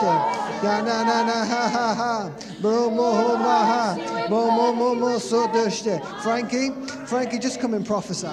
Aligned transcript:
deshte. 0.00 0.14
Ya 0.62 0.82
na 0.82 1.02
na 1.22 1.44
ha 1.44 1.68
ha 1.68 1.94
ha. 1.94 2.30
Bro 2.60 2.90
mo 2.90 3.12
ho 3.12 3.36
ma 3.36 3.58
ha. 3.70 3.84
Mo 4.28 4.50
mo 4.50 4.72
mo 4.72 4.94
mo 4.94 5.18
so 5.18 5.46
deshte. 5.48 6.00
Frankie, 6.22 6.70
Frankie, 7.06 7.38
just 7.38 7.60
come 7.60 7.74
and 7.74 7.86
prophesy. 7.86 8.26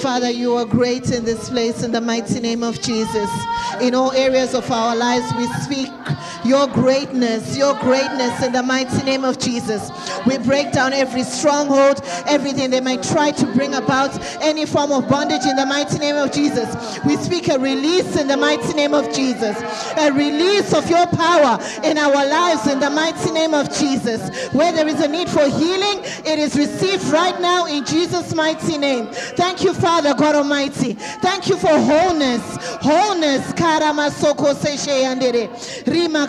Father, 0.00 0.30
you 0.30 0.54
are 0.54 0.64
great 0.64 1.10
in 1.10 1.24
this 1.24 1.48
place 1.48 1.82
in 1.82 1.90
the 1.90 2.00
mighty 2.00 2.38
name 2.38 2.62
of 2.62 2.80
Jesus. 2.80 3.28
In 3.80 3.94
all 3.94 4.12
areas 4.12 4.54
of 4.54 4.70
our 4.70 4.94
lives, 4.94 5.32
we 5.34 5.46
speak 5.64 5.90
your 6.44 6.68
greatness, 6.68 7.56
your 7.56 7.74
greatness 7.80 8.40
in 8.44 8.52
the 8.52 8.62
mighty 8.62 9.02
name 9.04 9.24
of 9.24 9.38
Jesus. 9.38 9.90
We 10.26 10.38
break 10.38 10.72
down 10.72 10.92
every 10.92 11.24
stronghold, 11.24 12.02
everything 12.28 12.70
they 12.70 12.80
might 12.80 13.02
try 13.02 13.32
to 13.32 13.46
bring 13.54 13.74
about, 13.74 14.16
any 14.40 14.64
form 14.64 14.92
of 14.92 15.08
bondage 15.08 15.44
in 15.44 15.56
the 15.56 15.66
mighty 15.66 15.98
name 15.98 16.16
of 16.16 16.30
Jesus. 16.30 16.68
We 17.04 17.16
speak 17.16 17.48
a 17.48 17.58
release 17.58 18.16
in 18.16 18.28
the 18.28 18.36
mighty 18.36 18.74
name 18.74 18.94
of 18.94 19.12
Jesus, 19.12 19.56
a 19.98 20.12
release 20.12 20.72
of 20.72 20.88
your 20.88 21.06
power 21.08 21.58
in 21.82 21.98
our 21.98 22.24
lives 22.26 22.68
in 22.68 22.78
the 22.78 22.90
mighty 22.90 23.32
name 23.32 23.54
of 23.54 23.74
Jesus. 23.76 24.52
Where 24.52 24.72
there 24.72 24.86
is 24.86 25.00
a 25.00 25.08
need 25.08 25.28
for 25.28 25.48
healing, 25.48 26.00
it 26.24 26.38
is 26.38 26.54
received 26.54 26.75
right 27.12 27.40
now 27.40 27.66
in 27.66 27.84
Jesus' 27.84 28.34
mighty 28.34 28.78
name. 28.78 29.06
Thank 29.36 29.62
you, 29.62 29.72
Father 29.72 30.14
God 30.14 30.34
Almighty. 30.34 30.94
Thank 31.22 31.48
you 31.48 31.56
for 31.56 31.68
wholeness. 31.68 32.42
Wholeness. 32.82 33.52
Rima. 35.86 36.26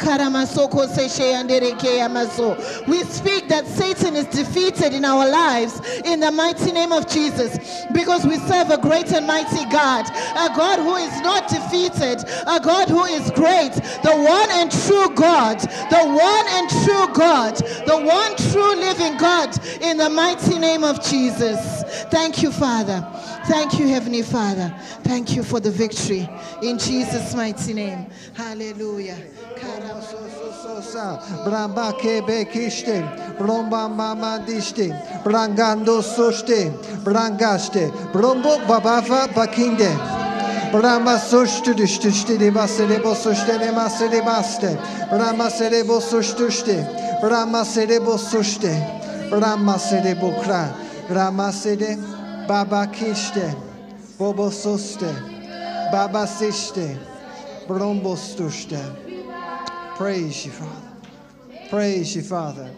We 2.88 3.04
speak 3.04 3.48
that 3.50 3.64
Satan 3.68 4.16
is 4.16 4.26
defeated 4.28 4.94
in 4.94 5.06
our 5.06 5.30
lives 5.30 5.82
in 6.06 6.20
the 6.20 6.32
mighty 6.32 6.72
name 6.72 6.92
of 6.92 7.08
Jesus 7.08 7.86
because 7.94 8.26
we 8.26 8.38
serve 8.38 8.70
a 8.70 8.78
great 8.78 9.12
and 9.14 9.26
mighty 9.28 9.66
God, 9.70 10.06
a 10.10 10.56
God 10.56 10.80
who 10.80 10.96
is 10.96 11.22
not 11.22 11.48
defeated, 11.48 12.24
a 12.48 12.60
God 12.60 12.90
who 12.90 13.04
is 13.06 13.30
great, 13.32 13.74
the 14.04 14.16
one 14.16 14.50
and 14.52 14.72
true 14.72 15.14
God, 15.16 15.60
the 15.60 16.04
one 16.04 16.46
and 16.50 16.70
true 16.86 17.14
God, 17.14 17.56
the 17.86 17.98
one 17.98 18.36
true 18.52 18.76
living 18.76 19.18
God 19.18 19.50
in 19.82 19.98
the 19.98 20.10
mighty 20.10 20.37
name 20.60 20.84
of 20.84 21.02
Jesus. 21.04 21.84
Thank 22.10 22.42
you, 22.44 22.52
Father. 22.52 23.06
Thank 23.46 23.80
you, 23.80 23.88
Heavenly 23.88 24.22
Father. 24.22 24.74
Thank 25.04 25.36
you 25.36 25.44
for 25.44 25.60
the 25.60 25.72
victory 25.72 26.30
in 26.62 26.78
Jesus' 26.78 27.34
mighty 27.34 27.74
name. 27.74 28.06
Hallelujah. 28.34 29.18
Bramba 31.46 31.94
kebe 32.00 32.46
mama 33.40 34.40
brangando 35.24 36.02
brombo 38.14 38.58
babafa 38.68 39.28
bakinde. 39.34 40.18
Sere 49.78 50.16
bukra. 50.16 50.74
Brahma 51.08 51.52
sere 51.52 51.98
baba 52.48 52.88
kiste. 52.88 53.56
Bobo 54.18 54.50
soste. 54.50 55.14
Baba 55.92 56.26
siste. 56.28 56.98
Brombostuste. 57.68 58.80
Praise 59.98 60.46
you, 60.46 60.52
Father. 60.52 61.70
Praise 61.70 62.16
you, 62.16 62.24
Father. 62.24 62.70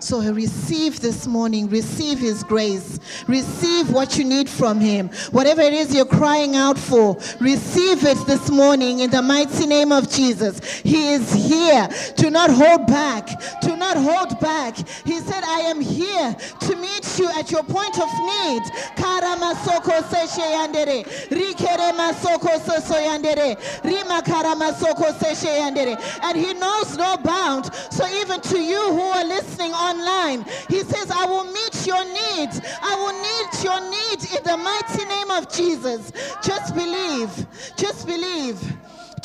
So 0.00 0.20
receive 0.32 1.00
this 1.00 1.26
morning, 1.26 1.68
receive 1.68 2.18
his 2.18 2.42
grace, 2.44 2.98
receive 3.26 3.90
what 3.90 4.16
you 4.16 4.24
need 4.24 4.48
from 4.48 4.80
him. 4.80 5.08
Whatever 5.32 5.62
it 5.62 5.74
is 5.74 5.94
you're 5.94 6.06
crying 6.06 6.56
out 6.56 6.78
for, 6.78 7.16
receive 7.40 8.04
it 8.04 8.18
this 8.26 8.50
morning 8.50 9.00
in 9.00 9.10
the 9.10 9.22
mighty 9.22 9.66
name 9.66 9.92
of 9.92 10.10
Jesus. 10.10 10.60
He 10.80 11.12
is 11.12 11.32
here. 11.32 11.88
Do 12.16 12.30
not 12.30 12.50
hold 12.50 12.86
back. 12.86 13.28
Do 13.60 13.76
not 13.76 13.96
hold 13.96 14.40
back. 14.40 14.76
He 15.04 15.20
said, 15.20 15.44
I 15.44 15.60
am 15.60 15.80
here 15.80 16.34
to 16.60 16.76
meet 16.76 17.18
you 17.18 17.28
at 17.30 17.50
your 17.50 17.62
point 17.64 17.98
of 17.98 18.08
need. 18.08 18.62
And 26.22 26.36
he 26.36 26.54
knows 26.54 26.96
no 26.96 27.16
bound. 27.18 27.70
So 27.90 28.05
even 28.14 28.40
to 28.40 28.58
you 28.60 28.80
who 28.92 29.00
are 29.00 29.24
listening 29.24 29.72
online, 29.72 30.44
he 30.68 30.80
says, 30.80 31.10
I 31.10 31.24
will 31.26 31.44
meet 31.44 31.86
your 31.86 32.04
needs. 32.04 32.60
I 32.82 32.94
will 32.96 33.16
meet 33.22 33.64
your 33.64 33.80
need 33.80 34.38
in 34.38 34.42
the 34.44 34.56
mighty 34.56 35.04
name 35.04 35.30
of 35.30 35.52
Jesus. 35.52 36.12
Just 36.42 36.74
believe. 36.74 37.46
Just 37.76 38.06
believe. 38.06 38.60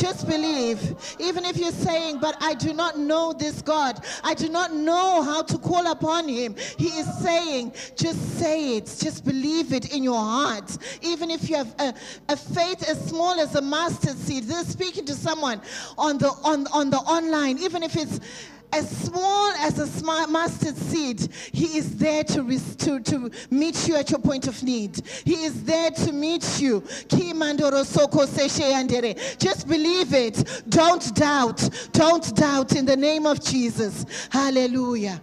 Just 0.01 0.27
believe. 0.27 0.95
Even 1.19 1.45
if 1.45 1.57
you're 1.57 1.71
saying, 1.71 2.19
but 2.19 2.35
I 2.41 2.55
do 2.55 2.73
not 2.73 2.97
know 2.97 3.33
this 3.33 3.61
God, 3.61 4.03
I 4.23 4.33
do 4.33 4.49
not 4.49 4.73
know 4.73 5.21
how 5.21 5.43
to 5.43 5.57
call 5.59 5.91
upon 5.91 6.27
him. 6.27 6.55
He 6.77 6.87
is 6.87 7.07
saying, 7.19 7.73
just 7.95 8.39
say 8.39 8.77
it. 8.77 8.85
Just 8.85 9.23
believe 9.23 9.73
it 9.73 9.93
in 9.93 10.03
your 10.03 10.19
heart. 10.19 10.75
Even 11.03 11.29
if 11.29 11.49
you 11.49 11.55
have 11.57 11.75
a, 11.79 11.93
a 12.29 12.35
faith 12.35 12.87
as 12.89 12.99
small 13.09 13.39
as 13.39 13.53
a 13.55 13.61
mustard 13.61 14.17
seed. 14.17 14.45
This 14.45 14.61
is 14.61 14.73
speaking 14.73 15.05
to 15.05 15.13
someone 15.13 15.61
on 15.99 16.17
the 16.17 16.29
on, 16.43 16.65
on 16.73 16.89
the 16.89 16.97
online, 16.97 17.59
even 17.59 17.83
if 17.83 17.95
it's 17.95 18.19
as 18.73 18.89
small 18.89 19.51
as 19.53 19.79
a 19.79 20.27
mustard 20.27 20.77
seed, 20.77 21.27
He 21.51 21.77
is 21.77 21.97
there 21.97 22.23
to, 22.23 22.59
to, 22.77 22.99
to 22.99 23.31
meet 23.49 23.87
you 23.87 23.95
at 23.95 24.09
your 24.09 24.19
point 24.19 24.47
of 24.47 24.61
need. 24.63 25.01
He 25.25 25.43
is 25.43 25.63
there 25.63 25.91
to 25.91 26.11
meet 26.11 26.59
you. 26.59 26.83
Just 29.39 29.67
believe 29.67 30.13
it. 30.13 30.63
Don't 30.69 31.15
doubt. 31.15 31.69
Don't 31.91 32.35
doubt 32.35 32.75
in 32.75 32.85
the 32.85 32.97
name 32.97 33.25
of 33.25 33.43
Jesus. 33.43 34.05
Hallelujah. 34.29 35.21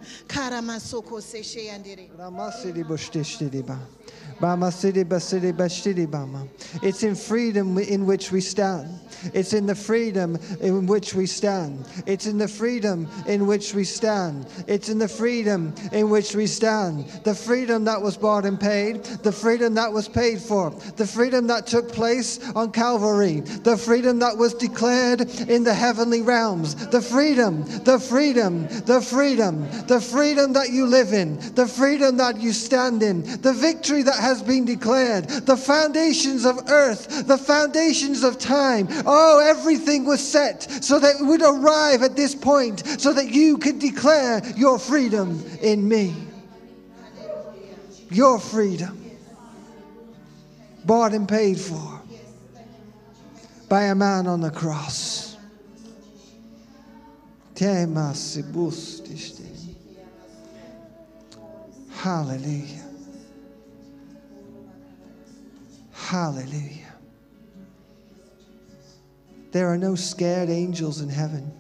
It's 6.83 7.03
in 7.03 7.15
freedom 7.15 7.79
in 7.79 8.07
which 8.07 8.31
we 8.31 8.41
stand. 8.41 9.01
It's 9.35 9.53
in 9.53 9.67
the 9.67 9.75
freedom 9.75 10.39
in 10.61 10.87
which 10.87 11.15
we 11.15 11.27
stand. 11.27 11.87
It's 12.07 12.27
in 12.27 12.39
the 12.39 12.47
freedom 12.47 13.09
in 13.27 13.47
which 13.47 13.75
we 13.75 13.85
stand. 13.85 14.47
It's 14.67 14.89
in 14.89 14.99
the 14.99 15.09
freedom 15.09 15.75
in 15.93 16.09
which 16.09 16.35
we 16.35 16.47
stand. 16.47 17.07
The 17.25 17.35
freedom 17.35 17.85
that 17.85 18.01
was 18.01 18.17
bought 18.17 18.45
and 18.45 18.61
paid, 18.61 19.05
the 19.05 19.33
freedom 19.33 19.75
that 19.75 19.93
was 19.93 20.09
paid 20.09 20.39
for, 20.41 20.71
the 20.97 21.07
freedom 21.07 21.47
that 21.49 21.67
took 21.67 21.91
place 21.91 22.39
on 22.53 22.71
Calvary, 22.71 23.41
the 23.41 23.77
freedom 23.77 24.21
that 24.21 24.37
was 24.37 24.55
declared 24.55 25.23
in 25.49 25.65
the 25.65 25.75
heavenly 25.75 26.23
realms, 26.23 26.75
the 26.91 27.03
freedom, 27.03 27.65
the 27.85 27.99
freedom, 27.99 28.69
the 28.85 29.01
freedom, 29.01 29.69
the 29.87 30.01
freedom 30.01 30.53
that 30.53 30.71
you 30.71 30.87
live 30.87 31.13
in, 31.13 31.39
the 31.55 31.67
freedom 31.67 32.17
that 32.19 32.41
you 32.41 32.53
stand 32.53 33.03
in, 33.03 33.23
the 33.43 33.53
victory 33.53 34.03
that 34.03 34.28
has 34.29 34.43
been 34.43 34.65
declared, 34.65 35.27
the 35.29 35.57
foundations 35.57 36.45
of 36.45 36.69
earth, 36.69 37.27
the 37.27 37.39
foundations 37.39 38.23
of 38.23 38.39
time. 38.39 38.87
Oh, 39.07 39.41
everything 39.41 40.05
was 40.05 40.27
set 40.27 40.63
so 40.85 40.99
that 40.99 41.17
would 41.21 41.43
arrive 41.43 42.03
at 42.03 42.15
this 42.15 42.35
point 42.35 42.87
so 43.01 43.13
that 43.13 43.31
you 43.31 43.59
could 43.59 43.79
declare 43.79 44.43
your 44.57 44.79
freedom 44.79 45.43
in 45.63 45.89
me. 45.89 46.15
Your 48.11 48.39
freedom. 48.39 48.95
Bought 50.85 51.13
and 51.13 51.29
paid 51.29 51.59
for 51.59 52.01
by 53.69 53.85
a 53.85 53.95
man 53.95 54.27
on 54.27 54.41
the 54.41 54.51
cross. 54.51 55.37
Hallelujah. 61.91 62.88
Hallelujah. 66.09 66.95
There 69.53 69.69
are 69.69 69.77
no 69.77 69.95
scared 69.95 70.49
angels 70.49 71.03
in 71.03 71.11
heaven. 71.11 71.53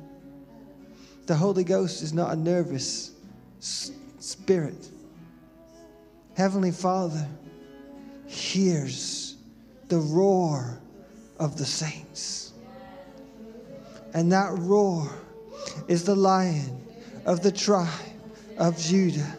The 1.26 1.34
Holy 1.34 1.64
Ghost 1.64 2.02
is 2.02 2.14
not 2.14 2.32
a 2.32 2.36
nervous 2.36 3.10
spirit. 3.60 4.88
Heavenly 6.34 6.70
Father 6.70 7.28
hears 8.26 9.36
the 9.88 9.98
roar 9.98 10.80
of 11.38 11.58
the 11.58 11.66
saints. 11.66 12.54
And 14.14 14.32
that 14.32 14.50
roar 14.60 15.12
is 15.88 16.04
the 16.04 16.16
lion 16.16 16.86
of 17.26 17.42
the 17.42 17.52
tribe 17.52 17.86
of 18.56 18.78
Judah. 18.78 19.36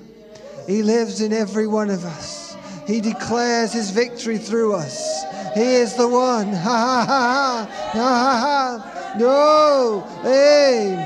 He 0.67 0.83
lives 0.83 1.19
in 1.21 1.33
every 1.33 1.65
one 1.65 1.89
of 1.89 2.05
us. 2.05 2.48
He 2.89 3.01
declares 3.01 3.71
his 3.71 3.91
victory 3.91 4.39
through 4.39 4.73
us. 4.73 5.23
He 5.53 5.75
is 5.75 5.93
the 5.93 6.07
one. 6.07 6.47
Ha 6.53 6.63
ha 6.63 7.05
ha 7.05 7.21
ha. 7.45 7.69
Ha 7.91 7.99
ha 7.99 8.33
ha. 8.41 9.15
No. 9.19 10.01
Hey. 10.23 11.05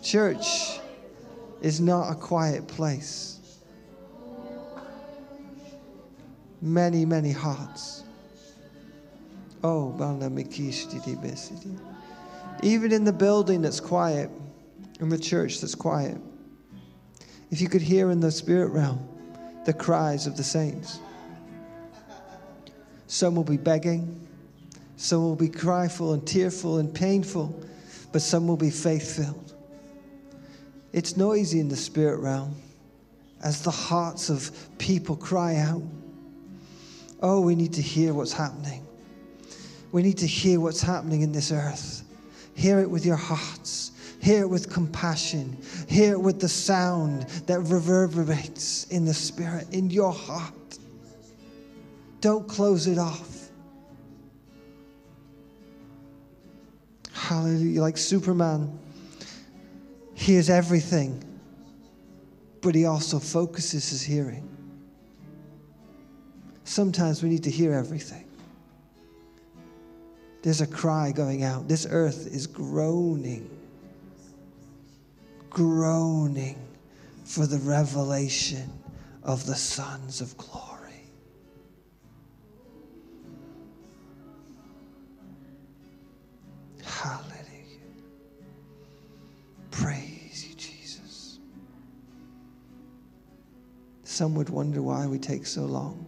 Church 0.00 0.78
is 1.60 1.80
not 1.80 2.12
a 2.12 2.14
quiet 2.14 2.68
place. 2.68 3.40
Many, 6.60 7.04
many 7.04 7.32
hearts. 7.32 8.04
Oh. 9.64 9.92
Even 12.62 12.92
in 12.92 13.04
the 13.04 13.12
building 13.12 13.62
that's 13.62 13.80
quiet, 13.80 14.30
in 15.02 15.08
the 15.08 15.18
church 15.18 15.60
that's 15.60 15.74
quiet, 15.74 16.16
if 17.50 17.60
you 17.60 17.68
could 17.68 17.82
hear 17.82 18.10
in 18.10 18.20
the 18.20 18.30
spirit 18.30 18.68
realm 18.68 19.06
the 19.66 19.72
cries 19.72 20.26
of 20.26 20.36
the 20.36 20.44
saints, 20.44 21.00
some 23.06 23.34
will 23.34 23.44
be 23.44 23.56
begging, 23.58 24.26
some 24.96 25.22
will 25.22 25.36
be 25.36 25.48
cryful 25.48 26.14
and 26.14 26.26
tearful 26.26 26.78
and 26.78 26.94
painful, 26.94 27.62
but 28.12 28.22
some 28.22 28.46
will 28.46 28.56
be 28.56 28.70
faith 28.70 29.16
filled. 29.16 29.52
It's 30.92 31.16
noisy 31.16 31.60
in 31.60 31.68
the 31.68 31.76
spirit 31.76 32.18
realm 32.20 32.54
as 33.42 33.62
the 33.62 33.70
hearts 33.70 34.30
of 34.30 34.50
people 34.78 35.16
cry 35.16 35.56
out. 35.56 35.82
Oh, 37.20 37.40
we 37.40 37.54
need 37.54 37.72
to 37.74 37.82
hear 37.82 38.14
what's 38.14 38.32
happening. 38.32 38.86
We 39.90 40.02
need 40.02 40.18
to 40.18 40.26
hear 40.26 40.60
what's 40.60 40.80
happening 40.80 41.22
in 41.22 41.32
this 41.32 41.52
earth. 41.52 42.02
Hear 42.54 42.80
it 42.80 42.90
with 42.90 43.04
your 43.06 43.16
hearts. 43.16 43.91
Hear 44.22 44.42
it 44.42 44.48
with 44.48 44.70
compassion. 44.70 45.56
Hear 45.88 46.12
it 46.12 46.20
with 46.20 46.40
the 46.40 46.48
sound 46.48 47.22
that 47.46 47.58
reverberates 47.58 48.84
in 48.84 49.04
the 49.04 49.12
spirit, 49.12 49.66
in 49.72 49.90
your 49.90 50.12
heart. 50.12 50.54
Don't 52.20 52.46
close 52.46 52.86
it 52.86 52.98
off. 52.98 53.50
Hallelujah. 57.12 57.80
Like 57.80 57.98
Superman 57.98 58.78
hears 60.14 60.48
everything, 60.48 61.24
but 62.60 62.76
he 62.76 62.84
also 62.84 63.18
focuses 63.18 63.90
his 63.90 64.02
hearing. 64.02 64.48
Sometimes 66.62 67.24
we 67.24 67.28
need 67.28 67.42
to 67.42 67.50
hear 67.50 67.74
everything. 67.74 68.24
There's 70.42 70.60
a 70.60 70.66
cry 70.66 71.10
going 71.10 71.42
out. 71.42 71.66
This 71.66 71.88
earth 71.90 72.28
is 72.32 72.46
groaning, 72.46 73.51
groaning 75.52 76.56
for 77.24 77.46
the 77.46 77.58
revelation 77.58 78.70
of 79.22 79.44
the 79.46 79.54
sons 79.54 80.20
of 80.20 80.36
glory. 80.38 81.10
Hallelujah. 86.82 87.36
Praise 89.70 90.46
you, 90.48 90.54
Jesus. 90.54 91.38
Some 94.04 94.34
would 94.34 94.48
wonder 94.48 94.80
why 94.80 95.06
we 95.06 95.18
take 95.18 95.46
so 95.46 95.62
long 95.62 96.06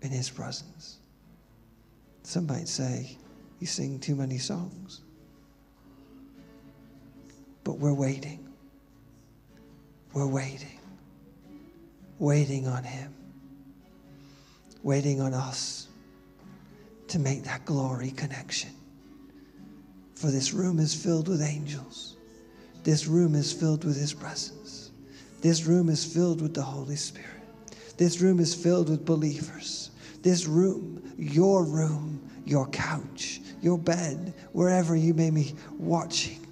in 0.00 0.10
His 0.10 0.30
presence. 0.30 0.98
Some 2.22 2.46
might 2.46 2.68
say, 2.68 3.18
You 3.58 3.66
sing 3.66 3.98
too 3.98 4.14
many 4.14 4.38
songs. 4.38 5.00
But 7.64 7.78
we're 7.78 7.94
waiting. 7.94 8.48
We're 10.12 10.26
waiting. 10.26 10.78
Waiting 12.18 12.66
on 12.66 12.84
Him. 12.84 13.14
Waiting 14.82 15.20
on 15.20 15.34
us 15.34 15.88
to 17.08 17.18
make 17.18 17.44
that 17.44 17.64
glory 17.64 18.10
connection. 18.10 18.70
For 20.14 20.28
this 20.30 20.52
room 20.52 20.78
is 20.78 20.94
filled 20.94 21.28
with 21.28 21.42
angels. 21.42 22.16
This 22.82 23.06
room 23.06 23.34
is 23.34 23.52
filled 23.52 23.84
with 23.84 23.98
His 23.98 24.12
presence. 24.12 24.90
This 25.40 25.64
room 25.64 25.88
is 25.88 26.04
filled 26.04 26.42
with 26.42 26.54
the 26.54 26.62
Holy 26.62 26.96
Spirit. 26.96 27.26
This 27.96 28.20
room 28.20 28.40
is 28.40 28.54
filled 28.54 28.88
with 28.88 29.04
believers. 29.04 29.90
This 30.22 30.46
room, 30.46 31.02
your 31.16 31.64
room, 31.64 32.20
your 32.44 32.66
couch, 32.68 33.40
your 33.62 33.78
bed, 33.78 34.34
wherever 34.52 34.96
you 34.96 35.14
may 35.14 35.30
be 35.30 35.54
watching. 35.78 36.46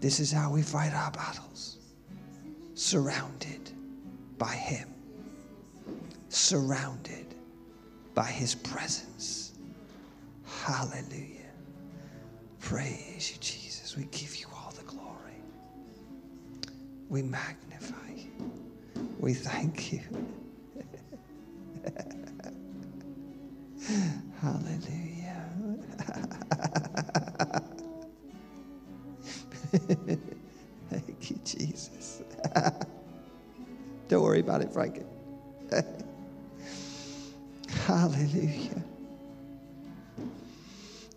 This 0.00 0.20
is 0.20 0.32
how 0.32 0.52
we 0.52 0.62
fight 0.62 0.94
our 0.94 1.10
battles. 1.10 1.78
Surrounded 2.74 3.72
by 4.38 4.54
Him, 4.54 4.88
surrounded 6.28 7.34
by 8.14 8.26
His 8.26 8.54
presence. 8.54 9.54
Hallelujah. 10.44 11.52
Praise 12.60 13.32
you, 13.32 13.38
Jesus. 13.40 13.96
We 13.96 14.04
give 14.06 14.36
you 14.36 14.46
all 14.54 14.72
the 14.76 14.84
glory. 14.84 15.42
We 17.08 17.22
magnify 17.22 18.12
you. 18.16 18.32
We 19.18 19.34
thank 19.34 19.92
you. 19.92 20.02
Hallelujah. 24.42 25.15
Worry 34.36 34.40
about 34.40 34.60
it, 34.60 34.72
Frankie. 34.72 35.04
Hallelujah. 37.86 38.82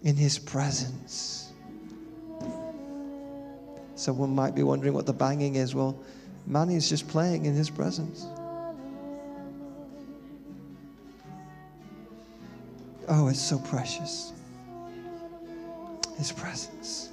In 0.03 0.15
his 0.15 0.39
presence. 0.39 1.51
Someone 3.95 4.33
might 4.33 4.55
be 4.55 4.63
wondering 4.63 4.93
what 4.93 5.05
the 5.05 5.13
banging 5.13 5.55
is. 5.55 5.75
Well, 5.75 5.99
Manny 6.47 6.75
is 6.75 6.87
just 6.87 7.07
playing 7.09 7.45
in 7.45 7.53
his 7.53 7.69
presence. 7.69 8.25
Oh, 13.09 13.27
it's 13.27 13.41
so 13.41 13.59
precious. 13.59 14.31
His 16.17 16.31
presence. 16.31 17.08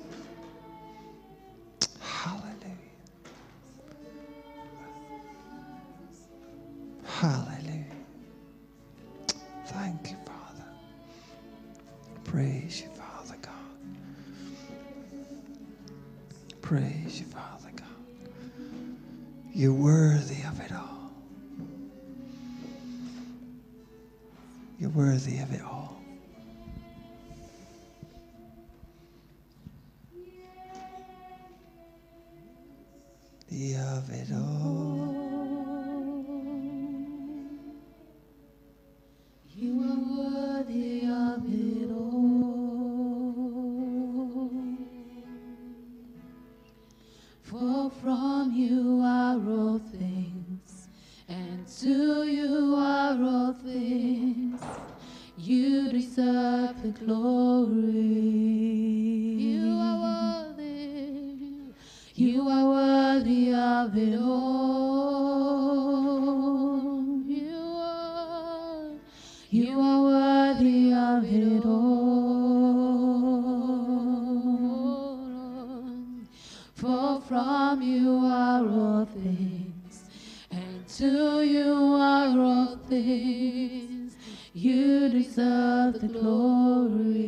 you 81.66 81.78
are 81.94 82.38
all 82.38 82.76
things. 82.88 84.16
You 84.52 85.08
deserve 85.08 85.94
the 86.00 86.08
glory. 86.18 87.22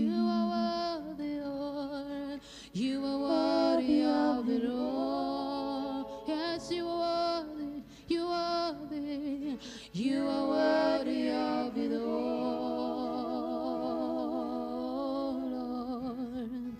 You 0.00 0.14
are 0.36 0.46
worthy, 0.54 1.34
Lord. 1.40 2.40
You 2.72 3.04
are 3.10 3.20
worthy 3.28 4.00
of 4.04 4.48
it 4.56 4.64
all. 4.68 6.24
Yes, 6.26 6.70
you 6.72 6.86
are 6.88 7.44
worthy. 7.44 7.82
You 8.08 8.24
are 8.26 8.72
worthy. 8.72 9.58
You 9.92 10.18
are 10.36 10.46
worthy 10.56 11.30
of 11.30 11.76
it 11.84 11.92
all, 11.92 12.56
Lord. 15.54 16.74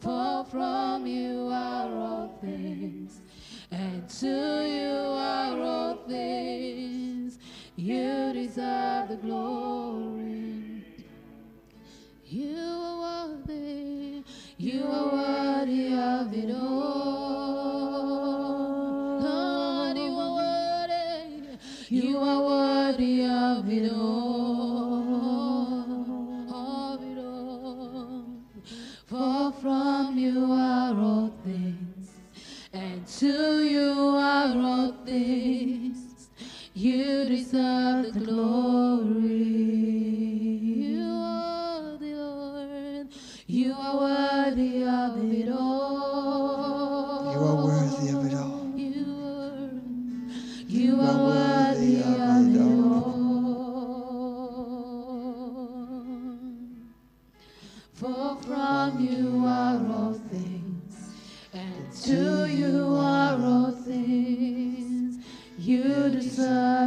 For 0.00 0.44
from 0.50 1.06
you 1.06 1.48
are 1.50 1.90
all 2.04 2.28
things 2.42 2.69
to 4.20 4.26
you 4.26 4.98
are 5.16 5.58
all 5.62 5.94
things. 6.06 7.38
You 7.76 8.34
deserve 8.34 9.08
the 9.08 9.16
glory. 9.16 10.84
You 12.26 12.54
are 12.54 13.28
worthy. 13.28 14.22
You 14.58 14.84
are 14.84 15.12
worthy 15.12 15.94
of 15.94 16.34
it 16.34 16.50
all. 16.54 17.30
You 19.96 20.12
are 20.18 20.34
worthy. 20.36 21.56
You 21.88 22.18
are 22.18 22.42
worthy 22.42 23.24
of 23.24 23.70
it 23.72 23.90
all. 23.90 25.30
Of 26.52 27.02
it 27.02 27.18
all. 27.18 28.26
For 29.06 29.52
from 29.62 30.18
you 30.18 30.44
are 30.52 30.94
all 30.94 31.32
things. 31.42 32.10
And 32.72 33.06
to 33.18 33.59
you 35.10 35.94
deserve 37.24 38.14
the 38.14 38.20
glory. 38.20 39.26
You 40.86 41.02
are 41.02 41.98
the 41.98 42.14
Lord. 42.14 43.08
You 43.48 43.74
are 43.74 43.96
worthy 43.98 44.84
of 44.84 45.18
it 45.34 45.49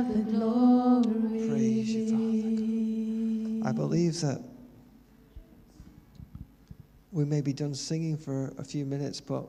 the 0.01 0.23
glory. 0.31 1.47
Praise 1.47 1.89
you, 1.89 3.61
I 3.63 3.71
believe 3.71 4.19
that 4.21 4.41
we 7.11 7.25
may 7.25 7.41
be 7.41 7.53
done 7.53 7.75
singing 7.75 8.17
for 8.17 8.51
a 8.57 8.63
few 8.63 8.85
minutes, 8.85 9.21
but 9.21 9.47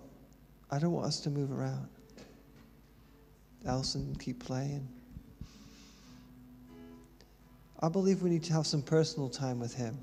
I 0.71 0.79
don't 0.79 0.93
want 0.93 1.07
us 1.07 1.21
to 1.21 1.31
move 1.31 1.51
around. 1.51 1.89
Elson, 3.65 4.15
keep 4.21 4.45
playing. 4.45 4.87
I 7.81 7.89
believe 7.89 8.23
we 8.23 8.29
need 8.29 8.45
to 8.45 8.53
have 8.53 8.67
some 8.67 8.83
personal 8.83 9.31
time 9.31 9.59
with 9.59 9.75
Him. 9.75 9.99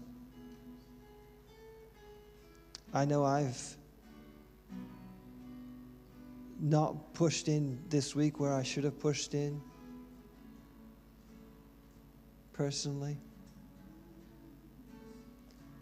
I 2.94 3.06
know 3.06 3.24
I've 3.24 3.76
not 6.60 7.14
pushed 7.14 7.48
in 7.48 7.80
this 7.90 8.16
week 8.16 8.40
where 8.40 8.54
I 8.54 8.64
should 8.64 8.84
have 8.84 9.00
pushed 9.00 9.34
in 9.36 9.62
personally. 12.54 13.18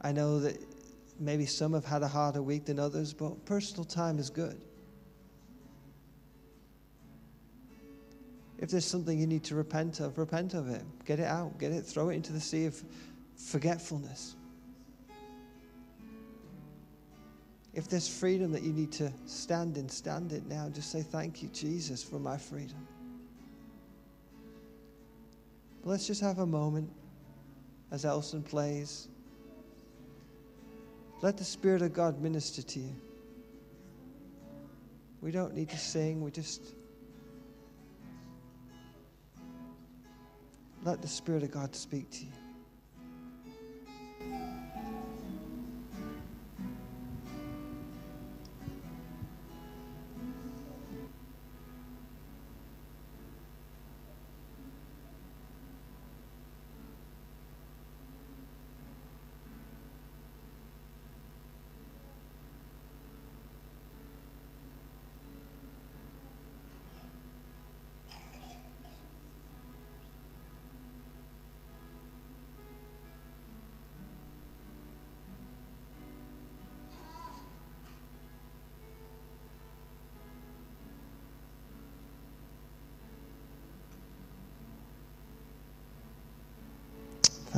I 0.01 0.11
know 0.11 0.39
that 0.39 0.57
maybe 1.19 1.45
some 1.45 1.73
have 1.73 1.85
had 1.85 2.03
a 2.03 2.07
harder 2.07 2.41
week 2.41 2.65
than 2.65 2.79
others, 2.79 3.13
but 3.13 3.45
personal 3.45 3.83
time 3.83 4.17
is 4.19 4.29
good. 4.29 4.61
If 8.59 8.69
there's 8.69 8.85
something 8.85 9.17
you 9.17 9.27
need 9.27 9.43
to 9.45 9.55
repent 9.55 10.01
of, 10.01 10.17
repent 10.17 10.53
of 10.53 10.69
it. 10.69 10.83
Get 11.05 11.19
it 11.19 11.25
out. 11.25 11.57
Get 11.59 11.71
it, 11.71 11.85
throw 11.85 12.09
it 12.09 12.15
into 12.15 12.33
the 12.33 12.41
sea 12.41 12.65
of 12.65 12.81
forgetfulness. 13.37 14.35
If 17.73 17.87
there's 17.87 18.07
freedom 18.07 18.51
that 18.51 18.63
you 18.63 18.73
need 18.73 18.91
to 18.93 19.13
stand 19.25 19.77
in, 19.77 19.87
stand 19.87 20.33
it 20.33 20.45
now. 20.47 20.67
Just 20.69 20.91
say, 20.91 21.01
Thank 21.01 21.41
you, 21.41 21.47
Jesus, 21.49 22.03
for 22.03 22.19
my 22.19 22.37
freedom. 22.37 22.88
Let's 25.83 26.05
just 26.05 26.21
have 26.21 26.39
a 26.39 26.45
moment 26.45 26.91
as 27.91 28.05
Elson 28.05 28.43
plays. 28.43 29.07
Let 31.21 31.37
the 31.37 31.43
Spirit 31.43 31.81
of 31.81 31.93
God 31.93 32.21
minister 32.21 32.61
to 32.61 32.79
you. 32.79 32.95
We 35.21 35.31
don't 35.31 35.53
need 35.53 35.69
to 35.69 35.77
sing, 35.77 36.21
we 36.21 36.31
just 36.31 36.75
let 40.83 41.01
the 41.01 41.07
Spirit 41.07 41.43
of 41.43 41.51
God 41.51 41.75
speak 41.75 42.09
to 42.11 42.25
you. 42.25 42.31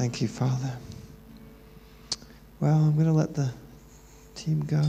Thank 0.01 0.19
you, 0.19 0.27
Father. 0.27 0.73
Well, 2.59 2.75
I'm 2.75 2.95
going 2.95 3.05
to 3.05 3.13
let 3.13 3.35
the 3.35 3.51
team 4.33 4.61
go. 4.61 4.81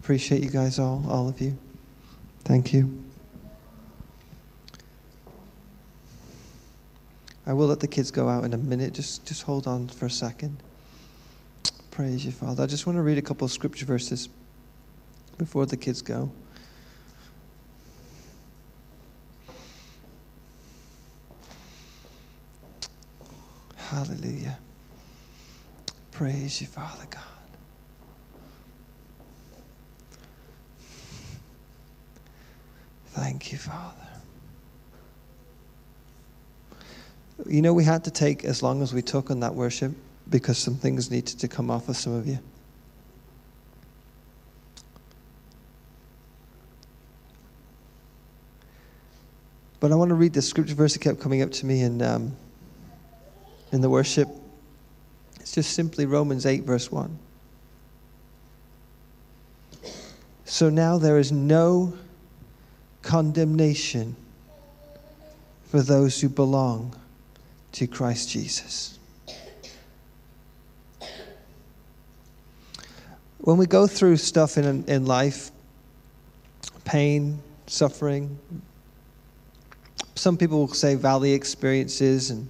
Appreciate 0.00 0.42
you 0.42 0.50
guys 0.50 0.80
all, 0.80 1.04
all 1.08 1.28
of 1.28 1.40
you. 1.40 1.56
Thank 2.42 2.72
you. 2.72 3.04
I 7.46 7.52
will 7.52 7.68
let 7.68 7.78
the 7.78 7.86
kids 7.86 8.10
go 8.10 8.28
out 8.28 8.42
in 8.42 8.54
a 8.54 8.58
minute. 8.58 8.92
Just, 8.92 9.24
just 9.24 9.44
hold 9.44 9.68
on 9.68 9.86
for 9.86 10.06
a 10.06 10.10
second. 10.10 10.60
Praise 11.92 12.26
you, 12.26 12.32
Father. 12.32 12.64
I 12.64 12.66
just 12.66 12.88
want 12.88 12.96
to 12.96 13.02
read 13.02 13.18
a 13.18 13.22
couple 13.22 13.44
of 13.44 13.52
scripture 13.52 13.86
verses 13.86 14.28
before 15.38 15.64
the 15.64 15.76
kids 15.76 16.02
go. 16.02 16.28
Hallelujah. 23.94 24.58
Praise 26.10 26.60
you, 26.60 26.66
Father 26.66 27.04
God. 27.08 27.22
Thank 33.06 33.52
you, 33.52 33.58
Father. 33.58 33.94
You 37.46 37.62
know, 37.62 37.72
we 37.72 37.84
had 37.84 38.02
to 38.04 38.10
take 38.10 38.44
as 38.44 38.64
long 38.64 38.82
as 38.82 38.92
we 38.92 39.00
took 39.00 39.30
on 39.30 39.38
that 39.40 39.54
worship 39.54 39.92
because 40.28 40.58
some 40.58 40.74
things 40.74 41.08
needed 41.12 41.38
to 41.38 41.46
come 41.46 41.70
off 41.70 41.88
of 41.88 41.96
some 41.96 42.14
of 42.14 42.26
you. 42.26 42.40
But 49.78 49.92
I 49.92 49.94
want 49.94 50.08
to 50.08 50.16
read 50.16 50.32
the 50.32 50.42
scripture 50.42 50.74
verse 50.74 50.94
that 50.94 50.98
kept 50.98 51.20
coming 51.20 51.42
up 51.42 51.52
to 51.52 51.66
me 51.66 51.82
in, 51.82 52.02
um, 52.02 52.36
in 53.74 53.80
the 53.80 53.90
worship. 53.90 54.28
It's 55.40 55.52
just 55.52 55.72
simply 55.72 56.06
Romans 56.06 56.46
8, 56.46 56.62
verse 56.62 56.90
1. 56.90 57.18
So 60.44 60.70
now 60.70 60.96
there 60.98 61.18
is 61.18 61.32
no 61.32 61.92
condemnation 63.02 64.14
for 65.64 65.82
those 65.82 66.20
who 66.20 66.28
belong 66.28 66.94
to 67.72 67.88
Christ 67.88 68.30
Jesus. 68.30 68.98
When 73.38 73.56
we 73.56 73.66
go 73.66 73.86
through 73.86 74.18
stuff 74.18 74.56
in, 74.56 74.84
in 74.84 75.04
life, 75.04 75.50
pain, 76.84 77.42
suffering, 77.66 78.38
some 80.14 80.36
people 80.36 80.60
will 80.60 80.68
say 80.68 80.94
valley 80.94 81.32
experiences, 81.32 82.30
and 82.30 82.48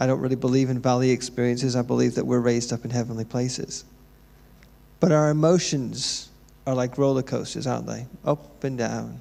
I 0.00 0.06
don't 0.06 0.20
really 0.20 0.36
believe 0.36 0.70
in 0.70 0.80
valley 0.80 1.10
experiences. 1.10 1.76
I 1.76 1.82
believe 1.82 2.14
that 2.14 2.26
we're 2.26 2.40
raised 2.40 2.72
up 2.72 2.84
in 2.84 2.90
heavenly 2.90 3.26
places. 3.26 3.84
But 4.98 5.12
our 5.12 5.30
emotions 5.30 6.30
are 6.66 6.74
like 6.74 6.96
roller 6.96 7.22
coasters, 7.22 7.66
aren't 7.66 7.86
they? 7.86 8.06
Up 8.24 8.64
and 8.64 8.78
down, 8.78 9.20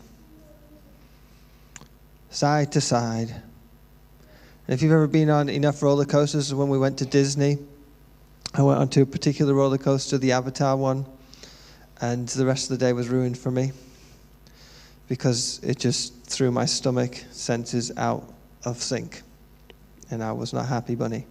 side 2.30 2.72
to 2.72 2.82
side. 2.82 3.30
And 3.30 4.74
if 4.74 4.82
you've 4.82 4.92
ever 4.92 5.08
been 5.08 5.30
on 5.30 5.50
enough 5.50 5.84
roller 5.84 6.06
coasters, 6.06 6.54
when 6.54 6.70
we 6.70 6.78
went 6.78 6.98
to 7.00 7.06
Disney, 7.06 7.58
I 8.54 8.62
went 8.62 8.80
onto 8.80 9.02
a 9.02 9.06
particular 9.06 9.54
roller 9.54 9.78
coaster, 9.78 10.18
the 10.18 10.32
Avatar 10.32 10.76
one, 10.78 11.06
and 12.02 12.28
the 12.30 12.46
rest 12.46 12.72
of 12.72 12.80
the 12.80 12.86
day 12.86 12.94
was 12.94 13.10
ruined 13.10 13.38
for 13.38 13.52
me 13.52 13.72
because 15.08 15.60
it 15.64 15.78
just 15.78 16.24
threw 16.24 16.52
my 16.52 16.66
stomach 16.66 17.24
senses 17.32 17.92
out 17.98 18.32
of 18.64 18.82
sync. 18.82 19.24
And 20.12 20.24
I 20.24 20.32
was 20.32 20.54
not 20.54 20.68
happy 20.68 20.96
bunny. 20.96 21.26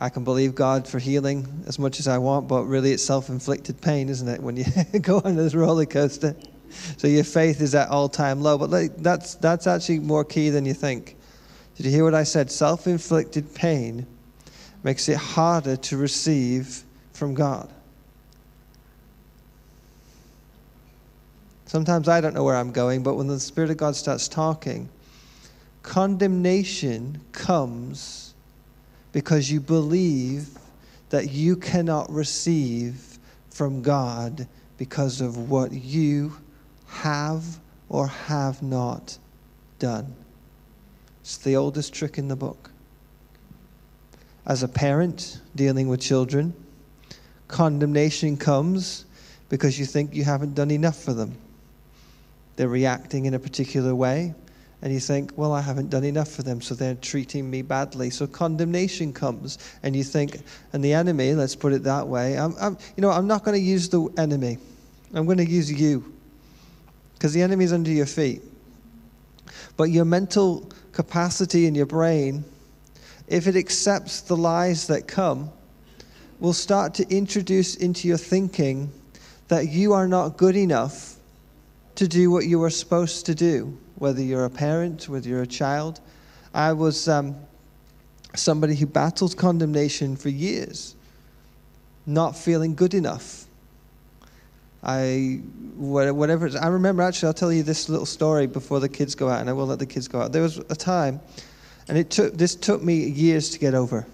I 0.00 0.08
can 0.08 0.24
believe 0.24 0.54
God 0.54 0.88
for 0.88 0.98
healing 0.98 1.64
as 1.66 1.78
much 1.78 2.00
as 2.00 2.08
I 2.08 2.18
want, 2.18 2.48
but 2.48 2.64
really 2.64 2.92
it's 2.92 3.04
self 3.04 3.28
inflicted 3.28 3.80
pain, 3.80 4.08
isn't 4.08 4.28
it, 4.28 4.40
when 4.40 4.56
you 4.56 4.64
go 5.00 5.20
on 5.24 5.36
this 5.36 5.54
roller 5.54 5.86
coaster? 5.86 6.34
So 6.96 7.06
your 7.06 7.24
faith 7.24 7.60
is 7.60 7.74
at 7.74 7.90
all 7.90 8.08
time 8.08 8.40
low. 8.40 8.56
But 8.56 9.02
that's, 9.02 9.34
that's 9.34 9.66
actually 9.66 9.98
more 9.98 10.24
key 10.24 10.48
than 10.48 10.64
you 10.64 10.72
think. 10.72 11.16
Did 11.76 11.86
you 11.86 11.92
hear 11.92 12.04
what 12.04 12.14
I 12.14 12.22
said? 12.22 12.50
Self 12.50 12.86
inflicted 12.86 13.54
pain 13.54 14.06
makes 14.82 15.08
it 15.08 15.16
harder 15.16 15.76
to 15.76 15.96
receive 15.96 16.82
from 17.12 17.34
God. 17.34 17.68
Sometimes 21.66 22.08
I 22.08 22.20
don't 22.20 22.34
know 22.34 22.44
where 22.44 22.56
I'm 22.56 22.72
going, 22.72 23.02
but 23.02 23.14
when 23.14 23.28
the 23.28 23.40
Spirit 23.40 23.70
of 23.70 23.78
God 23.78 23.96
starts 23.96 24.28
talking, 24.28 24.88
condemnation 25.82 27.20
comes 27.32 28.34
because 29.12 29.50
you 29.50 29.60
believe 29.60 30.48
that 31.10 31.30
you 31.30 31.56
cannot 31.56 32.10
receive 32.10 33.18
from 33.50 33.82
God 33.82 34.46
because 34.78 35.20
of 35.20 35.50
what 35.50 35.72
you 35.72 36.36
have 36.86 37.44
or 37.88 38.06
have 38.06 38.62
not 38.62 39.18
done. 39.78 40.14
It's 41.20 41.36
the 41.36 41.56
oldest 41.56 41.92
trick 41.92 42.18
in 42.18 42.28
the 42.28 42.36
book. 42.36 42.70
As 44.46 44.62
a 44.62 44.68
parent 44.68 45.40
dealing 45.54 45.88
with 45.88 46.00
children, 46.00 46.54
condemnation 47.46 48.36
comes 48.36 49.04
because 49.48 49.78
you 49.78 49.84
think 49.84 50.14
you 50.14 50.24
haven't 50.24 50.54
done 50.54 50.70
enough 50.70 50.96
for 50.96 51.12
them. 51.12 51.36
They're 52.56 52.68
reacting 52.68 53.26
in 53.26 53.34
a 53.34 53.38
particular 53.38 53.94
way, 53.94 54.34
and 54.82 54.92
you 54.92 54.98
think, 54.98 55.32
well, 55.36 55.52
I 55.52 55.60
haven't 55.60 55.90
done 55.90 56.04
enough 56.04 56.28
for 56.28 56.42
them, 56.42 56.60
so 56.60 56.74
they're 56.74 56.96
treating 56.96 57.48
me 57.48 57.62
badly. 57.62 58.10
So 58.10 58.26
condemnation 58.26 59.12
comes, 59.12 59.58
and 59.84 59.94
you 59.94 60.02
think, 60.02 60.40
and 60.72 60.84
the 60.84 60.92
enemy, 60.92 61.34
let's 61.34 61.54
put 61.54 61.72
it 61.72 61.84
that 61.84 62.08
way, 62.08 62.36
I'm, 62.36 62.54
I'm 62.60 62.76
you 62.96 63.00
know, 63.00 63.10
I'm 63.10 63.28
not 63.28 63.44
going 63.44 63.56
to 63.56 63.64
use 63.64 63.88
the 63.88 64.08
enemy. 64.18 64.58
I'm 65.14 65.24
going 65.26 65.38
to 65.38 65.48
use 65.48 65.70
you, 65.70 66.12
because 67.14 67.32
the 67.32 67.42
enemy's 67.42 67.72
under 67.72 67.90
your 67.90 68.06
feet. 68.06 68.42
But 69.76 69.84
your 69.84 70.04
mental 70.04 70.68
capacity 70.92 71.66
in 71.66 71.74
your 71.74 71.86
brain, 71.86 72.44
if 73.28 73.46
it 73.46 73.56
accepts 73.56 74.22
the 74.22 74.36
lies 74.36 74.88
that 74.88 75.06
come, 75.06 75.50
will 76.40 76.52
start 76.52 76.94
to 76.94 77.08
introduce 77.08 77.76
into 77.76 78.08
your 78.08 78.16
thinking 78.16 78.90
that 79.48 79.68
you 79.68 79.92
are 79.92 80.08
not 80.08 80.36
good 80.36 80.56
enough 80.56 81.16
to 81.94 82.08
do 82.08 82.30
what 82.30 82.46
you 82.46 82.62
are 82.62 82.70
supposed 82.70 83.26
to 83.26 83.34
do, 83.34 83.78
whether 84.02 84.20
you're 84.20 84.46
a 84.46 84.50
parent, 84.50 85.08
whether 85.08 85.28
you're 85.28 85.42
a 85.42 85.46
child. 85.46 86.00
I 86.52 86.72
was 86.72 87.08
um, 87.08 87.36
somebody 88.34 88.74
who 88.74 88.84
battled 88.84 89.36
condemnation 89.36 90.16
for 90.16 90.28
years, 90.28 90.96
not 92.04 92.36
feeling 92.36 92.74
good 92.74 92.94
enough. 92.94 93.46
I, 94.82 95.40
whatever, 95.76 96.50
I 96.60 96.66
remember 96.66 97.04
actually, 97.04 97.28
I'll 97.28 97.34
tell 97.34 97.52
you 97.52 97.62
this 97.62 97.88
little 97.88 98.04
story 98.04 98.48
before 98.48 98.80
the 98.80 98.88
kids 98.88 99.14
go 99.14 99.28
out, 99.28 99.40
and 99.40 99.48
I 99.48 99.52
will 99.52 99.66
let 99.66 99.78
the 99.78 99.86
kids 99.86 100.08
go 100.08 100.20
out. 100.20 100.32
There 100.32 100.42
was 100.42 100.58
a 100.58 100.74
time, 100.74 101.20
and 101.86 101.96
it 101.96 102.10
took, 102.10 102.34
this 102.34 102.56
took 102.56 102.82
me 102.82 103.06
years 103.06 103.50
to 103.50 103.58
get 103.60 103.72
over. 103.72 104.04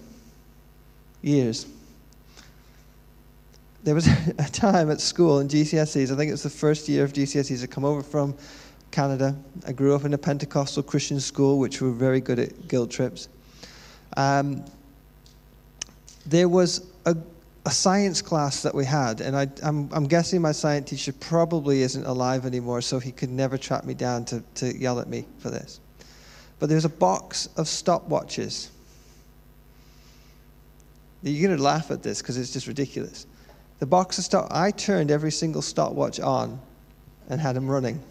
Years. 1.23 1.65
There 3.83 3.95
was 3.95 4.05
a 4.37 4.49
time 4.51 4.91
at 4.91 5.01
school 5.01 5.39
in 5.39 5.47
GCSEs, 5.47 6.11
I 6.11 6.15
think 6.15 6.29
it 6.29 6.33
was 6.33 6.43
the 6.43 6.49
first 6.51 6.87
year 6.87 7.03
of 7.03 7.11
GCSEs, 7.11 7.63
I 7.63 7.65
come 7.65 7.85
over 7.85 8.03
from 8.03 8.35
Canada. 8.91 9.35
I 9.67 9.71
grew 9.71 9.95
up 9.95 10.05
in 10.05 10.13
a 10.13 10.17
Pentecostal 10.17 10.83
Christian 10.83 11.19
school, 11.19 11.59
which 11.59 11.81
were 11.81 11.91
very 11.91 12.21
good 12.21 12.39
at 12.39 12.67
guilt 12.67 12.91
trips. 12.91 13.29
Um, 14.17 14.63
there 16.25 16.49
was 16.49 16.85
a 17.05 17.15
a 17.65 17.71
science 17.71 18.21
class 18.21 18.63
that 18.63 18.73
we 18.73 18.85
had, 18.85 19.21
and 19.21 19.35
I, 19.35 19.47
am 19.61 20.07
guessing 20.07 20.41
my 20.41 20.51
science 20.51 20.89
teacher 20.89 21.13
probably 21.13 21.83
isn't 21.83 22.03
alive 22.05 22.45
anymore, 22.45 22.81
so 22.81 22.99
he 22.99 23.11
could 23.11 23.29
never 23.29 23.59
track 23.59 23.85
me 23.85 23.93
down 23.93 24.25
to, 24.25 24.43
to 24.55 24.75
yell 24.75 24.99
at 24.99 25.07
me 25.07 25.25
for 25.37 25.49
this. 25.51 25.79
But 26.57 26.69
there's 26.69 26.85
a 26.85 26.89
box 26.89 27.47
of 27.57 27.65
stopwatches. 27.65 28.69
You're 31.21 31.47
going 31.47 31.57
to 31.57 31.63
laugh 31.63 31.91
at 31.91 32.01
this 32.01 32.21
because 32.21 32.37
it's 32.37 32.51
just 32.51 32.65
ridiculous. 32.65 33.27
The 33.79 33.85
box 33.85 34.17
of 34.17 34.23
stop, 34.23 34.47
I 34.51 34.71
turned 34.71 35.11
every 35.11 35.31
single 35.31 35.61
stopwatch 35.61 36.19
on 36.19 36.59
and 37.29 37.39
had 37.39 37.55
them 37.55 37.67
running 37.67 38.01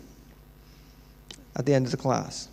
at 1.58 1.66
the 1.66 1.74
end 1.74 1.84
of 1.84 1.90
the 1.90 1.98
class. 1.98 2.48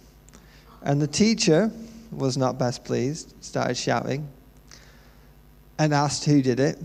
And 0.82 1.02
the 1.02 1.08
teacher 1.08 1.72
was 2.12 2.38
not 2.38 2.58
best 2.58 2.84
pleased, 2.84 3.34
started 3.42 3.78
shouting, 3.78 4.28
and 5.78 5.94
asked 5.94 6.26
who 6.26 6.42
did 6.42 6.60
it. 6.60 6.78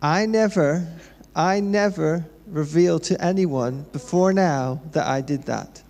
I 0.00 0.26
never, 0.26 0.86
I 1.34 1.60
never 1.60 2.24
revealed 2.46 3.02
to 3.04 3.22
anyone 3.22 3.84
before 3.92 4.32
now 4.32 4.80
that 4.92 5.06
I 5.06 5.20
did 5.20 5.44
that. 5.44 5.82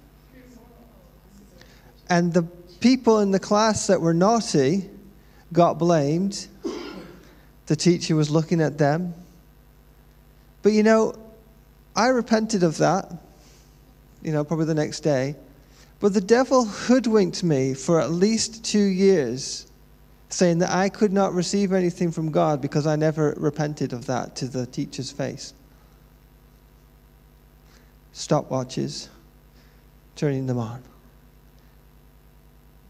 And 2.09 2.33
the 2.33 2.43
people 2.81 3.21
in 3.21 3.31
the 3.31 3.41
class 3.41 3.87
that 3.89 4.01
were 4.01 4.15
naughty 4.15 4.89
got 5.53 5.79
blamed. 5.79 6.47
The 7.67 7.77
teacher 7.77 8.17
was 8.17 8.31
looking 8.31 8.63
at 8.63 8.79
them. 8.79 9.15
But 10.63 10.73
you 10.73 10.83
know, 10.83 11.15
I 11.95 12.09
repented 12.09 12.63
of 12.63 12.79
that, 12.79 13.13
you 14.23 14.33
know, 14.33 14.45
probably 14.45 14.67
the 14.67 14.75
next 14.75 15.01
day. 15.01 15.37
But 16.01 16.15
the 16.15 16.21
devil 16.21 16.65
hoodwinked 16.65 17.43
me 17.43 17.75
for 17.75 18.01
at 18.01 18.11
least 18.11 18.65
two 18.65 18.79
years 18.79 19.67
saying 20.31 20.59
that 20.59 20.71
I 20.71 20.89
could 20.89 21.13
not 21.13 21.33
receive 21.33 21.73
anything 21.73 22.13
from 22.13 22.31
God 22.31 22.61
because 22.61 22.87
I 22.87 22.97
never 22.97 23.35
repented 23.37 23.93
of 23.93 24.07
that 24.07 24.37
to 24.37 24.47
the 24.47 24.67
teacher's 24.67 25.11
face. 25.11 25.55
Stopwatches, 28.13 29.09
turning 30.17 30.47
them 30.47 30.59
on. 30.59 30.83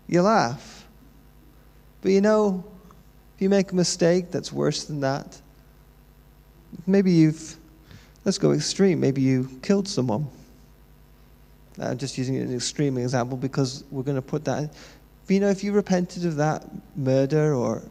You 0.09 0.23
laugh. 0.23 0.87
But 2.03 2.13
you 2.13 2.21
know, 2.21 2.65
if 3.37 3.43
you 3.43 3.49
make 3.49 3.73
a 3.73 3.75
mistake 3.75 4.31
that's 4.31 4.53
worse 4.53 4.85
than 4.85 5.01
that, 5.01 5.41
maybe 6.87 7.13
you've, 7.13 7.57
let's 8.25 8.39
go 8.39 8.53
extreme, 8.53 9.01
maybe 9.01 9.23
you 9.23 9.49
killed 9.63 9.87
someone. 9.87 10.27
I'm 11.81 11.99
just 11.99 12.19
using 12.19 12.37
an 12.37 12.55
extreme 12.55 12.99
example 12.99 13.37
because 13.37 13.85
we're 13.91 14.03
going 14.03 14.17
to 14.17 14.23
put 14.23 14.45
that 14.47 14.75
you 15.29 15.41
know, 15.41 15.49
if 15.49 15.63
you 15.63 15.73
repented 15.73 16.25
of 16.25 16.37
that 16.37 16.65
murder 16.97 17.55
or 17.55 17.83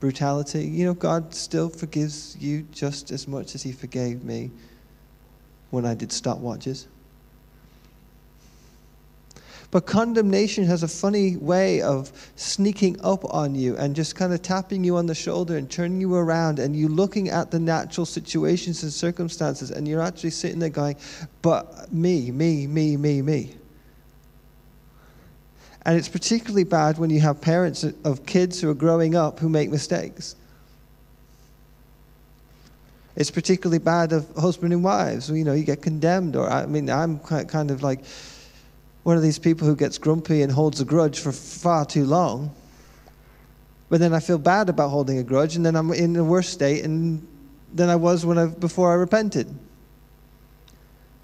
brutality, 0.00 0.64
you 0.64 0.84
know, 0.84 0.94
God 0.94 1.34
still 1.34 1.68
forgives 1.68 2.36
you 2.38 2.62
just 2.72 3.10
as 3.10 3.26
much 3.26 3.54
as 3.54 3.62
He 3.62 3.72
forgave 3.72 4.24
me 4.24 4.50
when 5.70 5.84
I 5.84 5.94
did 5.94 6.10
stopwatches. 6.10 6.86
But 9.72 9.86
condemnation 9.86 10.64
has 10.64 10.82
a 10.82 10.88
funny 10.88 11.38
way 11.38 11.80
of 11.80 12.12
sneaking 12.36 13.00
up 13.02 13.24
on 13.34 13.54
you 13.54 13.74
and 13.78 13.96
just 13.96 14.14
kind 14.14 14.34
of 14.34 14.42
tapping 14.42 14.84
you 14.84 14.98
on 14.98 15.06
the 15.06 15.14
shoulder 15.14 15.56
and 15.56 15.68
turning 15.68 15.98
you 15.98 16.14
around, 16.14 16.58
and 16.58 16.76
you 16.76 16.88
looking 16.88 17.30
at 17.30 17.50
the 17.50 17.58
natural 17.58 18.04
situations 18.04 18.82
and 18.82 18.92
circumstances, 18.92 19.70
and 19.70 19.88
you're 19.88 20.02
actually 20.02 20.28
sitting 20.28 20.58
there 20.58 20.68
going, 20.68 20.96
But 21.40 21.90
me, 21.90 22.30
me, 22.30 22.66
me, 22.66 22.98
me, 22.98 23.22
me. 23.22 23.54
And 25.86 25.96
it's 25.96 26.08
particularly 26.08 26.64
bad 26.64 26.98
when 26.98 27.08
you 27.08 27.20
have 27.20 27.40
parents 27.40 27.82
of 27.82 28.26
kids 28.26 28.60
who 28.60 28.68
are 28.68 28.74
growing 28.74 29.14
up 29.14 29.40
who 29.40 29.48
make 29.48 29.70
mistakes. 29.70 30.36
It's 33.16 33.30
particularly 33.30 33.78
bad 33.78 34.12
of 34.12 34.28
husband 34.36 34.74
and 34.74 34.84
wives. 34.84 35.30
You 35.30 35.44
know, 35.44 35.54
you 35.54 35.64
get 35.64 35.80
condemned, 35.80 36.36
or 36.36 36.50
I 36.50 36.66
mean, 36.66 36.90
I'm 36.90 37.20
kind 37.20 37.70
of 37.70 37.82
like 37.82 38.04
one 39.02 39.16
of 39.16 39.22
these 39.22 39.38
people 39.38 39.66
who 39.66 39.76
gets 39.76 39.98
grumpy 39.98 40.42
and 40.42 40.52
holds 40.52 40.80
a 40.80 40.84
grudge 40.84 41.18
for 41.20 41.32
far 41.32 41.84
too 41.84 42.04
long. 42.04 42.54
But 43.88 44.00
then 44.00 44.14
I 44.14 44.20
feel 44.20 44.38
bad 44.38 44.68
about 44.68 44.88
holding 44.88 45.18
a 45.18 45.22
grudge, 45.22 45.56
and 45.56 45.66
then 45.66 45.76
I'm 45.76 45.90
in 45.92 46.16
a 46.16 46.24
worse 46.24 46.48
state 46.48 46.84
and 46.84 47.26
than 47.74 47.88
I 47.88 47.96
was 47.96 48.24
when 48.24 48.38
I, 48.38 48.46
before 48.46 48.92
I 48.92 48.94
repented. 48.94 49.52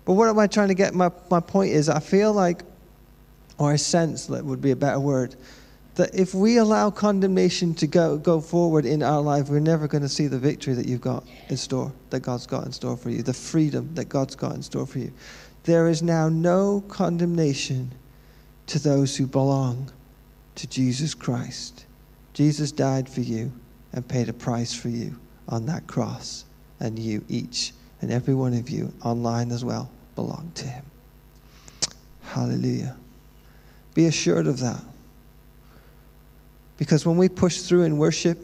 But 0.05 0.15
what 0.15 0.29
am 0.29 0.39
I 0.39 0.47
trying 0.47 0.69
to 0.69 0.75
get? 0.75 0.95
My, 0.95 1.11
my 1.31 1.41
point 1.41 1.73
is, 1.73 1.89
I 1.89 2.01
feel 2.01 2.33
like 2.33 2.63
or 3.59 3.73
a 3.73 3.79
sense 3.79 4.27
that 4.27 4.45
would 4.45 4.63
be 4.63 4.71
a 4.71 4.77
better 4.77 5.01
word, 5.01 5.35
that 5.97 6.15
if 6.15 6.33
we 6.33 6.59
allow 6.59 6.91
condemnation 6.91 7.75
to 7.75 7.87
go, 7.89 8.17
go 8.17 8.41
forward 8.41 8.87
in 8.87 9.03
our 9.03 9.21
life, 9.21 9.49
we're 9.49 9.59
never 9.59 9.89
going 9.89 10.03
to 10.03 10.09
see 10.09 10.29
the 10.29 10.39
victory 10.39 10.75
that 10.75 10.87
you've 10.87 11.01
got 11.01 11.25
in 11.49 11.57
store, 11.57 11.93
that 12.11 12.21
God's 12.21 12.47
got 12.47 12.65
in 12.65 12.73
store 12.73 12.97
for 12.97 13.11
you, 13.11 13.23
the 13.23 13.35
freedom 13.35 13.93
that 13.95 14.09
God's 14.09 14.37
got 14.37 14.55
in 14.55 14.63
store 14.63 14.87
for 14.87 15.01
you. 15.01 15.13
There 15.69 15.89
is 15.89 16.03
now 16.03 16.31
no 16.31 16.83
condemnation 16.89 17.93
to 18.69 18.79
those 18.79 19.19
who 19.19 19.27
belong 19.27 19.93
to 20.55 20.67
Jesus 20.67 21.13
Christ. 21.13 21.85
Jesus 22.33 22.73
died 22.73 23.07
for 23.07 23.21
you 23.21 23.53
and 23.93 24.09
paid 24.09 24.31
a 24.31 24.33
price 24.33 24.73
for 24.73 24.89
you 24.89 25.21
on 25.47 25.67
that 25.67 25.87
cross, 25.87 26.47
and 26.81 26.99
you, 26.99 27.23
each 27.29 27.75
and 28.01 28.11
every 28.11 28.33
one 28.33 28.55
of 28.55 28.71
you, 28.71 28.91
online 29.03 29.51
as 29.51 29.63
well, 29.63 29.91
belong 30.15 30.51
to 30.55 30.67
Him. 30.67 30.85
Hallelujah. 32.23 32.97
Be 33.93 34.07
assured 34.07 34.47
of 34.47 34.61
that. 34.61 34.83
Because 36.79 37.05
when 37.05 37.19
we 37.19 37.29
push 37.29 37.59
through 37.59 37.83
in 37.83 37.99
worship, 37.99 38.39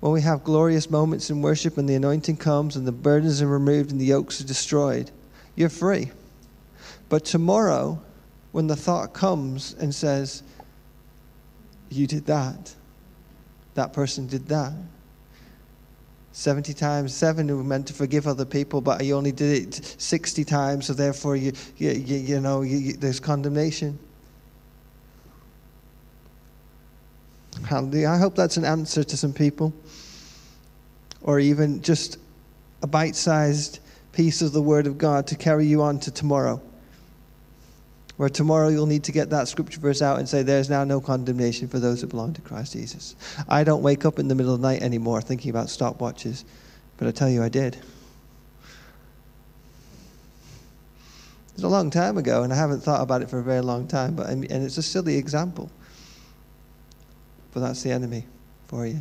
when 0.00 0.12
we 0.12 0.22
have 0.22 0.42
glorious 0.42 0.88
moments 0.88 1.28
in 1.28 1.42
worship 1.42 1.76
and 1.76 1.86
the 1.86 1.96
anointing 1.96 2.38
comes 2.38 2.76
and 2.76 2.86
the 2.86 2.92
burdens 2.92 3.42
are 3.42 3.46
removed 3.46 3.90
and 3.90 4.00
the 4.00 4.06
yokes 4.06 4.40
are 4.40 4.46
destroyed, 4.46 5.10
you're 5.58 5.68
free. 5.68 6.10
But 7.08 7.24
tomorrow, 7.24 8.00
when 8.52 8.68
the 8.68 8.76
thought 8.76 9.12
comes 9.12 9.74
and 9.80 9.92
says, 9.92 10.44
You 11.90 12.06
did 12.06 12.26
that, 12.26 12.74
that 13.74 13.92
person 13.92 14.28
did 14.28 14.46
that. 14.48 14.72
70 16.30 16.72
times 16.74 17.12
7 17.12 17.48
were 17.56 17.64
meant 17.64 17.88
to 17.88 17.92
forgive 17.92 18.28
other 18.28 18.44
people, 18.44 18.80
but 18.80 19.04
you 19.04 19.16
only 19.16 19.32
did 19.32 19.74
it 19.74 19.94
60 19.98 20.44
times, 20.44 20.86
so 20.86 20.92
therefore, 20.92 21.34
you, 21.34 21.52
you, 21.76 21.90
you, 21.90 22.16
you 22.18 22.40
know, 22.40 22.62
you, 22.62 22.76
you, 22.76 22.92
there's 22.92 23.18
condemnation. 23.18 23.98
I 27.68 28.16
hope 28.16 28.36
that's 28.36 28.56
an 28.56 28.64
answer 28.64 29.02
to 29.02 29.16
some 29.16 29.32
people. 29.32 29.74
Or 31.22 31.40
even 31.40 31.82
just 31.82 32.18
a 32.82 32.86
bite 32.86 33.16
sized 33.16 33.80
piece 34.18 34.42
of 34.42 34.50
the 34.50 34.60
Word 34.60 34.88
of 34.88 34.98
God 34.98 35.28
to 35.28 35.36
carry 35.36 35.64
you 35.64 35.80
on 35.80 36.00
to 36.00 36.10
tomorrow. 36.10 36.60
Where 38.16 38.28
tomorrow 38.28 38.66
you'll 38.66 38.86
need 38.86 39.04
to 39.04 39.12
get 39.12 39.30
that 39.30 39.46
scripture 39.46 39.78
verse 39.78 40.02
out 40.02 40.18
and 40.18 40.28
say, 40.28 40.42
There's 40.42 40.68
now 40.68 40.82
no 40.82 41.00
condemnation 41.00 41.68
for 41.68 41.78
those 41.78 42.00
who 42.00 42.08
belong 42.08 42.32
to 42.32 42.40
Christ 42.40 42.72
Jesus. 42.72 43.14
I 43.48 43.62
don't 43.62 43.80
wake 43.80 44.04
up 44.04 44.18
in 44.18 44.26
the 44.26 44.34
middle 44.34 44.52
of 44.52 44.60
the 44.60 44.66
night 44.66 44.82
anymore 44.82 45.20
thinking 45.20 45.50
about 45.50 45.68
stopwatches, 45.68 46.42
but 46.96 47.06
I 47.06 47.12
tell 47.12 47.30
you, 47.30 47.44
I 47.44 47.48
did. 47.48 47.78
It's 51.54 51.62
a 51.62 51.68
long 51.68 51.88
time 51.88 52.18
ago, 52.18 52.42
and 52.42 52.52
I 52.52 52.56
haven't 52.56 52.80
thought 52.80 53.02
about 53.02 53.22
it 53.22 53.30
for 53.30 53.38
a 53.38 53.44
very 53.44 53.60
long 53.60 53.86
time, 53.86 54.16
but, 54.16 54.26
and 54.26 54.50
it's 54.50 54.78
a 54.78 54.82
silly 54.82 55.16
example. 55.16 55.70
But 57.54 57.60
that's 57.60 57.84
the 57.84 57.92
enemy 57.92 58.26
for 58.66 58.84
you. 58.84 59.00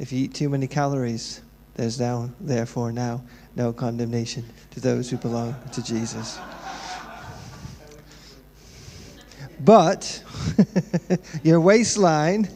If 0.00 0.12
you 0.12 0.24
eat 0.24 0.34
too 0.34 0.48
many 0.48 0.66
calories, 0.66 1.40
there's 1.76 2.00
now, 2.00 2.30
therefore, 2.40 2.90
now 2.90 3.22
no 3.54 3.70
condemnation 3.70 4.44
to 4.70 4.80
those 4.80 5.10
who 5.10 5.18
belong 5.18 5.54
to 5.72 5.82
Jesus. 5.84 6.38
But 9.60 10.22
your 11.42 11.60
waistline 11.60 12.48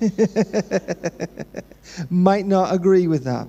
might 2.11 2.47
not 2.47 2.75
agree 2.75 3.09
with 3.09 3.25
that. 3.25 3.47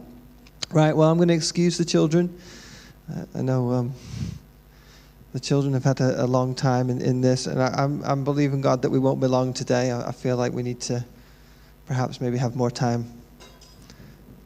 Right, 0.72 0.96
well, 0.96 1.10
I'm 1.10 1.18
going 1.18 1.30
to 1.30 1.34
excuse 1.34 1.78
the 1.78 1.86
children. 1.86 2.38
Uh, 3.10 3.26
I 3.36 3.42
know 3.42 3.72
um, 3.72 3.94
the 5.32 5.40
children 5.40 5.74
have 5.74 5.86
had 5.86 6.02
a, 6.02 6.26
a 6.26 6.28
long 6.28 6.54
time 6.54 6.90
in, 6.90 7.02
in 7.02 7.22
this, 7.22 7.48
and 7.48 7.62
I, 7.62 7.68
am 7.68 8.04
I'm, 8.04 8.04
I'm 8.04 8.24
believing 8.26 8.60
God 8.60 8.82
that 8.82 8.90
we 8.90 9.00
won't 9.00 9.22
be 9.22 9.28
long 9.28 9.54
today. 9.54 9.92
I, 9.92 10.10
I 10.10 10.12
feel 10.12 10.36
like 10.36 10.52
we 10.52 10.64
need 10.64 10.82
to 10.82 11.06
perhaps 11.88 12.20
maybe 12.20 12.38
have 12.38 12.58
more 12.58 12.72
time 12.72 13.21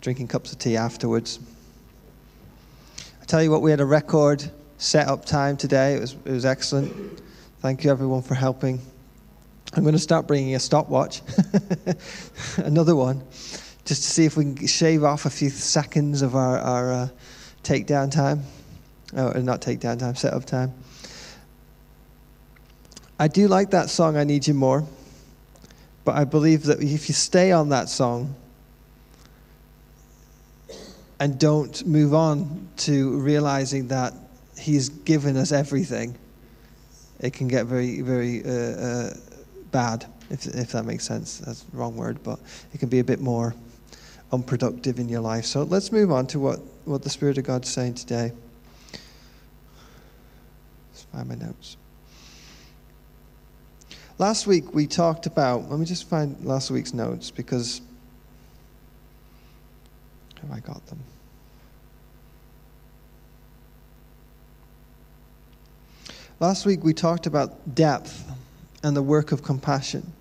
drinking 0.06 0.28
cups 0.28 0.52
of 0.52 0.60
tea 0.60 0.78
afterwards. 0.78 1.40
I 3.20 3.26
tell 3.26 3.42
you 3.42 3.50
what, 3.50 3.64
we 3.64 3.72
had 3.72 3.80
a 3.80 3.86
record 3.86 4.52
set 4.78 5.08
up 5.08 5.26
time 5.26 5.58
today. 5.58 5.96
It 5.96 6.00
was, 6.00 6.14
it 6.26 6.32
was 6.32 6.46
excellent. 6.46 7.24
Thank 7.62 7.84
you, 7.84 7.90
everyone, 7.90 8.22
for 8.22 8.36
helping. 8.36 8.80
I'm 9.74 9.82
going 9.82 9.96
to 9.96 10.00
start 10.00 10.28
bringing 10.28 10.54
a 10.54 10.60
stopwatch, 10.60 11.24
another 12.58 12.96
one, 12.96 13.24
just 13.86 14.04
to 14.04 14.10
see 14.12 14.26
if 14.26 14.38
we 14.38 14.54
can 14.54 14.68
shave 14.68 15.04
off 15.04 15.26
a 15.26 15.32
few 15.32 15.50
seconds 15.50 16.22
of 16.22 16.36
our, 16.36 16.60
our 16.60 16.94
uh, 16.94 17.08
takedown 17.64 18.12
time. 18.12 18.44
Oh, 19.18 19.32
not 19.42 19.60
takedown 19.64 19.98
time, 19.98 20.14
setup 20.14 20.46
time. 20.46 20.72
I 23.18 23.28
do 23.28 23.48
like 23.48 23.72
that 23.72 23.90
song, 23.90 24.18
I 24.18 24.24
Need 24.24 24.46
You 24.46 24.54
More, 24.54 24.88
but 26.04 26.16
I 26.16 26.26
believe 26.26 26.62
that 26.66 26.80
if 26.84 27.10
you 27.10 27.16
stay 27.16 27.52
on 27.52 27.70
that 27.70 27.90
song 27.90 28.36
and 31.20 31.40
don't 31.40 31.86
move 31.86 32.14
on 32.14 32.68
to 32.78 33.20
realizing 33.20 33.88
that 33.90 34.14
He's 34.58 34.90
given 34.90 35.38
us 35.38 35.52
everything, 35.52 36.18
it 37.20 37.34
can 37.34 37.48
get 37.48 37.66
very, 37.66 38.02
very. 38.02 38.44
Uh, 38.44 38.52
uh, 38.52 39.14
bad, 39.76 40.06
if, 40.30 40.48
if 40.48 40.72
that 40.72 40.86
makes 40.86 41.04
sense. 41.04 41.40
That's 41.40 41.64
the 41.64 41.76
wrong 41.76 41.98
word, 41.98 42.24
but 42.24 42.40
it 42.74 42.80
can 42.80 42.88
be 42.88 43.00
a 43.00 43.04
bit 43.04 43.20
more 43.20 43.54
unproductive 44.32 45.00
in 45.00 45.10
your 45.10 45.20
life. 45.20 45.44
So 45.44 45.64
let's 45.64 45.92
move 45.92 46.14
on 46.14 46.28
to 46.28 46.40
what, 46.40 46.60
what 46.86 47.04
the 47.04 47.10
Spirit 47.10 47.38
of 47.38 47.44
God's 47.44 47.68
saying 47.68 47.96
today. 47.96 48.32
Let's 50.94 51.04
find 51.12 51.28
my 51.28 51.36
notes. 51.36 51.76
Last 54.18 54.48
week 54.48 54.74
we 54.74 54.88
talked 54.88 55.26
about, 55.26 55.70
let 55.70 55.78
me 55.78 55.86
just 55.86 56.08
find 56.08 56.42
last 56.46 56.72
week's 56.72 56.94
notes 56.94 57.30
because 57.30 57.82
have 60.48 60.58
I 60.58 60.60
got 60.60 60.86
them? 60.88 61.00
Last 66.40 66.66
week 66.66 66.84
we 66.84 66.94
talked 66.94 67.28
about 67.28 67.76
depth 67.76 68.30
and 68.84 68.96
the 68.96 69.02
work 69.02 69.32
of 69.32 69.42
compassion. 69.42 70.12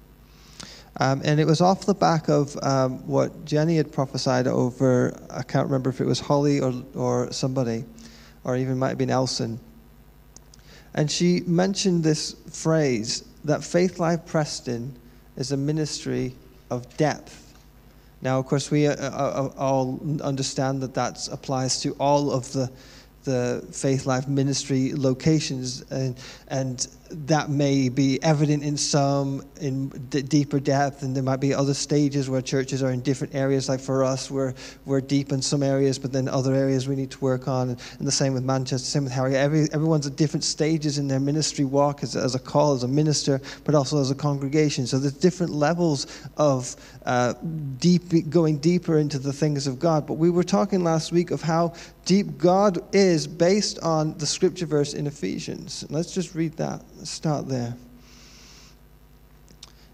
Um, 0.99 1.23
and 1.25 1.41
it 1.41 1.45
was 1.45 1.61
off 1.61 1.87
the 1.87 1.95
back 1.95 2.29
of 2.29 2.57
um, 2.63 3.05
what 3.07 3.45
Jenny 3.45 3.77
had 3.77 3.93
prophesied 3.93 4.47
over, 4.47 5.19
I 5.29 5.43
can't 5.43 5.67
remember 5.67 5.91
if 5.91 6.01
it 6.01 6.07
was 6.07 6.21
Holly 6.21 6.61
or, 6.61 6.73
or 6.95 7.33
somebody, 7.33 7.85
or 8.45 8.57
even 8.57 8.79
might 8.79 8.91
have 8.91 8.99
been 8.99 9.11
Elson. 9.11 9.59
And 10.95 11.11
she 11.11 11.41
mentioned 11.47 12.05
this 12.05 12.37
phrase 12.49 13.25
that 13.45 13.65
Faith 13.65 13.99
Life 13.99 14.25
Preston 14.25 14.97
is 15.37 15.51
a 15.51 15.57
ministry 15.57 16.37
of 16.71 16.97
depth. 16.97 17.44
Now, 18.25 18.39
of 18.39 18.47
course, 18.47 18.71
we 18.71 18.87
uh, 18.87 18.95
uh, 18.95 19.51
uh 19.55 19.59
all 19.59 20.01
understand 20.23 20.81
that 20.81 20.95
that 20.95 21.29
applies 21.31 21.81
to 21.83 21.95
all 22.01 22.33
of 22.33 22.51
the 22.53 22.71
the 23.25 23.67
Faith 23.73 24.07
Life 24.07 24.29
ministry 24.29 24.93
locations, 24.95 25.83
and, 25.91 26.17
and 26.49 26.87
that 27.27 27.51
may 27.51 27.89
be 27.89 28.23
evident 28.23 28.63
in 28.63 28.77
some 28.77 29.43
in 29.61 29.89
d- 29.89 30.23
deeper 30.23 30.61
depth, 30.61 31.03
and 31.03 31.15
there 31.15 31.23
might 31.23 31.41
be 31.41 31.55
other 31.55 31.75
stages 31.75 32.29
where 32.29 32.43
churches 32.43 32.83
are 32.83 32.91
in 32.91 33.01
different 33.01 33.35
areas. 33.35 33.69
Like 33.69 33.81
for 33.81 34.05
us, 34.05 34.31
we're, 34.31 34.55
we're 34.85 35.01
deep 35.01 35.33
in 35.33 35.41
some 35.41 35.63
areas, 35.63 35.99
but 35.99 36.13
then 36.13 36.29
other 36.29 36.55
areas 36.55 36.89
we 36.89 36.97
need 36.97 37.11
to 37.13 37.21
work 37.21 37.49
on. 37.49 37.71
And, 37.71 37.81
the 38.05 38.13
same 38.13 38.35
with 38.35 38.45
Manchester, 38.45 38.87
same 38.87 39.05
with 39.05 39.13
Harry. 39.13 39.35
Every, 39.35 39.67
everyone's 39.73 40.07
at 40.07 40.17
different 40.17 40.45
stages 40.45 40.99
in 40.99 41.09
their 41.09 41.21
ministry 41.21 41.65
walk 41.65 42.03
as, 42.03 42.17
as 42.17 42.35
a 42.35 42.39
call, 42.39 42.75
as 42.75 42.83
a 42.83 42.89
minister, 42.89 43.41
but 43.65 43.75
also 43.75 43.99
as 43.99 44.11
a 44.11 44.15
congregation. 44.15 44.87
So 44.87 44.99
there's 44.99 45.15
different 45.15 45.53
levels 45.53 46.07
of 46.37 46.77
uh, 47.07 47.33
deep, 47.79 48.29
going 48.29 48.59
deeper 48.59 48.99
into 48.99 49.19
the 49.19 49.33
things 49.33 49.67
of 49.67 49.79
God. 49.79 50.07
But 50.07 50.15
we 50.15 50.29
were 50.29 50.45
talking 50.45 50.85
last 50.85 51.13
week 51.13 51.31
of 51.31 51.41
how 51.41 51.75
deep 52.05 52.37
God 52.37 52.79
is 52.95 53.27
based 53.27 53.79
on 53.81 54.17
the 54.19 54.27
scripture 54.27 54.67
verse 54.67 54.93
in 54.93 55.07
Ephesians. 55.07 55.85
Let's 55.89 56.13
just 56.13 56.35
read 56.35 56.57
that. 56.59 56.83
Start 57.05 57.49
there. 57.49 57.77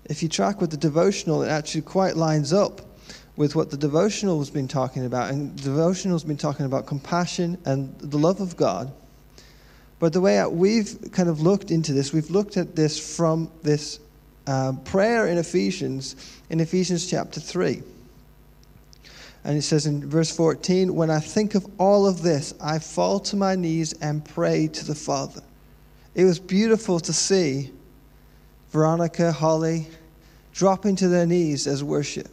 If 0.05 0.23
you 0.23 0.29
track 0.29 0.61
with 0.61 0.71
the 0.71 0.77
devotional, 0.77 1.43
it 1.43 1.49
actually 1.49 1.83
quite 1.83 2.17
lines 2.17 2.53
up 2.53 2.81
with 3.37 3.57
what 3.57 3.71
the 3.71 3.77
devotional 3.77 4.39
has 4.39 4.49
been 4.49 4.69
talking 4.69 5.05
about. 5.05 5.31
And 5.31 5.59
the 5.59 5.63
devotional 5.65 6.15
has 6.15 6.23
been 6.23 6.37
talking 6.37 6.67
about 6.67 6.87
compassion 6.87 7.59
and 7.65 7.99
the 7.99 8.17
love 8.17 8.41
of 8.41 8.57
God. 8.57 8.93
But 9.99 10.13
the 10.13 10.21
way 10.21 10.45
we've 10.47 11.11
kind 11.11 11.29
of 11.29 11.41
looked 11.41 11.73
into 11.73 11.93
this, 11.93 12.13
we've 12.13 12.31
looked 12.31 12.57
at 12.57 12.77
this 12.77 13.17
from 13.17 13.51
this 13.63 13.99
uh, 14.47 14.73
prayer 14.85 15.27
in 15.27 15.37
Ephesians, 15.37 16.15
in 16.49 16.61
Ephesians 16.61 17.11
chapter 17.11 17.41
3. 17.41 17.83
And 19.43 19.59
it 19.59 19.63
says 19.63 19.87
in 19.87 20.09
verse 20.09 20.35
14, 20.35 20.95
When 20.95 21.11
I 21.11 21.19
think 21.19 21.57
of 21.57 21.67
all 21.77 22.07
of 22.07 22.23
this, 22.23 22.55
I 22.61 22.79
fall 22.79 23.19
to 23.21 23.37
my 23.37 23.57
knees 23.57 23.95
and 23.95 24.25
pray 24.25 24.69
to 24.69 24.85
the 24.85 24.95
Father. 24.95 25.43
It 26.15 26.25
was 26.25 26.39
beautiful 26.39 27.01
to 27.01 27.13
see 27.13 27.71
Veronica, 28.71 29.33
Holly 29.33 29.87
dropping 30.53 30.97
to 30.97 31.09
their 31.09 31.27
knees 31.27 31.67
as 31.67 31.85
worship. 31.85 32.29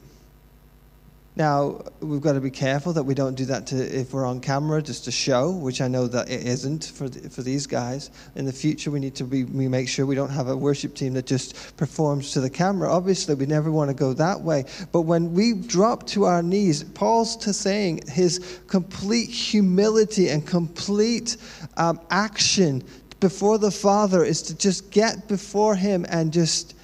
Now, 1.35 1.83
we've 1.99 2.19
got 2.19 2.33
to 2.33 2.41
be 2.41 2.49
careful 2.49 2.93
that 2.93 3.03
we 3.03 3.13
don't 3.13 3.35
do 3.35 3.45
that 3.45 3.67
to, 3.67 3.75
if 3.77 4.11
we're 4.11 4.25
on 4.25 4.39
camera 4.39 4.81
just 4.81 5.05
to 5.05 5.11
show, 5.11 5.51
which 5.51 5.81
I 5.81 5.87
know 5.87 6.07
that 6.07 6.31
it 6.31 6.47
isn't 6.47 6.85
for, 6.85 7.07
the, 7.07 7.29
for 7.29 7.43
these 7.43 7.67
guys. 7.67 8.09
In 8.33 8.45
the 8.45 8.51
future, 8.51 8.89
we 8.89 8.99
need 8.99 9.13
to 9.15 9.23
be, 9.23 9.43
we 9.43 9.67
make 9.67 9.87
sure 9.87 10.07
we 10.07 10.15
don't 10.15 10.31
have 10.31 10.47
a 10.47 10.57
worship 10.57 10.95
team 10.95 11.13
that 11.13 11.27
just 11.27 11.77
performs 11.77 12.31
to 12.31 12.41
the 12.41 12.49
camera. 12.49 12.91
Obviously, 12.91 13.35
we 13.35 13.45
never 13.45 13.71
want 13.71 13.91
to 13.91 13.93
go 13.93 14.13
that 14.13 14.41
way. 14.41 14.65
But 14.91 15.01
when 15.01 15.35
we 15.35 15.53
drop 15.53 16.07
to 16.07 16.23
our 16.23 16.41
knees, 16.41 16.83
Paul's 16.83 17.37
to 17.37 17.53
saying 17.53 18.01
his 18.07 18.59
complete 18.65 19.29
humility 19.29 20.29
and 20.29 20.45
complete 20.45 21.37
um, 21.77 22.01
action 22.09 22.83
before 23.19 23.57
the 23.57 23.71
Father 23.71 24.23
is 24.23 24.41
to 24.43 24.57
just 24.57 24.91
get 24.91 25.27
before 25.27 25.75
Him 25.75 26.05
and 26.09 26.31
just 26.31 26.75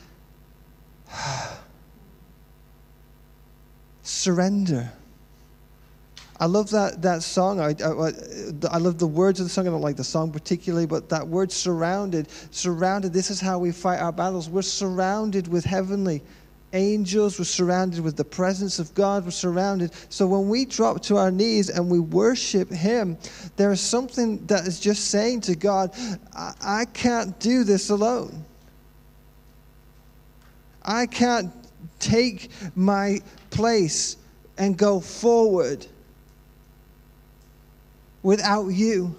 surrender. 4.03 4.91
I 6.39 6.45
love 6.45 6.71
that, 6.71 7.01
that 7.03 7.23
song. 7.23 7.59
I, 7.59 7.69
I, 7.69 8.11
I, 8.69 8.77
love 8.77 8.97
the 8.97 9.07
words 9.07 9.39
of 9.39 9.45
the 9.45 9.49
song. 9.49 9.67
I 9.67 9.69
don't 9.69 9.81
like 9.81 9.95
the 9.95 10.03
song 10.03 10.31
particularly, 10.31 10.85
but 10.85 11.07
that 11.09 11.25
word 11.25 11.51
surrounded, 11.51 12.27
surrounded, 12.51 13.13
this 13.13 13.29
is 13.29 13.39
how 13.39 13.59
we 13.59 13.71
fight 13.71 13.99
our 13.99 14.11
battles. 14.11 14.49
We're 14.49 14.63
surrounded 14.63 15.47
with 15.47 15.63
heavenly 15.63 16.21
angels, 16.73 17.39
we're 17.39 17.45
surrounded 17.45 18.01
with 18.01 18.17
the 18.17 18.25
presence 18.25 18.79
of 18.79 18.93
God, 18.93 19.25
we're 19.25 19.31
surrounded. 19.31 19.91
So 20.09 20.27
when 20.27 20.49
we 20.49 20.65
drop 20.65 21.01
to 21.03 21.17
our 21.17 21.31
knees 21.31 21.69
and 21.69 21.89
we 21.89 21.99
worship 21.99 22.69
Him, 22.69 23.17
there 23.55 23.71
is 23.71 23.79
something 23.79 24.45
that 24.47 24.67
is 24.67 24.79
just 24.79 25.09
saying 25.09 25.41
to 25.41 25.55
God, 25.55 25.91
I, 26.35 26.53
I 26.61 26.85
can't 26.85 27.39
do 27.39 27.63
this 27.63 27.89
alone. 27.89 28.43
I 30.83 31.05
can't 31.05 31.51
take 31.99 32.49
my 32.75 33.19
place 33.49 34.17
and 34.57 34.77
go 34.77 34.99
forward 34.99 35.85
without 38.21 38.67
you. 38.67 39.15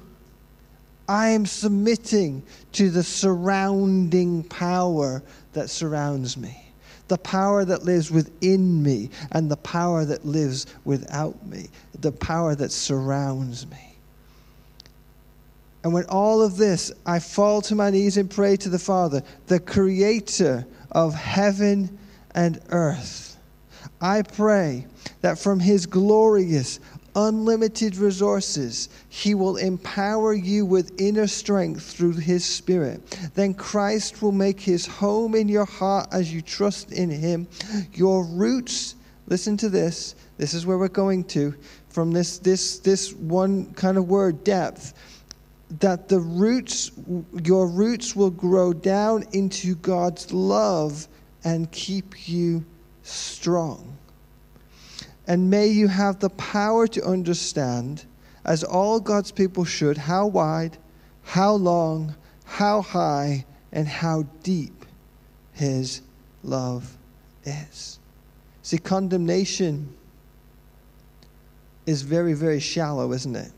I 1.09 1.29
am 1.29 1.45
submitting 1.45 2.43
to 2.73 2.91
the 2.91 3.03
surrounding 3.03 4.43
power 4.45 5.23
that 5.53 5.69
surrounds 5.69 6.37
me, 6.37 6.64
the 7.15 7.19
power 7.19 7.65
that 7.65 7.85
lives 7.85 8.11
within 8.11 8.83
me, 8.83 9.09
and 9.31 9.49
the 9.49 9.57
power 9.59 10.05
that 10.05 10.27
lives 10.27 10.67
without 10.85 11.47
me, 11.47 11.69
the 12.01 12.11
power 12.11 12.57
that 12.57 12.73
surrounds 12.73 13.69
me. 13.69 13.95
And 15.85 15.93
when 15.93 16.07
all 16.07 16.43
of 16.43 16.57
this, 16.57 16.91
I 17.07 17.21
fall 17.21 17.63
to 17.63 17.77
my 17.77 17.91
knees 17.91 18.17
and 18.17 18.29
pray 18.29 18.57
to 18.57 18.69
the 18.69 18.81
Father, 18.81 19.23
the 19.47 19.61
creator 19.61 20.67
of 20.91 21.15
heaven 21.15 21.97
and 22.35 22.61
earth. 22.71 23.37
I 24.01 24.23
pray 24.23 24.89
that 25.21 25.39
from 25.39 25.61
his 25.61 25.87
glorious, 25.87 26.81
unlimited 27.17 27.97
resources, 27.97 28.89
He 29.09 29.35
will 29.35 29.57
empower 29.57 30.35
you 30.35 30.67
with 30.67 31.01
inner 31.01 31.27
strength 31.27 31.83
through 31.83 32.13
His 32.13 32.45
Spirit. 32.45 33.01
Then 33.35 33.55
Christ 33.55 34.23
will 34.23 34.33
make 34.33 34.61
His 34.61 34.87
home 34.87 35.35
in 35.35 35.49
your 35.49 35.65
heart 35.65 36.09
as 36.13 36.33
you 36.33 36.43
trust 36.43 36.93
in 36.93 37.11
Him. 37.11 37.47
Your 37.93 38.25
roots, 38.25 38.95
listen 39.27 39.57
to 39.59 39.69
this, 39.69 40.15
this 40.37 40.55
is 40.55 40.67
where 40.67 40.79
we're 40.79 40.89
going 40.89 41.25
to, 41.25 41.55
from 41.89 42.11
this, 42.11 42.39
this, 42.39 42.79
this 42.81 43.13
one 43.13 43.73
kind 43.75 43.97
of 43.97 44.09
word, 44.09 44.43
depth. 44.45 44.95
That 45.81 46.09
the 46.09 46.21
roots, 46.21 46.91
your 47.45 47.69
roots 47.69 48.15
will 48.15 48.31
grow 48.31 48.73
down 48.73 49.25
into 49.33 49.75
God's 49.77 50.33
love 50.33 51.09
and 51.45 51.71
keep 51.73 52.29
you 52.29 52.65
strong. 53.03 53.94
And 55.27 55.51
may 55.51 55.69
you 55.69 55.89
have 55.89 56.21
the 56.21 56.31
power 56.31 56.87
to 56.89 57.05
understand, 57.05 58.05
as 58.45 58.63
all 58.63 59.01
God's 59.01 59.33
people 59.33 59.65
should, 59.65 59.97
how 59.97 60.27
wide, 60.27 60.77
how 61.23 61.55
long, 61.55 62.15
how 62.45 62.83
high, 62.83 63.47
and 63.73 63.89
how 63.89 64.25
deep 64.43 64.85
His 65.53 66.03
love 66.43 66.97
is. 67.45 67.99
See, 68.63 68.79
condemnation 68.79 69.95
is 71.87 72.03
very, 72.03 72.35
very 72.35 72.61
shallow, 72.61 73.13
isn't 73.13 73.37
it? 73.37 73.53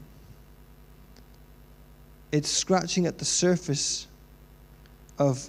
It's 2.32 2.50
scratching 2.50 3.06
at 3.06 3.18
the 3.18 3.24
surface 3.24 4.06
of 5.18 5.48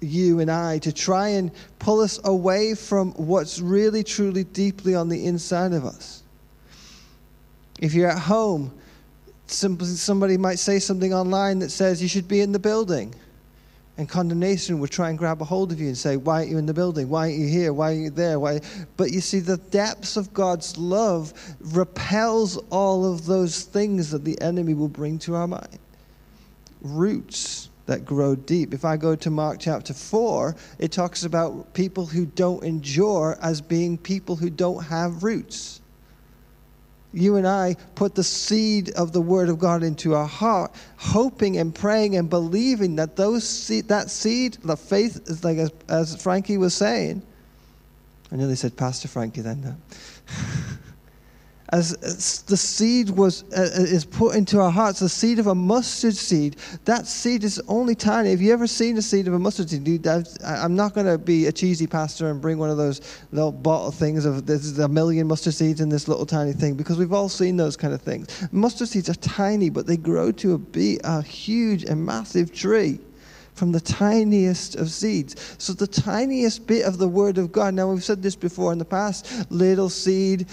you 0.00 0.40
and 0.40 0.50
I 0.50 0.78
to 0.78 0.92
try 0.92 1.28
and 1.28 1.50
pull 1.78 2.00
us 2.00 2.20
away 2.24 2.74
from 2.74 3.12
what's 3.12 3.60
really, 3.60 4.02
truly, 4.02 4.44
deeply 4.44 4.94
on 4.94 5.08
the 5.08 5.26
inside 5.26 5.72
of 5.72 5.84
us. 5.84 6.22
If 7.80 7.94
you're 7.94 8.10
at 8.10 8.18
home, 8.18 8.72
somebody 9.46 10.36
might 10.36 10.58
say 10.58 10.78
something 10.78 11.12
online 11.12 11.58
that 11.60 11.70
says 11.70 12.02
you 12.02 12.08
should 12.08 12.28
be 12.28 12.40
in 12.40 12.52
the 12.52 12.58
building. 12.58 13.14
And 13.96 14.08
condemnation 14.08 14.80
would 14.80 14.90
try 14.90 15.10
and 15.10 15.18
grab 15.18 15.40
a 15.40 15.44
hold 15.44 15.70
of 15.70 15.80
you 15.80 15.86
and 15.86 15.96
say, 15.96 16.16
Why 16.16 16.38
aren't 16.38 16.50
you 16.50 16.58
in 16.58 16.66
the 16.66 16.74
building? 16.74 17.08
Why 17.08 17.28
aren't 17.28 17.38
you 17.38 17.46
here? 17.46 17.72
Why 17.72 17.92
are 17.92 17.94
you 17.94 18.10
there? 18.10 18.40
Why? 18.40 18.60
But 18.96 19.12
you 19.12 19.20
see, 19.20 19.38
the 19.38 19.56
depths 19.56 20.16
of 20.16 20.34
God's 20.34 20.76
love 20.76 21.32
repels 21.60 22.56
all 22.70 23.10
of 23.10 23.24
those 23.24 23.62
things 23.62 24.10
that 24.10 24.24
the 24.24 24.40
enemy 24.40 24.74
will 24.74 24.88
bring 24.88 25.20
to 25.20 25.36
our 25.36 25.46
mind. 25.46 25.78
Roots 26.82 27.68
that 27.86 28.04
grow 28.04 28.34
deep. 28.34 28.72
If 28.72 28.84
I 28.84 28.96
go 28.96 29.14
to 29.14 29.30
Mark 29.30 29.58
chapter 29.60 29.92
4, 29.92 30.56
it 30.78 30.92
talks 30.92 31.24
about 31.24 31.74
people 31.74 32.06
who 32.06 32.26
don't 32.26 32.64
endure 32.64 33.38
as 33.42 33.60
being 33.60 33.98
people 33.98 34.36
who 34.36 34.50
don't 34.50 34.82
have 34.84 35.22
roots. 35.22 35.80
You 37.12 37.36
and 37.36 37.46
I 37.46 37.76
put 37.94 38.16
the 38.16 38.24
seed 38.24 38.90
of 38.90 39.12
the 39.12 39.20
Word 39.20 39.48
of 39.48 39.58
God 39.58 39.84
into 39.84 40.14
our 40.14 40.26
heart, 40.26 40.74
hoping 40.96 41.58
and 41.58 41.72
praying 41.72 42.16
and 42.16 42.28
believing 42.28 42.96
that 42.96 43.14
those 43.14 43.48
seed, 43.48 43.88
that 43.88 44.10
seed, 44.10 44.54
the 44.64 44.76
faith, 44.76 45.20
is 45.26 45.44
like 45.44 45.58
as, 45.58 45.70
as 45.88 46.20
Frankie 46.20 46.58
was 46.58 46.74
saying. 46.74 47.22
I 48.32 48.36
nearly 48.36 48.56
said 48.56 48.76
Pastor 48.76 49.06
Frankie 49.06 49.42
then. 49.42 49.76
as, 51.74 52.42
the 52.46 52.56
seed 52.56 53.10
was 53.10 53.42
uh, 53.52 53.62
uh, 53.62 53.82
is 53.82 54.04
put 54.04 54.36
into 54.36 54.60
our 54.60 54.70
hearts, 54.70 55.00
the 55.00 55.08
seed 55.08 55.40
of 55.40 55.48
a 55.48 55.54
mustard 55.54 56.14
seed. 56.14 56.56
That 56.84 57.06
seed 57.06 57.42
is 57.42 57.60
only 57.66 57.96
tiny. 57.96 58.30
Have 58.30 58.40
you 58.40 58.52
ever 58.52 58.68
seen 58.68 58.96
a 58.96 59.02
seed 59.02 59.26
of 59.26 59.34
a 59.34 59.38
mustard 59.38 59.70
seed? 59.70 59.82
Dude, 59.82 60.06
I'm 60.44 60.76
not 60.76 60.94
going 60.94 61.06
to 61.06 61.18
be 61.18 61.46
a 61.46 61.52
cheesy 61.52 61.88
pastor 61.88 62.30
and 62.30 62.40
bring 62.40 62.58
one 62.58 62.70
of 62.70 62.76
those 62.76 63.00
little 63.32 63.50
bottle 63.50 63.90
things 63.90 64.24
of 64.24 64.46
there's 64.46 64.78
a 64.78 64.88
million 64.88 65.26
mustard 65.26 65.54
seeds 65.54 65.80
in 65.80 65.88
this 65.88 66.06
little 66.06 66.26
tiny 66.26 66.52
thing 66.52 66.74
because 66.74 66.96
we've 66.96 67.12
all 67.12 67.28
seen 67.28 67.56
those 67.56 67.76
kind 67.76 67.92
of 67.92 68.00
things. 68.00 68.46
Mustard 68.52 68.88
seeds 68.88 69.10
are 69.10 69.14
tiny, 69.14 69.68
but 69.68 69.84
they 69.86 69.96
grow 69.96 70.30
to 70.30 70.58
be 70.58 71.00
a 71.02 71.22
huge 71.22 71.82
and 71.84 72.04
massive 72.06 72.52
tree 72.52 73.00
from 73.54 73.72
the 73.72 73.80
tiniest 73.80 74.76
of 74.76 74.90
seeds. 74.90 75.56
So, 75.58 75.72
the 75.72 75.86
tiniest 75.86 76.66
bit 76.66 76.84
of 76.84 76.98
the 76.98 77.08
Word 77.08 77.38
of 77.38 77.52
God. 77.52 77.74
Now, 77.74 77.90
we've 77.90 78.04
said 78.04 78.22
this 78.22 78.36
before 78.36 78.72
in 78.72 78.78
the 78.78 78.84
past 78.84 79.50
little 79.50 79.88
seed, 79.88 80.46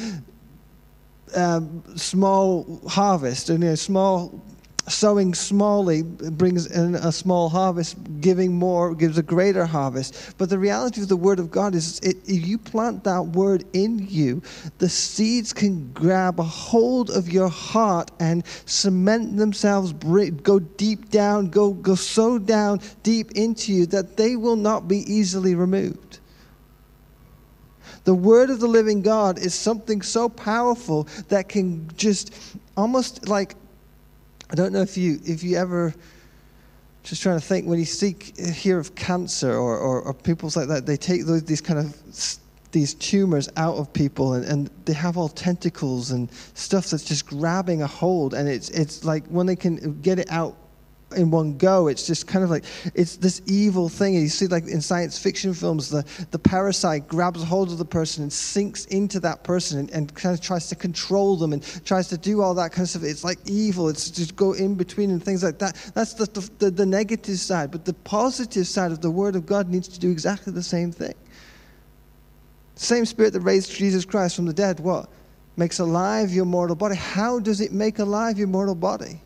um, 1.36 1.84
small 1.96 2.82
harvest, 2.88 3.50
and 3.50 3.64
a 3.64 3.78
small 3.78 4.42
sowing 4.88 5.32
smallly 5.34 6.04
brings 6.38 6.66
in 6.66 6.96
a 6.96 7.12
small 7.12 7.50
harvest, 7.50 7.98
giving 8.20 8.54
more 8.54 8.96
gives 8.96 9.18
a 9.18 9.24
greater 9.24 9.66
harvest. 9.66 10.36
But 10.38 10.50
the 10.50 10.60
reality 10.60 11.02
of 11.02 11.08
the 11.08 11.16
Word 11.16 11.40
of 11.40 11.52
God 11.52 11.76
is 11.76 12.00
it, 12.00 12.18
if 12.26 12.46
you 12.46 12.58
plant 12.58 13.04
that 13.04 13.22
Word 13.22 13.64
in 13.74 14.08
you, 14.08 14.42
the 14.80 14.90
seeds 14.90 15.54
can 15.54 15.92
grab 15.94 16.40
a 16.40 16.44
hold 16.44 17.10
of 17.12 17.30
your 17.30 17.50
heart 17.50 18.12
and 18.20 18.44
cement 18.66 19.38
themselves, 19.38 19.94
go 19.94 20.60
deep 20.60 21.10
down, 21.10 21.50
go, 21.50 21.74
go 21.74 21.96
so 21.96 22.38
down 22.38 22.82
deep 23.04 23.32
into 23.32 23.74
you 23.74 23.86
that 23.88 24.18
they 24.18 24.36
will 24.36 24.56
not 24.56 24.88
be 24.88 25.00
easily 25.12 25.56
removed. 25.56 26.11
The 28.04 28.16
word 28.16 28.50
of 28.50 28.60
the 28.60 28.68
living 28.68 29.02
God 29.02 29.38
is 29.38 29.54
something 29.54 30.02
so 30.02 30.28
powerful 30.28 31.08
that 31.30 31.50
can 31.50 31.90
just 31.96 32.34
almost 32.76 33.28
like 33.28 33.56
I 34.50 34.56
don't 34.56 34.74
know 34.74 34.82
if 34.82 34.98
you 34.98 35.20
if 35.26 35.44
you 35.44 35.58
ever 35.58 35.94
just 37.04 37.22
trying 37.22 37.40
to 37.40 37.46
think 37.46 37.68
when 37.68 37.80
you 37.80 37.86
seek 37.86 38.38
hear 38.38 38.78
of 38.78 38.94
cancer 38.96 39.54
or, 39.54 39.78
or, 39.78 40.02
or 40.02 40.14
people's 40.14 40.56
like 40.56 40.68
that, 40.68 40.86
they 40.86 40.98
take 40.98 41.26
those, 41.26 41.44
these 41.44 41.62
kind 41.62 41.80
of 41.80 42.38
these 42.72 42.94
tumors 42.94 43.50
out 43.58 43.76
of 43.76 43.92
people 43.92 44.34
and, 44.34 44.46
and 44.46 44.70
they 44.86 44.94
have 44.94 45.18
all 45.18 45.28
tentacles 45.28 46.12
and 46.12 46.32
stuff 46.54 46.90
that's 46.90 47.04
just 47.04 47.26
grabbing 47.28 47.82
a 47.82 47.88
hold 47.88 48.34
and 48.34 48.48
it's 48.48 48.70
it's 48.70 49.04
like 49.04 49.26
when 49.28 49.46
they 49.46 49.56
can 49.56 50.00
get 50.02 50.20
it 50.20 50.32
out 50.32 50.56
in 51.14 51.32
one 51.32 51.58
go. 51.58 51.88
It's 51.88 52.06
just 52.08 52.28
kind 52.28 52.44
of 52.44 52.50
like 52.50 52.64
it's 52.96 53.18
this 53.18 53.42
evil 53.46 53.90
thing. 53.90 54.16
And 54.16 54.24
you 54.24 54.30
see, 54.30 54.48
like 54.48 54.68
in 54.68 54.82
science 54.82 55.18
fiction 55.18 55.54
films, 55.54 55.90
the, 55.90 56.06
the 56.32 56.40
parasite 56.40 57.08
grabs 57.08 57.44
hold 57.44 57.72
of 57.72 57.78
the 57.78 57.86
person 57.86 58.24
and 58.24 58.32
sinks 58.32 58.86
into 58.86 59.20
that 59.22 59.44
person 59.44 59.80
and, 59.80 59.90
and 59.92 60.14
kind 60.16 60.34
of 60.34 60.42
tries 60.42 60.68
to 60.70 60.76
control 60.76 61.36
them 61.36 61.54
and 61.54 61.64
tries 61.86 62.08
to 62.10 62.18
do 62.18 62.42
all 62.42 62.54
that 62.56 62.72
kind 62.72 62.84
of 62.84 62.90
stuff. 62.90 63.04
It's 63.04 63.24
like 63.24 63.40
evil. 63.46 63.90
It's 63.90 64.10
just 64.10 64.36
go 64.36 64.54
in 64.54 64.76
between 64.76 65.12
and 65.12 65.24
things 65.24 65.44
like 65.44 65.60
that. 65.60 65.76
That's 65.94 66.14
the, 66.14 66.26
the, 66.26 66.50
the, 66.60 66.72
the 66.72 66.86
negative 66.86 67.38
side. 67.38 67.72
But 67.72 67.86
the 67.86 67.94
positive 67.94 68.68
side 68.68 68.92
of 68.92 69.02
the 69.02 69.12
Word 69.12 69.36
of 69.36 69.46
God 69.46 69.70
needs 69.70 69.88
to 69.90 70.00
do 70.00 70.12
exactly 70.12 70.54
the 70.54 70.64
same 70.64 70.92
thing. 70.92 71.14
Same 72.76 73.06
spirit 73.06 73.34
that 73.34 73.42
raised 73.42 73.72
Jesus 73.72 74.06
Christ 74.06 74.36
from 74.36 74.46
the 74.46 74.54
dead, 74.54 74.80
what? 74.80 75.08
Makes 75.56 75.80
alive 75.80 76.32
your 76.32 76.46
mortal 76.46 76.76
body. 76.76 76.96
How 76.96 77.40
does 77.40 77.62
it 77.62 77.72
make 77.72 78.00
alive 78.00 78.38
your 78.40 78.48
mortal 78.48 78.74
body? 78.74 79.22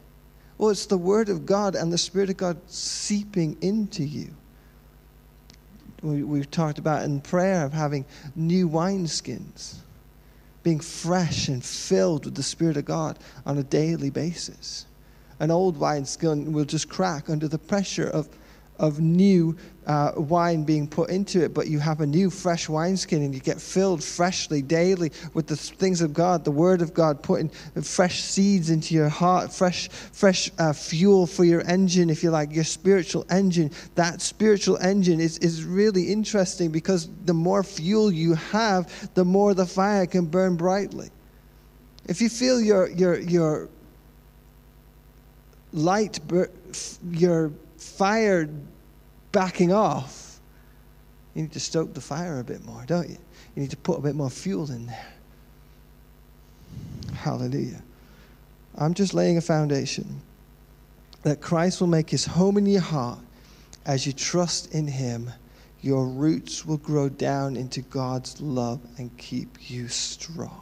Well, 0.57 0.69
it's 0.69 0.85
the 0.85 0.97
Word 0.97 1.29
of 1.29 1.45
God 1.45 1.75
and 1.75 1.91
the 1.91 1.97
Spirit 1.97 2.29
of 2.29 2.37
God 2.37 2.57
seeping 2.67 3.57
into 3.61 4.03
you. 4.03 4.33
We, 6.01 6.23
we've 6.23 6.49
talked 6.49 6.77
about 6.77 7.03
in 7.03 7.19
prayer 7.19 7.65
of 7.65 7.73
having 7.73 8.05
new 8.35 8.69
wineskins, 8.69 9.75
being 10.63 10.79
fresh 10.79 11.47
and 11.47 11.63
filled 11.63 12.25
with 12.25 12.35
the 12.35 12.43
Spirit 12.43 12.77
of 12.77 12.85
God 12.85 13.19
on 13.45 13.57
a 13.57 13.63
daily 13.63 14.09
basis. 14.09 14.85
An 15.39 15.51
old 15.51 15.77
wineskin 15.77 16.53
will 16.53 16.65
just 16.65 16.87
crack 16.87 17.29
under 17.29 17.47
the 17.47 17.57
pressure 17.57 18.07
of, 18.07 18.29
of 18.79 18.99
new 18.99 19.55
uh, 19.87 20.11
wine 20.15 20.63
being 20.63 20.87
put 20.87 21.09
into 21.09 21.43
it, 21.43 21.53
but 21.53 21.67
you 21.67 21.79
have 21.79 22.01
a 22.01 22.05
new 22.05 22.29
fresh 22.29 22.67
wineskin 22.67 23.21
and 23.21 23.33
you 23.33 23.39
get 23.39 23.61
filled 23.61 24.03
freshly 24.03 24.61
daily 24.61 25.11
with 25.33 25.47
the 25.47 25.55
things 25.55 26.01
of 26.01 26.13
God, 26.13 26.43
the 26.43 26.51
Word 26.51 26.81
of 26.81 26.93
God, 26.93 27.21
putting 27.21 27.49
fresh 27.49 28.21
seeds 28.21 28.69
into 28.69 28.95
your 28.95 29.09
heart, 29.09 29.53
fresh, 29.53 29.89
fresh 29.89 30.49
uh, 30.57 30.73
fuel 30.73 31.27
for 31.27 31.43
your 31.43 31.61
engine, 31.61 32.09
if 32.09 32.23
you 32.23 32.31
like, 32.31 32.53
your 32.53 32.63
spiritual 32.63 33.25
engine. 33.29 33.71
That 33.95 34.21
spiritual 34.21 34.77
engine 34.77 35.19
is, 35.19 35.37
is 35.39 35.63
really 35.63 36.11
interesting 36.11 36.71
because 36.71 37.09
the 37.25 37.33
more 37.33 37.63
fuel 37.63 38.11
you 38.11 38.33
have, 38.35 39.13
the 39.13 39.25
more 39.25 39.53
the 39.53 39.65
fire 39.65 40.07
can 40.07 40.25
burn 40.25 40.55
brightly. 40.55 41.09
If 42.07 42.21
you 42.21 42.29
feel 42.29 42.59
your, 42.59 42.89
your, 42.89 43.19
your 43.19 43.69
light, 45.73 46.19
your 47.11 47.51
fire 47.85 48.49
backing 49.31 49.71
off, 49.71 50.39
you 51.33 51.43
need 51.43 51.51
to 51.53 51.59
stoke 51.59 51.93
the 51.93 52.01
fire 52.01 52.39
a 52.39 52.43
bit 52.43 52.65
more, 52.65 52.83
don't 52.85 53.09
you? 53.09 53.17
You 53.55 53.61
need 53.61 53.71
to 53.71 53.77
put 53.77 53.99
a 53.99 54.01
bit 54.01 54.15
more 54.15 54.29
fuel 54.29 54.69
in 54.71 54.87
there. 54.87 55.13
Hallelujah. 57.13 57.81
I'm 58.77 58.93
just 58.93 59.13
laying 59.13 59.37
a 59.37 59.41
foundation 59.41 60.21
that 61.23 61.41
Christ 61.41 61.79
will 61.79 61.87
make 61.87 62.09
his 62.09 62.25
home 62.25 62.57
in 62.57 62.65
your 62.65 62.81
heart 62.81 63.19
as 63.85 64.05
you 64.05 64.13
trust 64.13 64.73
in 64.73 64.87
him. 64.87 65.31
Your 65.81 66.07
roots 66.07 66.65
will 66.65 66.77
grow 66.77 67.09
down 67.09 67.55
into 67.55 67.81
God's 67.81 68.41
love 68.41 68.79
and 68.97 69.15
keep 69.17 69.69
you 69.69 69.87
strong. 69.87 70.61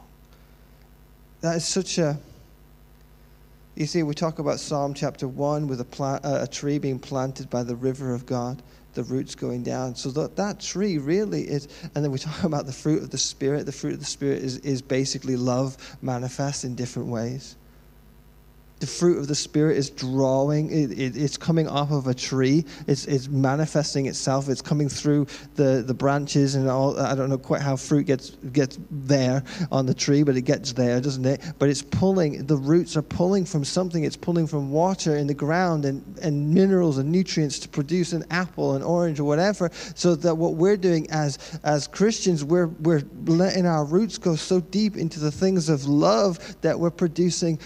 That 1.40 1.56
is 1.56 1.64
such 1.64 1.98
a. 1.98 2.18
You 3.76 3.86
see, 3.86 4.04
we 4.04 4.14
talk 4.14 4.38
about 4.38 4.60
Psalm 4.60 4.94
chapter 4.94 5.26
1 5.26 5.66
with 5.66 5.80
a, 5.80 5.84
plant, 5.84 6.24
uh, 6.24 6.38
a 6.42 6.46
tree 6.46 6.78
being 6.78 7.00
planted 7.00 7.50
by 7.50 7.64
the 7.64 7.74
river 7.74 8.14
of 8.14 8.24
God, 8.24 8.62
the 8.92 9.02
roots 9.02 9.34
going 9.34 9.64
down. 9.64 9.96
So 9.96 10.10
that, 10.12 10.36
that 10.36 10.60
tree 10.60 10.98
really 10.98 11.42
is, 11.42 11.66
and 11.94 12.04
then 12.04 12.12
we 12.12 12.18
talk 12.18 12.42
about 12.44 12.66
the 12.66 12.72
fruit 12.72 13.02
of 13.02 13.10
the 13.10 13.18
Spirit. 13.18 13.66
The 13.66 13.72
fruit 13.72 13.94
of 13.94 13.98
the 13.98 14.04
Spirit 14.04 14.42
is, 14.42 14.58
is 14.58 14.80
basically 14.80 15.36
love 15.36 15.76
manifest 16.02 16.64
in 16.64 16.76
different 16.76 17.08
ways 17.08 17.56
the 18.84 18.90
fruit 18.90 19.16
of 19.16 19.28
the 19.28 19.34
Spirit 19.34 19.78
is 19.78 19.88
drawing, 19.88 20.70
it, 20.70 20.90
it, 20.90 21.16
it's 21.16 21.38
coming 21.38 21.66
off 21.66 21.90
of 21.90 22.06
a 22.06 22.12
tree, 22.12 22.66
it's, 22.86 23.06
it's 23.06 23.28
manifesting 23.28 24.04
itself, 24.04 24.50
it's 24.50 24.60
coming 24.60 24.90
through 24.90 25.26
the, 25.54 25.82
the 25.86 25.94
branches 25.94 26.54
and 26.54 26.68
all. 26.68 27.00
I 27.00 27.14
don't 27.14 27.30
know 27.30 27.38
quite 27.38 27.62
how 27.62 27.76
fruit 27.76 28.04
gets, 28.04 28.30
gets 28.52 28.78
there 28.90 29.42
on 29.72 29.86
the 29.86 29.94
tree, 29.94 30.22
but 30.22 30.36
it 30.36 30.42
gets 30.42 30.74
there, 30.74 31.00
doesn't 31.00 31.24
it? 31.24 31.40
But 31.58 31.70
it's 31.70 31.80
pulling, 31.80 32.44
the 32.44 32.58
roots 32.58 32.94
are 32.94 33.02
pulling 33.02 33.46
from 33.46 33.64
something, 33.64 34.04
it's 34.04 34.18
pulling 34.18 34.46
from 34.46 34.70
water 34.70 35.16
in 35.16 35.28
the 35.28 35.34
ground 35.34 35.86
and, 35.86 36.04
and 36.18 36.52
minerals 36.52 36.98
and 36.98 37.10
nutrients 37.10 37.58
to 37.60 37.68
produce 37.70 38.12
an 38.12 38.26
apple, 38.30 38.74
an 38.74 38.82
orange, 38.82 39.18
or 39.18 39.24
whatever. 39.24 39.70
So 39.94 40.14
that 40.14 40.34
what 40.34 40.56
we're 40.56 40.76
doing 40.76 41.10
as, 41.10 41.58
as 41.64 41.86
Christians, 41.86 42.44
we're, 42.44 42.66
we're 42.66 43.02
letting 43.24 43.64
our 43.64 43.86
roots 43.86 44.18
go 44.18 44.36
so 44.36 44.60
deep 44.60 44.98
into 44.98 45.20
the 45.20 45.32
things 45.32 45.70
of 45.70 45.86
love 45.86 46.60
that 46.60 46.78
we're 46.78 46.90
producing 46.90 47.58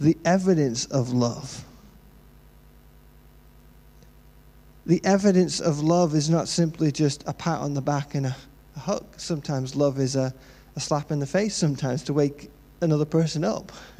the 0.00 0.16
evidence 0.24 0.84
of 0.86 1.12
love. 1.12 1.64
The 4.86 5.04
evidence 5.04 5.60
of 5.60 5.80
love 5.80 6.14
is 6.14 6.30
not 6.30 6.48
simply 6.48 6.90
just 6.90 7.22
a 7.26 7.34
pat 7.34 7.60
on 7.60 7.74
the 7.74 7.82
back 7.82 8.14
and 8.14 8.26
a, 8.26 8.36
a 8.76 8.78
hug. 8.78 9.04
Sometimes 9.18 9.76
love 9.76 9.98
is 9.98 10.16
a, 10.16 10.32
a 10.76 10.80
slap 10.80 11.10
in 11.10 11.18
the 11.18 11.26
face, 11.26 11.54
sometimes 11.54 12.02
to 12.04 12.14
wake 12.14 12.50
another 12.80 13.04
person 13.04 13.44
up. 13.44 13.70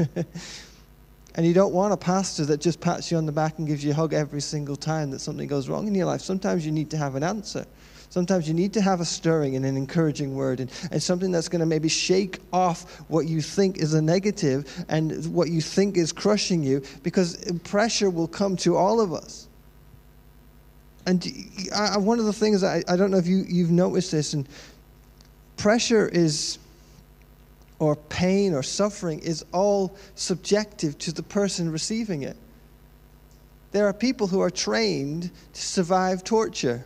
and 1.34 1.46
you 1.46 1.52
don't 1.52 1.74
want 1.74 1.92
a 1.92 1.96
pastor 1.96 2.46
that 2.46 2.60
just 2.60 2.80
pats 2.80 3.10
you 3.10 3.18
on 3.18 3.26
the 3.26 3.32
back 3.32 3.58
and 3.58 3.66
gives 3.66 3.84
you 3.84 3.90
a 3.90 3.94
hug 3.94 4.14
every 4.14 4.40
single 4.40 4.76
time 4.76 5.10
that 5.10 5.18
something 5.18 5.46
goes 5.46 5.68
wrong 5.68 5.86
in 5.86 5.94
your 5.94 6.06
life. 6.06 6.22
Sometimes 6.22 6.64
you 6.64 6.72
need 6.72 6.90
to 6.90 6.96
have 6.96 7.16
an 7.16 7.22
answer. 7.22 7.66
Sometimes 8.10 8.48
you 8.48 8.54
need 8.54 8.72
to 8.72 8.80
have 8.80 9.00
a 9.00 9.04
stirring 9.04 9.54
and 9.56 9.66
an 9.66 9.76
encouraging 9.76 10.34
word 10.34 10.60
and, 10.60 10.70
and 10.90 11.02
something 11.02 11.30
that's 11.30 11.48
going 11.48 11.60
to 11.60 11.66
maybe 11.66 11.88
shake 11.88 12.38
off 12.52 13.00
what 13.08 13.26
you 13.26 13.42
think 13.42 13.78
is 13.78 13.92
a 13.92 14.00
negative 14.00 14.84
and 14.88 15.26
what 15.34 15.50
you 15.50 15.60
think 15.60 15.96
is 15.98 16.10
crushing 16.10 16.62
you 16.62 16.82
because 17.02 17.36
pressure 17.64 18.08
will 18.08 18.28
come 18.28 18.56
to 18.56 18.76
all 18.76 19.00
of 19.00 19.12
us. 19.12 19.48
And 21.08 21.26
I, 21.74 21.96
one 21.96 22.18
of 22.18 22.26
the 22.26 22.32
things 22.32 22.62
I, 22.62 22.82
I 22.86 22.96
don't 22.96 23.10
know 23.10 23.16
if 23.16 23.26
you, 23.26 23.44
you've 23.48 23.70
noticed 23.70 24.12
this, 24.12 24.34
and 24.34 24.46
pressure 25.56 26.06
is, 26.06 26.58
or 27.78 27.96
pain 27.96 28.52
or 28.52 28.62
suffering 28.62 29.18
is 29.20 29.42
all 29.52 29.96
subjective 30.16 30.98
to 30.98 31.12
the 31.12 31.22
person 31.22 31.72
receiving 31.72 32.22
it. 32.22 32.36
There 33.72 33.86
are 33.86 33.94
people 33.94 34.26
who 34.26 34.40
are 34.40 34.50
trained 34.50 35.30
to 35.54 35.60
survive 35.60 36.24
torture. 36.24 36.84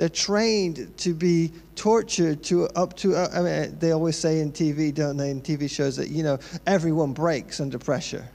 They're 0.00 0.08
trained 0.08 0.96
to 0.96 1.12
be 1.12 1.52
tortured 1.76 2.42
to 2.44 2.68
up 2.68 2.96
to. 2.96 3.14
Uh, 3.14 3.28
I 3.34 3.40
mean, 3.42 3.78
they 3.80 3.92
always 3.92 4.16
say 4.16 4.40
in 4.40 4.50
TV, 4.50 4.94
don't 4.94 5.18
they? 5.18 5.30
In 5.30 5.42
TV 5.42 5.68
shows 5.68 5.94
that 5.98 6.08
you 6.08 6.22
know 6.22 6.38
everyone 6.66 7.12
breaks 7.12 7.60
under 7.60 7.78
pressure. 7.78 8.26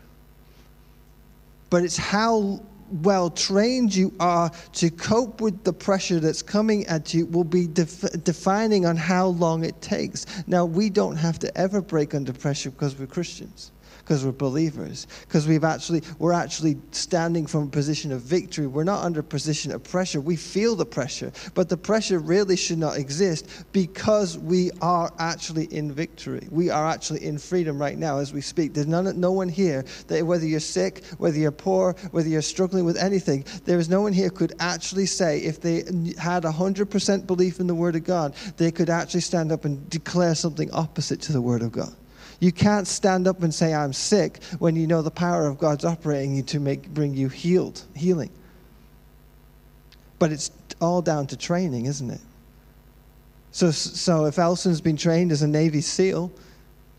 But 1.71 1.81
it's 1.83 1.97
how 1.97 2.61
well 3.01 3.31
trained 3.31 3.95
you 3.95 4.13
are 4.19 4.51
to 4.73 4.91
cope 4.91 5.41
with 5.41 5.63
the 5.63 5.73
pressure 5.73 6.19
that's 6.19 6.43
coming 6.43 6.85
at 6.85 7.15
you 7.15 7.25
will 7.25 7.43
be 7.43 7.65
def- 7.65 8.23
defining 8.23 8.85
on 8.85 8.95
how 8.95 9.25
long 9.25 9.65
it 9.65 9.81
takes. 9.81 10.27
Now, 10.45 10.65
we 10.65 10.91
don't 10.91 11.15
have 11.15 11.39
to 11.39 11.57
ever 11.57 11.81
break 11.81 12.13
under 12.13 12.31
pressure 12.31 12.69
because 12.69 12.95
we're 12.95 13.07
Christians 13.07 13.71
because 13.99 14.25
we're 14.25 14.31
believers, 14.31 15.07
because 15.21 15.47
we've 15.47 15.63
actually 15.63 16.01
we're 16.19 16.33
actually 16.33 16.77
standing 16.91 17.45
from 17.45 17.63
a 17.63 17.67
position 17.67 18.11
of 18.11 18.21
victory. 18.21 18.67
We're 18.67 18.83
not 18.83 19.03
under 19.03 19.19
a 19.19 19.23
position 19.23 19.71
of 19.71 19.83
pressure. 19.83 20.21
We 20.21 20.35
feel 20.35 20.75
the 20.75 20.85
pressure, 20.85 21.31
but 21.53 21.69
the 21.69 21.77
pressure 21.77 22.19
really 22.19 22.55
should 22.55 22.77
not 22.77 22.97
exist 22.97 23.47
because 23.71 24.37
we 24.37 24.71
are 24.81 25.11
actually 25.19 25.65
in 25.65 25.91
victory. 25.91 26.47
We 26.49 26.69
are 26.69 26.87
actually 26.87 27.23
in 27.25 27.37
freedom 27.37 27.79
right 27.79 27.97
now 27.97 28.19
as 28.19 28.33
we 28.33 28.41
speak. 28.41 28.73
There's 28.73 28.87
none, 28.87 29.19
no 29.19 29.31
one 29.31 29.49
here 29.49 29.85
that 30.07 30.25
whether 30.25 30.45
you're 30.45 30.59
sick, 30.59 31.03
whether 31.17 31.37
you're 31.37 31.51
poor, 31.51 31.93
whether 32.11 32.29
you're 32.29 32.41
struggling 32.41 32.85
with 32.85 32.97
anything, 32.97 33.45
there 33.65 33.79
is 33.79 33.89
no 33.89 34.01
one 34.01 34.13
here 34.13 34.29
could 34.29 34.53
actually 34.59 35.05
say 35.05 35.39
if 35.39 35.61
they 35.61 35.77
had 36.17 36.43
100% 36.43 37.27
belief 37.27 37.59
in 37.59 37.67
the 37.67 37.75
Word 37.75 37.95
of 37.95 38.03
God, 38.03 38.35
they 38.57 38.71
could 38.71 38.89
actually 38.89 39.21
stand 39.21 39.51
up 39.51 39.65
and 39.65 39.89
declare 39.89 40.35
something 40.35 40.71
opposite 40.71 41.21
to 41.21 41.33
the 41.33 41.41
Word 41.41 41.61
of 41.61 41.71
God. 41.71 41.93
You 42.45 42.51
can't 42.51 42.87
stand 42.87 43.27
up 43.27 43.41
and 43.41 43.51
say, 43.51 43.73
I'm 43.73 43.91
sick, 43.91 44.43
when 44.59 44.75
you 44.75 44.85
know 44.85 45.01
the 45.01 45.09
power 45.09 45.47
of 45.47 45.57
God's 45.57 45.83
operating 45.83 46.35
you 46.35 46.43
to 46.43 46.59
make, 46.59 46.87
bring 46.89 47.15
you 47.15 47.27
healed, 47.27 47.81
healing. 47.95 48.29
But 50.19 50.31
it's 50.31 50.51
all 50.79 51.01
down 51.01 51.25
to 51.25 51.37
training, 51.37 51.87
isn't 51.87 52.11
it? 52.11 52.21
So, 53.49 53.71
so 53.71 54.25
if 54.25 54.37
Elson's 54.37 54.79
been 54.79 54.95
trained 54.95 55.31
as 55.31 55.41
a 55.41 55.47
Navy 55.47 55.81
SEAL 55.81 56.31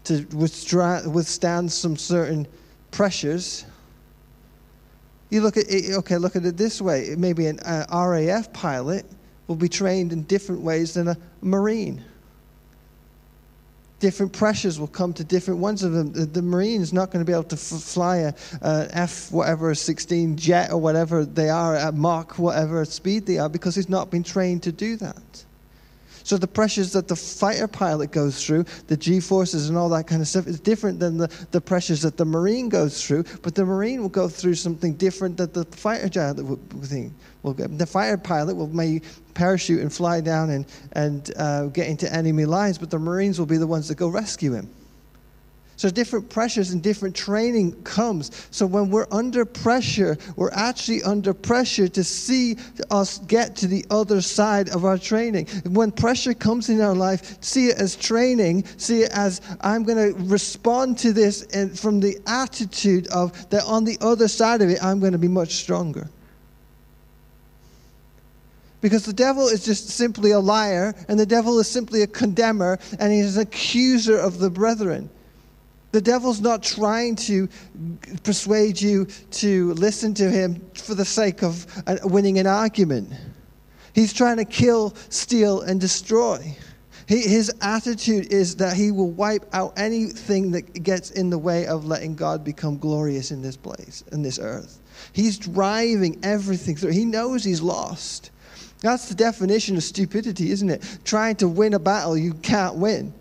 to 0.06 0.26
withstand 0.34 1.70
some 1.70 1.96
certain 1.96 2.48
pressures, 2.90 3.66
you 5.30 5.42
look 5.42 5.56
at 5.56 5.70
it, 5.70 5.94
okay, 5.98 6.18
look 6.18 6.34
at 6.34 6.44
it 6.44 6.56
this 6.56 6.82
way. 6.82 7.14
Maybe 7.16 7.46
an 7.46 7.60
uh, 7.60 7.86
RAF 7.92 8.52
pilot 8.52 9.06
will 9.46 9.54
be 9.54 9.68
trained 9.68 10.12
in 10.12 10.24
different 10.24 10.62
ways 10.62 10.94
than 10.94 11.06
a 11.06 11.16
Marine 11.40 12.04
different 13.98 14.32
pressures 14.32 14.78
will 14.78 14.86
come 14.86 15.12
to 15.14 15.24
different 15.24 15.60
ones 15.60 15.82
of 15.82 15.92
them. 15.92 16.12
The, 16.12 16.26
the 16.26 16.42
Marine 16.42 16.82
is 16.82 16.92
not 16.92 17.10
going 17.10 17.24
to 17.24 17.28
be 17.28 17.32
able 17.32 17.44
to 17.44 17.56
f- 17.56 17.82
fly 17.82 18.16
a, 18.18 18.34
a 18.62 18.88
F 18.90 19.32
whatever 19.32 19.74
16 19.74 20.36
jet 20.36 20.70
or 20.70 20.78
whatever 20.78 21.24
they 21.24 21.48
are 21.48 21.74
at 21.74 21.94
Mach 21.94 22.38
whatever 22.38 22.84
speed 22.84 23.26
they 23.26 23.38
are 23.38 23.48
because 23.48 23.74
he's 23.74 23.88
not 23.88 24.10
been 24.10 24.22
trained 24.22 24.62
to 24.64 24.72
do 24.72 24.96
that. 24.96 25.45
So 26.26 26.36
the 26.36 26.48
pressures 26.48 26.90
that 26.94 27.06
the 27.06 27.14
fighter 27.14 27.68
pilot 27.68 28.10
goes 28.10 28.44
through, 28.44 28.64
the 28.88 28.96
G 28.96 29.20
forces 29.20 29.68
and 29.68 29.78
all 29.78 29.88
that 29.90 30.08
kind 30.08 30.20
of 30.20 30.26
stuff, 30.26 30.48
is 30.48 30.58
different 30.58 30.98
than 30.98 31.18
the, 31.18 31.28
the 31.52 31.60
pressures 31.60 32.02
that 32.02 32.16
the 32.16 32.24
Marine 32.24 32.68
goes 32.68 33.06
through. 33.06 33.22
But 33.42 33.54
the 33.54 33.64
Marine 33.64 34.02
will 34.02 34.08
go 34.08 34.28
through 34.28 34.54
something 34.54 34.94
different 34.94 35.36
that 35.36 35.54
the 35.54 35.64
fighter 35.66 36.10
pilot 36.10 36.44
will 37.44 37.52
get. 37.52 37.78
The 37.78 37.86
fighter 37.86 38.18
pilot 38.18 38.56
will 38.56 38.66
may 38.66 39.02
parachute 39.34 39.80
and 39.80 39.92
fly 39.92 40.20
down 40.20 40.50
and, 40.50 40.66
and 40.94 41.32
uh, 41.36 41.66
get 41.66 41.86
into 41.86 42.12
enemy 42.12 42.44
lines, 42.44 42.76
but 42.76 42.90
the 42.90 42.98
Marines 42.98 43.38
will 43.38 43.46
be 43.46 43.56
the 43.56 43.66
ones 43.68 43.86
that 43.86 43.94
go 43.94 44.08
rescue 44.08 44.52
him. 44.52 44.68
So 45.76 45.90
different 45.90 46.30
pressures 46.30 46.70
and 46.70 46.82
different 46.82 47.14
training 47.14 47.82
comes. 47.82 48.30
So 48.50 48.64
when 48.64 48.90
we're 48.90 49.06
under 49.10 49.44
pressure, 49.44 50.16
we're 50.36 50.52
actually 50.52 51.02
under 51.02 51.34
pressure 51.34 51.86
to 51.86 52.02
see 52.02 52.56
us 52.90 53.18
get 53.18 53.54
to 53.56 53.66
the 53.66 53.84
other 53.90 54.22
side 54.22 54.70
of 54.70 54.86
our 54.86 54.96
training. 54.96 55.46
When 55.66 55.92
pressure 55.92 56.32
comes 56.32 56.70
in 56.70 56.80
our 56.80 56.94
life, 56.94 57.42
see 57.42 57.68
it 57.68 57.78
as 57.78 57.94
training, 57.94 58.64
see 58.78 59.02
it 59.02 59.10
as 59.12 59.42
I'm 59.60 59.84
going 59.84 60.14
to 60.14 60.18
respond 60.24 60.96
to 60.98 61.12
this 61.12 61.42
and 61.54 61.78
from 61.78 62.00
the 62.00 62.18
attitude 62.26 63.06
of 63.08 63.50
that 63.50 63.64
on 63.64 63.84
the 63.84 63.98
other 64.00 64.28
side 64.28 64.62
of 64.62 64.70
it, 64.70 64.82
I'm 64.82 64.98
going 64.98 65.12
to 65.12 65.18
be 65.18 65.28
much 65.28 65.56
stronger. 65.56 66.08
Because 68.80 69.04
the 69.04 69.12
devil 69.12 69.48
is 69.48 69.64
just 69.64 69.88
simply 69.88 70.30
a 70.30 70.38
liar, 70.38 70.94
and 71.08 71.18
the 71.18 71.26
devil 71.26 71.58
is 71.58 71.68
simply 71.68 72.02
a 72.02 72.06
condemner, 72.06 72.78
and 72.98 73.12
he's 73.12 73.36
an 73.36 73.42
accuser 73.42 74.18
of 74.18 74.38
the 74.38 74.48
brethren. 74.48 75.10
The 75.92 76.00
devil's 76.00 76.40
not 76.40 76.62
trying 76.62 77.16
to 77.16 77.48
persuade 78.22 78.80
you 78.80 79.06
to 79.32 79.72
listen 79.74 80.12
to 80.14 80.30
him 80.30 80.60
for 80.74 80.94
the 80.94 81.04
sake 81.04 81.42
of 81.42 81.66
uh, 81.86 81.96
winning 82.04 82.38
an 82.38 82.46
argument. 82.46 83.12
He's 83.94 84.12
trying 84.12 84.36
to 84.36 84.44
kill, 84.44 84.94
steal, 85.08 85.62
and 85.62 85.80
destroy. 85.80 86.54
He, 87.08 87.20
his 87.20 87.52
attitude 87.60 88.32
is 88.32 88.56
that 88.56 88.76
he 88.76 88.90
will 88.90 89.10
wipe 89.10 89.46
out 89.52 89.72
anything 89.78 90.50
that 90.50 90.82
gets 90.82 91.12
in 91.12 91.30
the 91.30 91.38
way 91.38 91.66
of 91.66 91.86
letting 91.86 92.14
God 92.14 92.44
become 92.44 92.78
glorious 92.78 93.30
in 93.30 93.40
this 93.40 93.56
place, 93.56 94.02
in 94.12 94.22
this 94.22 94.38
earth. 94.38 94.82
He's 95.12 95.38
driving 95.38 96.18
everything 96.22 96.76
through. 96.76 96.90
He 96.90 97.04
knows 97.04 97.44
he's 97.44 97.62
lost. 97.62 98.32
That's 98.80 99.08
the 99.08 99.14
definition 99.14 99.76
of 99.76 99.82
stupidity, 99.82 100.50
isn't 100.50 100.68
it? 100.68 100.98
Trying 101.04 101.36
to 101.36 101.48
win 101.48 101.74
a 101.74 101.78
battle 101.78 102.16
you 102.16 102.34
can't 102.34 102.76
win. 102.76 103.14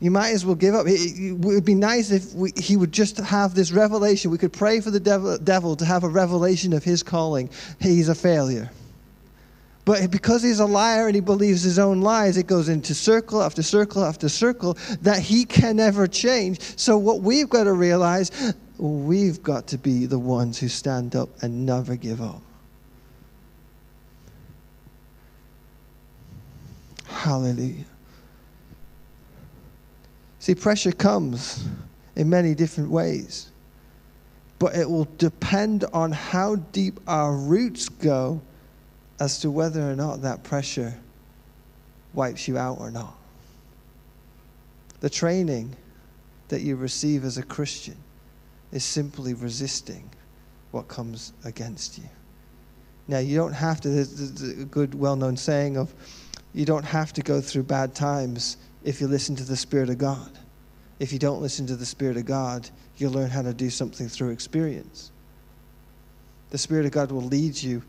You 0.00 0.10
might 0.10 0.30
as 0.30 0.46
well 0.46 0.54
give 0.54 0.74
up. 0.74 0.86
It, 0.88 1.38
would 1.38 1.64
be 1.64 1.74
nice 1.74 2.10
if 2.10 2.32
we, 2.32 2.52
he 2.56 2.76
would 2.76 2.90
just 2.90 3.18
have 3.18 3.54
this 3.54 3.70
revelation. 3.70 4.30
We 4.30 4.38
could 4.38 4.52
pray 4.52 4.80
for 4.80 4.90
the 4.90 5.00
devil, 5.00 5.36
devil 5.38 5.76
to 5.76 5.84
have 5.84 6.04
a 6.04 6.08
revelation 6.08 6.72
of 6.72 6.82
his 6.82 7.02
calling. 7.02 7.50
He's 7.80 8.08
a 8.08 8.14
failure. 8.14 8.70
But 9.84 10.10
because 10.10 10.42
he's 10.42 10.60
a 10.60 10.66
liar 10.66 11.06
and 11.06 11.14
he 11.14 11.20
believes 11.20 11.62
his 11.62 11.78
own 11.78 12.00
lies, 12.00 12.36
it 12.36 12.46
goes 12.46 12.68
into 12.68 12.94
circle 12.94 13.42
after 13.42 13.62
circle 13.62 14.04
after 14.04 14.28
circle 14.28 14.78
that 15.02 15.18
he 15.18 15.44
can 15.44 15.76
never 15.76 16.06
change. 16.06 16.60
So, 16.78 16.96
what 16.96 17.20
we've 17.20 17.48
got 17.48 17.64
to 17.64 17.72
realize, 17.72 18.54
we've 18.78 19.42
got 19.42 19.66
to 19.68 19.78
be 19.78 20.06
the 20.06 20.18
ones 20.18 20.58
who 20.58 20.68
stand 20.68 21.16
up 21.16 21.28
and 21.42 21.66
never 21.66 21.96
give 21.96 22.22
up. 22.22 22.40
Hallelujah. 27.06 27.84
See, 30.40 30.54
pressure 30.54 30.90
comes 30.90 31.66
in 32.16 32.30
many 32.30 32.54
different 32.54 32.90
ways, 32.90 33.50
but 34.58 34.74
it 34.74 34.88
will 34.88 35.06
depend 35.18 35.84
on 35.92 36.12
how 36.12 36.56
deep 36.56 36.98
our 37.06 37.34
roots 37.36 37.90
go 37.90 38.40
as 39.20 39.38
to 39.40 39.50
whether 39.50 39.82
or 39.82 39.94
not 39.94 40.22
that 40.22 40.42
pressure 40.42 40.98
wipes 42.14 42.48
you 42.48 42.56
out 42.56 42.80
or 42.80 42.90
not. 42.90 43.14
The 45.00 45.10
training 45.10 45.76
that 46.48 46.62
you 46.62 46.76
receive 46.76 47.24
as 47.24 47.36
a 47.36 47.42
Christian 47.42 47.96
is 48.72 48.82
simply 48.82 49.34
resisting 49.34 50.08
what 50.70 50.88
comes 50.88 51.34
against 51.44 51.98
you. 51.98 52.08
Now, 53.08 53.18
you 53.18 53.36
don't 53.36 53.52
have 53.52 53.82
to, 53.82 53.90
there's 53.90 54.42
a 54.42 54.64
good 54.64 54.94
well 54.94 55.16
known 55.16 55.36
saying 55.36 55.76
of, 55.76 55.92
you 56.54 56.64
don't 56.64 56.84
have 56.84 57.12
to 57.12 57.22
go 57.22 57.42
through 57.42 57.64
bad 57.64 57.94
times 57.94 58.56
if 58.84 59.00
you 59.00 59.08
listen 59.08 59.36
to 59.36 59.44
the 59.44 59.56
Spirit 59.56 59.90
of 59.90 59.98
God. 59.98 60.30
If 60.98 61.12
you 61.12 61.18
don't 61.18 61.40
listen 61.40 61.66
to 61.66 61.76
the 61.76 61.86
Spirit 61.86 62.16
of 62.16 62.26
God, 62.26 62.68
you'll 62.96 63.12
learn 63.12 63.30
how 63.30 63.42
to 63.42 63.54
do 63.54 63.70
something 63.70 64.08
through 64.08 64.30
experience. 64.30 65.10
The 66.50 66.58
Spirit 66.58 66.86
of 66.86 66.92
God 66.92 67.10
will 67.10 67.22
lead 67.22 67.60
you 67.60 67.82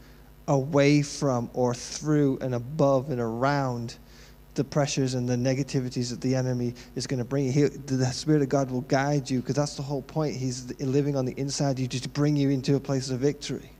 away 0.48 1.02
from 1.02 1.50
or 1.54 1.74
through 1.74 2.39
and 2.42 2.56
above 2.56 3.10
and 3.10 3.20
around 3.20 3.98
the 4.56 4.64
pressures 4.64 5.14
and 5.14 5.28
the 5.28 5.36
negativities 5.36 6.10
that 6.10 6.20
the 6.20 6.36
enemy 6.36 6.74
is 6.96 7.08
going 7.08 7.20
to 7.20 7.26
bring 7.26 7.46
you. 7.46 7.52
He, 7.52 7.64
the 7.64 8.06
Spirit 8.08 8.42
of 8.42 8.50
God 8.50 8.70
will 8.70 8.82
guide 8.82 9.30
you 9.30 9.39
because 9.39 9.56
that's 9.56 9.76
the 9.76 9.82
whole 9.82 10.02
point. 10.02 10.36
He's 10.36 10.78
living 10.80 11.16
on 11.16 11.26
the 11.26 11.34
inside 11.34 11.80
you 11.80 11.88
to 11.88 12.10
bring 12.10 12.36
you 12.36 12.50
into 12.50 12.76
a 12.76 12.80
place 12.80 13.10
of 13.10 13.20
victory. 13.20 13.72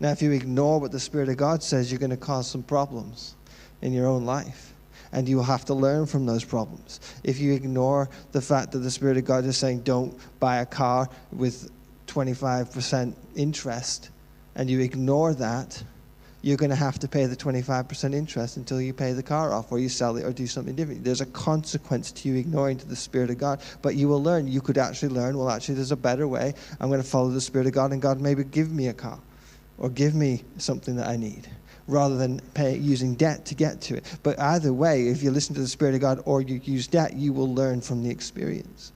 Now, 0.00 0.10
if 0.10 0.22
you 0.22 0.32
ignore 0.32 0.80
what 0.80 0.92
the 0.92 1.00
Spirit 1.00 1.28
of 1.28 1.36
God 1.36 1.62
says, 1.62 1.92
you're 1.92 2.00
going 2.00 2.10
to 2.10 2.16
cause 2.16 2.50
some 2.50 2.62
problems 2.62 3.36
in 3.82 3.92
your 3.92 4.06
own 4.06 4.24
life. 4.24 4.74
And 5.12 5.28
you 5.28 5.36
will 5.36 5.44
have 5.44 5.64
to 5.66 5.74
learn 5.74 6.06
from 6.06 6.26
those 6.26 6.44
problems. 6.44 7.00
If 7.24 7.40
you 7.40 7.52
ignore 7.52 8.08
the 8.32 8.40
fact 8.40 8.72
that 8.72 8.78
the 8.78 8.90
Spirit 8.90 9.16
of 9.16 9.24
God 9.24 9.44
is 9.44 9.56
saying, 9.56 9.80
don't 9.80 10.16
buy 10.38 10.58
a 10.58 10.66
car 10.66 11.08
with 11.32 11.70
25% 12.06 13.14
interest, 13.34 14.10
and 14.54 14.70
you 14.70 14.80
ignore 14.80 15.34
that, 15.34 15.82
you're 16.42 16.56
going 16.56 16.70
to 16.70 16.76
have 16.76 16.98
to 16.98 17.08
pay 17.08 17.26
the 17.26 17.36
25% 17.36 18.14
interest 18.14 18.56
until 18.56 18.80
you 18.80 18.94
pay 18.94 19.12
the 19.12 19.22
car 19.22 19.52
off 19.52 19.70
or 19.70 19.78
you 19.78 19.88
sell 19.88 20.16
it 20.16 20.24
or 20.24 20.32
do 20.32 20.46
something 20.46 20.74
different. 20.74 21.04
There's 21.04 21.20
a 21.20 21.26
consequence 21.26 22.12
to 22.12 22.28
you 22.28 22.36
ignoring 22.36 22.78
to 22.78 22.86
the 22.86 22.96
Spirit 22.96 23.30
of 23.30 23.38
God. 23.38 23.60
But 23.82 23.94
you 23.94 24.08
will 24.08 24.22
learn. 24.22 24.48
You 24.48 24.60
could 24.60 24.78
actually 24.78 25.10
learn, 25.10 25.36
well, 25.36 25.50
actually, 25.50 25.74
there's 25.74 25.92
a 25.92 25.96
better 25.96 26.26
way. 26.26 26.54
I'm 26.80 26.88
going 26.88 27.02
to 27.02 27.06
follow 27.08 27.28
the 27.28 27.40
Spirit 27.40 27.66
of 27.66 27.74
God, 27.74 27.92
and 27.92 28.00
God 28.00 28.20
maybe 28.20 28.44
give 28.44 28.72
me 28.72 28.88
a 28.88 28.94
car 28.94 29.18
or 29.76 29.90
give 29.90 30.14
me 30.14 30.44
something 30.56 30.96
that 30.96 31.08
I 31.08 31.16
need 31.16 31.48
rather 31.90 32.16
than 32.16 32.40
pay, 32.54 32.76
using 32.76 33.14
debt 33.14 33.44
to 33.46 33.54
get 33.54 33.80
to 33.82 33.96
it. 33.96 34.18
But 34.22 34.38
either 34.38 34.72
way, 34.72 35.08
if 35.08 35.22
you 35.22 35.30
listen 35.30 35.54
to 35.56 35.60
the 35.60 35.68
Spirit 35.68 35.94
of 35.94 36.00
God 36.00 36.22
or 36.24 36.40
you 36.40 36.60
use 36.64 36.86
debt, 36.86 37.14
you 37.14 37.32
will 37.32 37.52
learn 37.52 37.80
from 37.80 38.02
the 38.02 38.10
experience. 38.10 38.92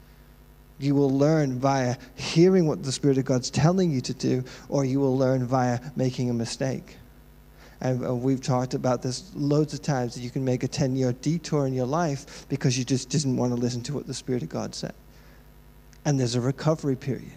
You 0.79 0.95
will 0.95 1.11
learn 1.11 1.59
via 1.59 1.97
hearing 2.15 2.67
what 2.67 2.83
the 2.83 2.93
Spirit 2.93 3.19
of 3.19 3.25
God's 3.25 3.51
telling 3.51 3.91
you 3.91 4.01
to 4.03 4.15
do, 4.15 4.45
or 4.69 4.85
you 4.85 5.01
will 5.01 5.17
learn 5.17 5.47
via 5.47 5.81
making 5.97 6.31
a 6.31 6.35
mistake. 6.35 6.97
And 7.81 8.23
we've 8.23 8.41
talked 8.41 8.75
about 8.75 9.03
this 9.03 9.31
loads 9.35 9.75
of 9.75 9.83
times 9.83 10.15
that 10.15 10.23
you 10.23 10.31
can 10.31 10.45
make 10.45 10.63
a 10.63 10.69
10 10.69 10.97
year 10.97 11.13
detour 11.13 11.67
in 11.67 11.75
your 11.75 11.87
life 11.87 12.47
because 12.49 12.79
you 12.79 12.85
just 12.85 13.11
didn't 13.11 13.37
want 13.37 13.55
to 13.55 13.61
listen 13.61 13.83
to 13.83 13.93
what 13.93 14.07
the 14.07 14.15
Spirit 14.15 14.43
of 14.43 14.49
God 14.49 14.75
said. 14.75 14.95
And 16.05 16.19
there's 16.19 16.35
a 16.35 16.41
recovery 16.41 16.97
period. 16.97 17.33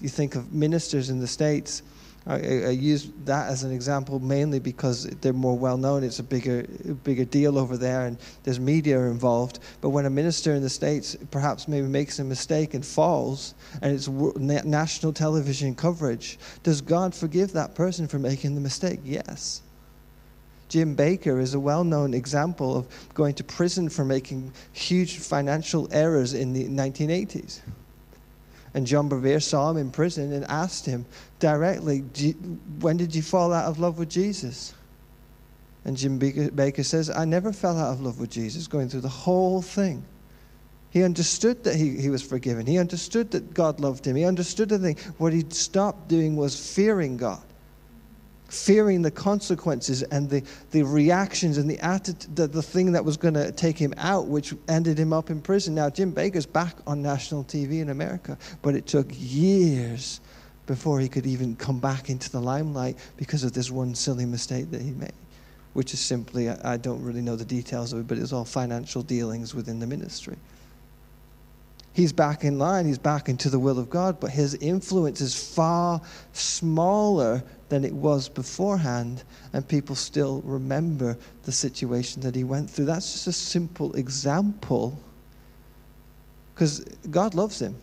You 0.00 0.08
think 0.08 0.34
of 0.34 0.52
ministers 0.52 1.10
in 1.10 1.20
the 1.20 1.26
States 1.26 1.82
I, 2.26 2.36
I, 2.36 2.70
use 2.70 3.10
that 3.26 3.50
as 3.50 3.64
an 3.64 3.72
example 3.72 4.18
mainly 4.18 4.58
because 4.58 5.04
they're 5.20 5.34
more 5.34 5.58
well 5.58 5.76
known. 5.76 6.02
It's 6.02 6.20
a 6.20 6.22
bigger, 6.22 6.62
bigger 7.02 7.26
deal 7.26 7.58
over 7.58 7.76
there, 7.76 8.06
and 8.06 8.16
there's 8.44 8.58
media 8.58 8.98
involved. 8.98 9.58
But 9.82 9.90
when 9.90 10.06
a 10.06 10.10
minister 10.10 10.54
in 10.54 10.62
the 10.62 10.70
states 10.70 11.16
perhaps 11.30 11.68
maybe 11.68 11.86
makes 11.86 12.18
a 12.18 12.24
mistake 12.24 12.72
and 12.72 12.84
falls, 12.84 13.54
and 13.82 13.92
it's 13.94 14.08
national 14.08 15.12
television 15.12 15.74
coverage, 15.74 16.38
does 16.62 16.80
God 16.80 17.14
forgive 17.14 17.52
that 17.52 17.74
person 17.74 18.08
for 18.08 18.18
making 18.18 18.54
the 18.54 18.60
mistake? 18.60 19.00
Yes. 19.04 19.60
Jim 20.70 20.96
Bakker 20.96 21.40
is 21.40 21.52
a 21.52 21.60
well 21.60 21.84
known 21.84 22.14
example 22.14 22.74
of 22.74 22.86
going 23.12 23.34
to 23.34 23.44
prison 23.44 23.90
for 23.90 24.04
making 24.04 24.50
huge 24.72 25.18
financial 25.18 25.88
errors 25.92 26.32
in 26.32 26.54
the 26.54 26.64
1980s. 26.68 27.60
And 28.74 28.86
John 28.86 29.08
Bevere 29.08 29.40
saw 29.40 29.70
him 29.70 29.76
in 29.76 29.90
prison 29.90 30.32
and 30.32 30.44
asked 30.46 30.84
him 30.84 31.06
directly, 31.38 32.00
When 32.80 32.96
did 32.96 33.14
you 33.14 33.22
fall 33.22 33.52
out 33.52 33.66
of 33.66 33.78
love 33.78 33.98
with 33.98 34.10
Jesus? 34.10 34.74
And 35.84 35.96
Jim 35.96 36.18
Bakker 36.18 36.84
says, 36.84 37.08
I 37.10 37.24
never 37.24 37.52
fell 37.52 37.78
out 37.78 37.92
of 37.92 38.00
love 38.00 38.18
with 38.18 38.30
Jesus, 38.30 38.66
going 38.66 38.88
through 38.88 39.02
the 39.02 39.08
whole 39.08 39.62
thing. 39.62 40.04
He 40.90 41.02
understood 41.02 41.64
that 41.64 41.76
he, 41.76 41.96
he 42.00 42.08
was 42.08 42.22
forgiven. 42.22 42.66
He 42.66 42.78
understood 42.78 43.30
that 43.32 43.52
God 43.52 43.80
loved 43.80 44.06
him. 44.06 44.16
He 44.16 44.24
understood 44.24 44.68
the 44.68 44.78
thing. 44.78 44.96
What 45.18 45.32
he 45.32 45.44
stopped 45.50 46.08
doing 46.08 46.36
was 46.36 46.74
fearing 46.74 47.16
God 47.16 47.42
fearing 48.54 49.02
the 49.02 49.10
consequences 49.10 50.02
and 50.04 50.30
the, 50.30 50.42
the 50.70 50.82
reactions 50.82 51.58
and 51.58 51.68
the, 51.68 51.78
attitude, 51.80 52.36
the, 52.36 52.46
the 52.46 52.62
thing 52.62 52.92
that 52.92 53.04
was 53.04 53.16
going 53.16 53.34
to 53.34 53.52
take 53.52 53.76
him 53.76 53.92
out, 53.96 54.26
which 54.26 54.54
ended 54.68 54.98
him 54.98 55.12
up 55.12 55.30
in 55.30 55.40
prison. 55.40 55.74
Now, 55.74 55.90
Jim 55.90 56.12
Bakker's 56.12 56.46
back 56.46 56.76
on 56.86 57.02
national 57.02 57.44
TV 57.44 57.80
in 57.80 57.90
America, 57.90 58.38
but 58.62 58.74
it 58.74 58.86
took 58.86 59.06
years 59.10 60.20
before 60.66 61.00
he 61.00 61.08
could 61.08 61.26
even 61.26 61.56
come 61.56 61.78
back 61.78 62.08
into 62.08 62.30
the 62.30 62.40
limelight 62.40 62.96
because 63.16 63.44
of 63.44 63.52
this 63.52 63.70
one 63.70 63.94
silly 63.94 64.24
mistake 64.24 64.70
that 64.70 64.80
he 64.80 64.92
made, 64.92 65.12
which 65.74 65.92
is 65.92 66.00
simply, 66.00 66.48
I, 66.48 66.74
I 66.74 66.76
don't 66.76 67.02
really 67.02 67.20
know 67.20 67.36
the 67.36 67.44
details 67.44 67.92
of 67.92 68.00
it, 68.00 68.06
but 68.06 68.18
it's 68.18 68.32
all 68.32 68.44
financial 68.44 69.02
dealings 69.02 69.54
within 69.54 69.78
the 69.78 69.86
ministry 69.86 70.36
he's 71.94 72.12
back 72.12 72.44
in 72.44 72.58
line, 72.58 72.84
he's 72.84 72.98
back 72.98 73.30
into 73.30 73.48
the 73.48 73.58
will 73.58 73.78
of 73.78 73.88
God, 73.88 74.20
but 74.20 74.30
his 74.30 74.54
influence 74.56 75.22
is 75.22 75.34
far 75.34 76.02
smaller 76.34 77.42
than 77.70 77.84
it 77.84 77.94
was 77.94 78.28
beforehand, 78.28 79.24
and 79.54 79.66
people 79.66 79.96
still 79.96 80.42
remember 80.42 81.16
the 81.44 81.52
situation 81.52 82.20
that 82.22 82.34
he 82.34 82.44
went 82.44 82.68
through. 82.68 82.84
That's 82.84 83.12
just 83.12 83.26
a 83.28 83.32
simple 83.32 83.94
example 83.94 84.98
because 86.54 86.80
God 87.10 87.34
loves 87.34 87.62
him. 87.62 87.74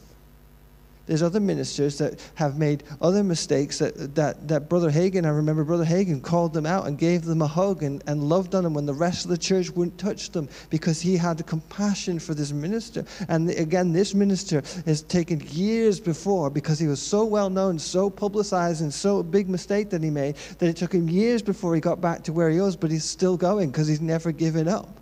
There's 1.08 1.24
other 1.24 1.40
ministers 1.40 1.98
that 1.98 2.20
have 2.36 2.58
made 2.58 2.84
other 3.02 3.24
mistakes 3.24 3.80
that, 3.80 4.16
that, 4.16 4.48
that 4.48 4.70
Brother 4.70 4.92
Hagin, 4.92 5.26
I 5.26 5.30
remember 5.30 5.64
Brother 5.64 5.86
Hagin 5.86 6.22
called 6.22 6.54
them 6.54 6.66
out 6.66 6.88
and 6.88 6.98
gave 6.98 7.26
them 7.26 7.42
a 7.42 7.48
hug 7.48 7.84
and, 7.84 8.04
and 8.08 8.24
loved 8.24 8.54
on 8.54 8.64
them 8.64 8.74
when 8.74 8.86
the 8.86 8.94
rest 8.94 9.26
of 9.26 9.32
the 9.32 9.38
church 9.38 9.72
wouldn't 9.72 9.98
touch 9.98 10.32
them 10.32 10.48
because 10.70 11.02
he 11.02 11.18
had 11.18 11.46
compassion 11.48 12.20
for 12.20 12.34
this 12.34 12.52
minister. 12.52 13.04
And 13.28 13.50
again, 13.50 13.92
this 13.92 14.14
minister 14.14 14.62
has 14.86 15.02
taken 15.02 15.42
years 15.48 16.00
before 16.00 16.50
because 16.50 16.78
he 16.78 16.88
was 16.88 17.02
so 17.02 17.26
well 17.26 17.50
known, 17.50 17.80
so 17.80 18.10
publicized, 18.10 18.82
and 18.82 18.94
so 18.94 19.24
big 19.24 19.50
mistake 19.50 19.90
that 19.90 20.04
he 20.04 20.10
made 20.10 20.36
that 20.60 20.68
it 20.68 20.78
took 20.78 20.94
him 20.94 21.10
years 21.10 21.42
before 21.42 21.74
he 21.74 21.82
got 21.82 22.00
back 22.00 22.24
to 22.24 22.34
where 22.34 22.50
he 22.50 22.62
was, 22.62 22.76
but 22.76 22.92
he's 22.92 23.06
still 23.06 23.38
going 23.38 23.72
because 23.72 23.88
he's 23.88 24.02
never 24.02 24.32
given 24.32 24.68
up. 24.68 25.00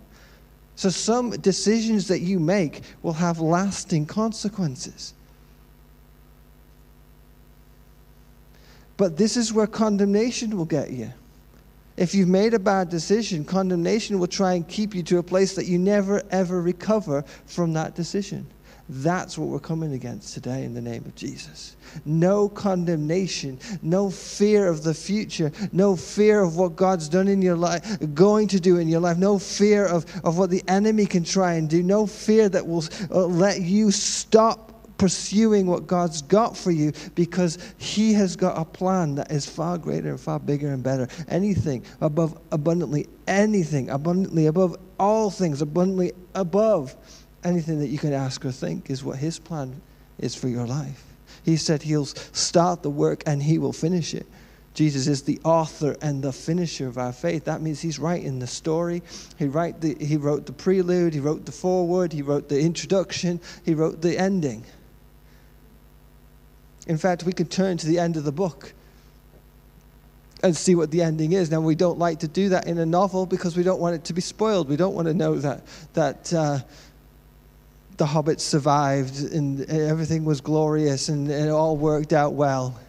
So 0.76 0.88
some 0.88 1.30
decisions 1.30 2.08
that 2.08 2.20
you 2.20 2.40
make 2.40 2.82
will 3.02 3.12
have 3.12 3.38
lasting 3.38 4.06
consequences. 4.06 5.12
But 9.00 9.16
this 9.16 9.38
is 9.38 9.50
where 9.50 9.66
condemnation 9.66 10.58
will 10.58 10.66
get 10.66 10.90
you. 10.90 11.10
If 11.96 12.14
you've 12.14 12.28
made 12.28 12.52
a 12.52 12.58
bad 12.58 12.90
decision, 12.90 13.46
condemnation 13.46 14.18
will 14.18 14.26
try 14.26 14.52
and 14.52 14.68
keep 14.68 14.94
you 14.94 15.02
to 15.04 15.16
a 15.16 15.22
place 15.22 15.54
that 15.54 15.64
you 15.64 15.78
never 15.78 16.22
ever 16.30 16.60
recover 16.60 17.24
from 17.46 17.72
that 17.72 17.94
decision. 17.94 18.46
That's 18.90 19.38
what 19.38 19.48
we're 19.48 19.58
coming 19.58 19.94
against 19.94 20.34
today 20.34 20.64
in 20.64 20.74
the 20.74 20.82
name 20.82 21.02
of 21.06 21.14
Jesus. 21.14 21.76
No 22.04 22.50
condemnation, 22.50 23.58
no 23.80 24.10
fear 24.10 24.68
of 24.68 24.82
the 24.82 24.92
future, 24.92 25.50
no 25.72 25.96
fear 25.96 26.42
of 26.42 26.56
what 26.56 26.76
God's 26.76 27.08
done 27.08 27.26
in 27.26 27.40
your 27.40 27.56
life, 27.56 27.96
going 28.12 28.48
to 28.48 28.60
do 28.60 28.76
in 28.76 28.86
your 28.86 29.00
life, 29.00 29.16
no 29.16 29.38
fear 29.38 29.86
of, 29.86 30.04
of 30.26 30.36
what 30.36 30.50
the 30.50 30.62
enemy 30.68 31.06
can 31.06 31.24
try 31.24 31.54
and 31.54 31.70
do, 31.70 31.82
no 31.82 32.06
fear 32.06 32.50
that 32.50 32.66
will 32.66 32.84
uh, 33.10 33.24
let 33.24 33.62
you 33.62 33.90
stop 33.90 34.69
pursuing 35.00 35.66
what 35.66 35.86
God's 35.86 36.20
got 36.20 36.54
for 36.54 36.70
you 36.70 36.92
because 37.14 37.56
He 37.78 38.12
has 38.12 38.36
got 38.36 38.58
a 38.58 38.66
plan 38.66 39.14
that 39.14 39.32
is 39.32 39.46
far 39.46 39.78
greater 39.78 40.10
and 40.10 40.20
far 40.20 40.38
bigger 40.38 40.68
and 40.68 40.82
better. 40.82 41.08
Anything 41.26 41.84
above 42.02 42.38
abundantly, 42.52 43.06
anything 43.26 43.88
abundantly 43.88 44.44
above 44.44 44.76
all 44.98 45.30
things, 45.30 45.62
abundantly 45.62 46.12
above 46.34 46.94
anything 47.44 47.78
that 47.78 47.86
you 47.86 47.96
can 47.96 48.12
ask 48.12 48.44
or 48.44 48.52
think 48.52 48.90
is 48.90 49.02
what 49.02 49.16
His 49.16 49.38
plan 49.38 49.80
is 50.18 50.34
for 50.34 50.48
your 50.48 50.66
life. 50.66 51.02
He 51.46 51.56
said 51.56 51.82
He'll 51.82 52.04
start 52.04 52.82
the 52.82 52.90
work 52.90 53.22
and 53.24 53.42
He 53.42 53.56
will 53.56 53.72
finish 53.72 54.12
it. 54.12 54.26
Jesus 54.74 55.06
is 55.06 55.22
the 55.22 55.40
author 55.44 55.96
and 56.02 56.22
the 56.22 56.32
finisher 56.32 56.86
of 56.86 56.98
our 56.98 57.12
faith. 57.12 57.46
That 57.46 57.62
means 57.62 57.80
he's 57.80 57.98
writing 57.98 58.38
the 58.38 58.46
story. 58.46 59.02
He, 59.38 59.46
write 59.46 59.80
the, 59.80 59.96
he 59.98 60.16
wrote 60.16 60.46
the 60.46 60.52
prelude, 60.52 61.12
he 61.12 61.20
wrote 61.20 61.44
the 61.44 61.52
foreword, 61.52 62.12
he 62.12 62.22
wrote 62.22 62.48
the 62.48 62.60
introduction, 62.60 63.40
he 63.64 63.74
wrote 63.74 64.00
the 64.00 64.16
ending. 64.16 64.64
In 66.86 66.98
fact, 66.98 67.24
we 67.24 67.32
could 67.32 67.50
turn 67.50 67.76
to 67.78 67.86
the 67.86 67.98
end 67.98 68.16
of 68.16 68.24
the 68.24 68.32
book 68.32 68.72
and 70.42 70.56
see 70.56 70.74
what 70.74 70.90
the 70.90 71.02
ending 71.02 71.32
is. 71.32 71.50
Now, 71.50 71.60
we 71.60 71.74
don't 71.74 71.98
like 71.98 72.20
to 72.20 72.28
do 72.28 72.48
that 72.50 72.66
in 72.66 72.78
a 72.78 72.86
novel 72.86 73.26
because 73.26 73.56
we 73.56 73.62
don't 73.62 73.80
want 73.80 73.94
it 73.94 74.04
to 74.04 74.12
be 74.12 74.20
spoiled. 74.20 74.68
We 74.68 74.76
don't 74.76 74.94
want 74.94 75.06
to 75.08 75.14
know 75.14 75.36
that, 75.36 75.62
that 75.92 76.32
uh, 76.32 76.60
the 77.98 78.06
hobbits 78.06 78.40
survived 78.40 79.32
and 79.32 79.60
everything 79.68 80.24
was 80.24 80.40
glorious 80.40 81.10
and, 81.10 81.30
and 81.30 81.48
it 81.48 81.50
all 81.50 81.76
worked 81.76 82.14
out 82.14 82.32
well. 82.32 82.80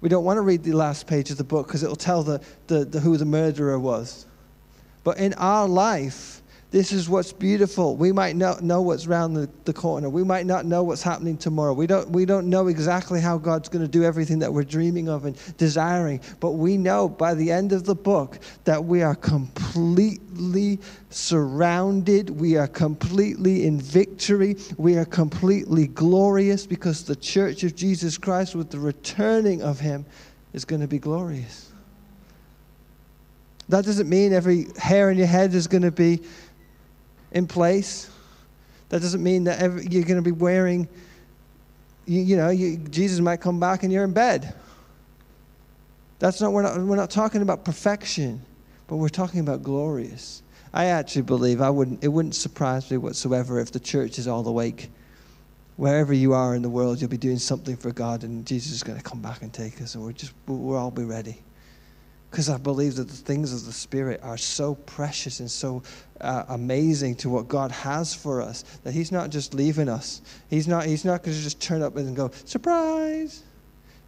We 0.00 0.08
don't 0.08 0.24
want 0.24 0.36
to 0.36 0.42
read 0.42 0.62
the 0.62 0.74
last 0.74 1.06
page 1.06 1.30
of 1.30 1.38
the 1.38 1.44
book 1.44 1.66
because 1.66 1.82
it'll 1.82 1.96
tell 1.96 2.22
the, 2.22 2.40
the, 2.68 2.84
the, 2.84 3.00
who 3.00 3.16
the 3.16 3.24
murderer 3.24 3.78
was. 3.78 4.26
But 5.02 5.18
in 5.18 5.34
our 5.34 5.66
life, 5.66 6.42
this 6.74 6.90
is 6.90 7.08
what's 7.08 7.32
beautiful. 7.32 7.94
We 7.94 8.10
might 8.10 8.34
not 8.34 8.64
know 8.64 8.82
what's 8.82 9.06
around 9.06 9.34
the, 9.34 9.48
the 9.64 9.72
corner. 9.72 10.10
We 10.10 10.24
might 10.24 10.44
not 10.44 10.66
know 10.66 10.82
what's 10.82 11.04
happening 11.04 11.36
tomorrow. 11.36 11.72
We 11.72 11.86
don't, 11.86 12.10
we 12.10 12.24
don't 12.24 12.50
know 12.50 12.66
exactly 12.66 13.20
how 13.20 13.38
God's 13.38 13.68
going 13.68 13.84
to 13.84 13.88
do 13.88 14.02
everything 14.02 14.40
that 14.40 14.52
we're 14.52 14.64
dreaming 14.64 15.08
of 15.08 15.24
and 15.24 15.38
desiring. 15.56 16.20
But 16.40 16.54
we 16.54 16.76
know 16.76 17.08
by 17.08 17.34
the 17.34 17.52
end 17.52 17.72
of 17.72 17.84
the 17.84 17.94
book 17.94 18.40
that 18.64 18.84
we 18.84 19.02
are 19.02 19.14
completely 19.14 20.80
surrounded. 21.10 22.28
We 22.28 22.56
are 22.56 22.66
completely 22.66 23.66
in 23.68 23.80
victory. 23.80 24.56
We 24.76 24.96
are 24.96 25.04
completely 25.04 25.86
glorious 25.86 26.66
because 26.66 27.04
the 27.04 27.14
church 27.14 27.62
of 27.62 27.76
Jesus 27.76 28.18
Christ, 28.18 28.56
with 28.56 28.70
the 28.70 28.80
returning 28.80 29.62
of 29.62 29.78
Him, 29.78 30.04
is 30.52 30.64
going 30.64 30.80
to 30.80 30.88
be 30.88 30.98
glorious. 30.98 31.70
That 33.68 33.84
doesn't 33.84 34.08
mean 34.08 34.32
every 34.32 34.66
hair 34.76 35.10
in 35.10 35.16
your 35.16 35.26
head 35.26 35.54
is 35.54 35.66
going 35.66 35.82
to 35.82 35.90
be 35.90 36.20
in 37.34 37.46
place. 37.46 38.10
That 38.88 39.02
doesn't 39.02 39.22
mean 39.22 39.44
that 39.44 39.60
every, 39.60 39.86
you're 39.86 40.04
going 40.04 40.16
to 40.16 40.22
be 40.22 40.32
wearing, 40.32 40.88
you, 42.06 42.22
you 42.22 42.36
know, 42.36 42.48
you, 42.48 42.78
Jesus 42.78 43.20
might 43.20 43.40
come 43.40 43.60
back 43.60 43.82
and 43.82 43.92
you're 43.92 44.04
in 44.04 44.12
bed. 44.12 44.54
That's 46.20 46.40
not 46.40 46.52
we're, 46.52 46.62
not, 46.62 46.78
we're 46.78 46.96
not 46.96 47.10
talking 47.10 47.42
about 47.42 47.64
perfection, 47.64 48.40
but 48.86 48.96
we're 48.96 49.08
talking 49.08 49.40
about 49.40 49.62
glorious. 49.62 50.42
I 50.72 50.86
actually 50.86 51.22
believe 51.22 51.60
I 51.60 51.70
wouldn't, 51.70 52.02
it 52.02 52.08
wouldn't 52.08 52.34
surprise 52.34 52.90
me 52.90 52.96
whatsoever 52.96 53.58
if 53.58 53.72
the 53.72 53.80
church 53.80 54.18
is 54.18 54.26
all 54.26 54.46
awake. 54.46 54.90
Wherever 55.76 56.12
you 56.12 56.32
are 56.34 56.54
in 56.54 56.62
the 56.62 56.70
world, 56.70 57.00
you'll 57.00 57.10
be 57.10 57.16
doing 57.16 57.38
something 57.38 57.76
for 57.76 57.90
God, 57.90 58.22
and 58.22 58.46
Jesus 58.46 58.72
is 58.72 58.84
going 58.84 58.96
to 58.96 59.02
come 59.02 59.20
back 59.20 59.42
and 59.42 59.52
take 59.52 59.82
us, 59.82 59.96
and 59.96 60.04
we're 60.04 60.12
just, 60.12 60.32
we'll 60.46 60.78
all 60.78 60.92
be 60.92 61.02
ready 61.02 61.42
because 62.34 62.48
I 62.48 62.56
believe 62.56 62.96
that 62.96 63.06
the 63.06 63.14
things 63.14 63.52
of 63.52 63.64
the 63.64 63.72
Spirit 63.72 64.18
are 64.24 64.36
so 64.36 64.74
precious 64.74 65.38
and 65.38 65.48
so 65.48 65.84
uh, 66.20 66.42
amazing 66.48 67.14
to 67.18 67.30
what 67.30 67.46
God 67.46 67.70
has 67.70 68.12
for 68.12 68.42
us 68.42 68.64
that 68.82 68.92
He's 68.92 69.12
not 69.12 69.30
just 69.30 69.54
leaving 69.54 69.88
us. 69.88 70.20
He's 70.50 70.66
not, 70.66 70.84
he's 70.84 71.04
not 71.04 71.22
going 71.22 71.36
to 71.36 71.40
just 71.40 71.60
turn 71.60 71.80
up 71.80 71.94
and 71.94 72.16
go, 72.16 72.32
surprise. 72.44 73.44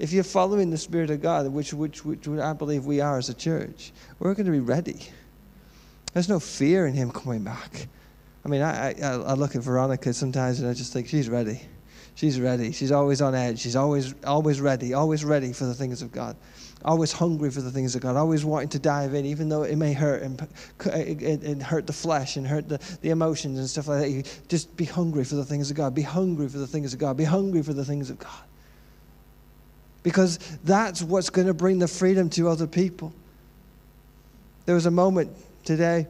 If 0.01 0.12
you're 0.12 0.24
following 0.24 0.70
the 0.70 0.77
Spirit 0.77 1.11
of 1.11 1.22
God, 1.22 1.47
which, 1.53 1.72
which, 1.72 2.05
which 2.05 2.27
I 2.27 2.53
believe 2.53 2.85
we 2.85 3.01
are 3.01 3.16
as 3.16 3.29
a 3.29 3.35
church, 3.35 3.93
we're 4.18 4.35
going 4.35 4.47
to 4.47 4.53
be 4.53 4.59
ready. 4.59 5.07
There's 6.12 6.29
no 6.29 6.41
fear 6.41 6.89
in 6.89 6.95
Him 6.95 7.12
coming 7.12 7.45
back. 7.45 7.87
I 8.45 8.49
mean, 8.49 8.61
I, 8.61 8.91
I, 8.91 9.11
I 9.12 9.35
look 9.35 9.55
at 9.55 9.62
Veronica 9.62 10.12
sometimes 10.12 10.59
and 10.59 10.68
I 10.68 10.74
just 10.74 10.93
think 10.93 11.07
she's 11.07 11.29
ready. 11.29 11.62
She's 12.16 12.41
ready. 12.41 12.72
She's 12.72 12.91
always 12.91 13.22
on 13.22 13.37
edge. 13.37 13.61
She's 13.61 13.77
always, 13.77 14.16
always 14.24 14.61
ready, 14.61 14.95
always 14.95 15.24
ready 15.24 15.53
for 15.53 15.66
the 15.66 15.74
things 15.74 16.03
of 16.03 16.11
God 16.11 16.37
always 16.85 17.12
hungry 17.12 17.51
for 17.51 17.61
the 17.61 17.70
things 17.70 17.95
of 17.95 18.03
God, 18.03 18.16
always 18.16 18.45
wanting 18.45 18.68
to 18.70 18.79
dive 18.79 19.14
in, 19.14 19.24
even 19.24 19.49
though 19.49 19.62
it 19.62 19.77
may 19.77 19.93
hurt 19.93 20.22
and, 20.22 20.41
and, 20.85 21.62
hurt 21.62 21.87
the 21.87 21.93
flesh 21.93 22.37
and 22.37 22.47
hurt 22.47 22.68
the, 22.68 22.79
the 23.03 23.11
emotions 23.11 23.59
and 23.59 23.68
stuff 23.68 23.89
like 23.89 24.01
that. 24.03 24.11
You 24.11 24.22
just 24.49 24.77
be 24.77 24.85
hungry 24.85 25.24
for 25.24 25.35
the 25.35 25.45
things 25.45 25.70
of 25.70 25.77
God. 25.77 25.95
Be 25.95 26.03
hungry 26.03 26.49
for 26.49 26.59
the 26.59 26.66
things 26.66 26.93
of 26.93 27.01
God. 27.01 27.16
Be 27.16 27.24
hungry 27.24 27.62
for 27.62 27.72
the 27.72 27.85
things 27.85 28.11
of 28.11 28.18
God. 28.18 28.43
Because 30.03 30.39
that's 30.62 31.03
what's 31.03 31.31
going 31.31 31.49
to 31.49 31.55
bring 31.55 31.79
the 31.79 31.89
freedom 31.89 32.31
to 32.31 32.49
other 32.49 32.66
people. 32.66 33.12
There 34.66 34.74
was 34.74 34.87
a 34.87 34.91
moment 34.91 35.31
today 35.64 36.07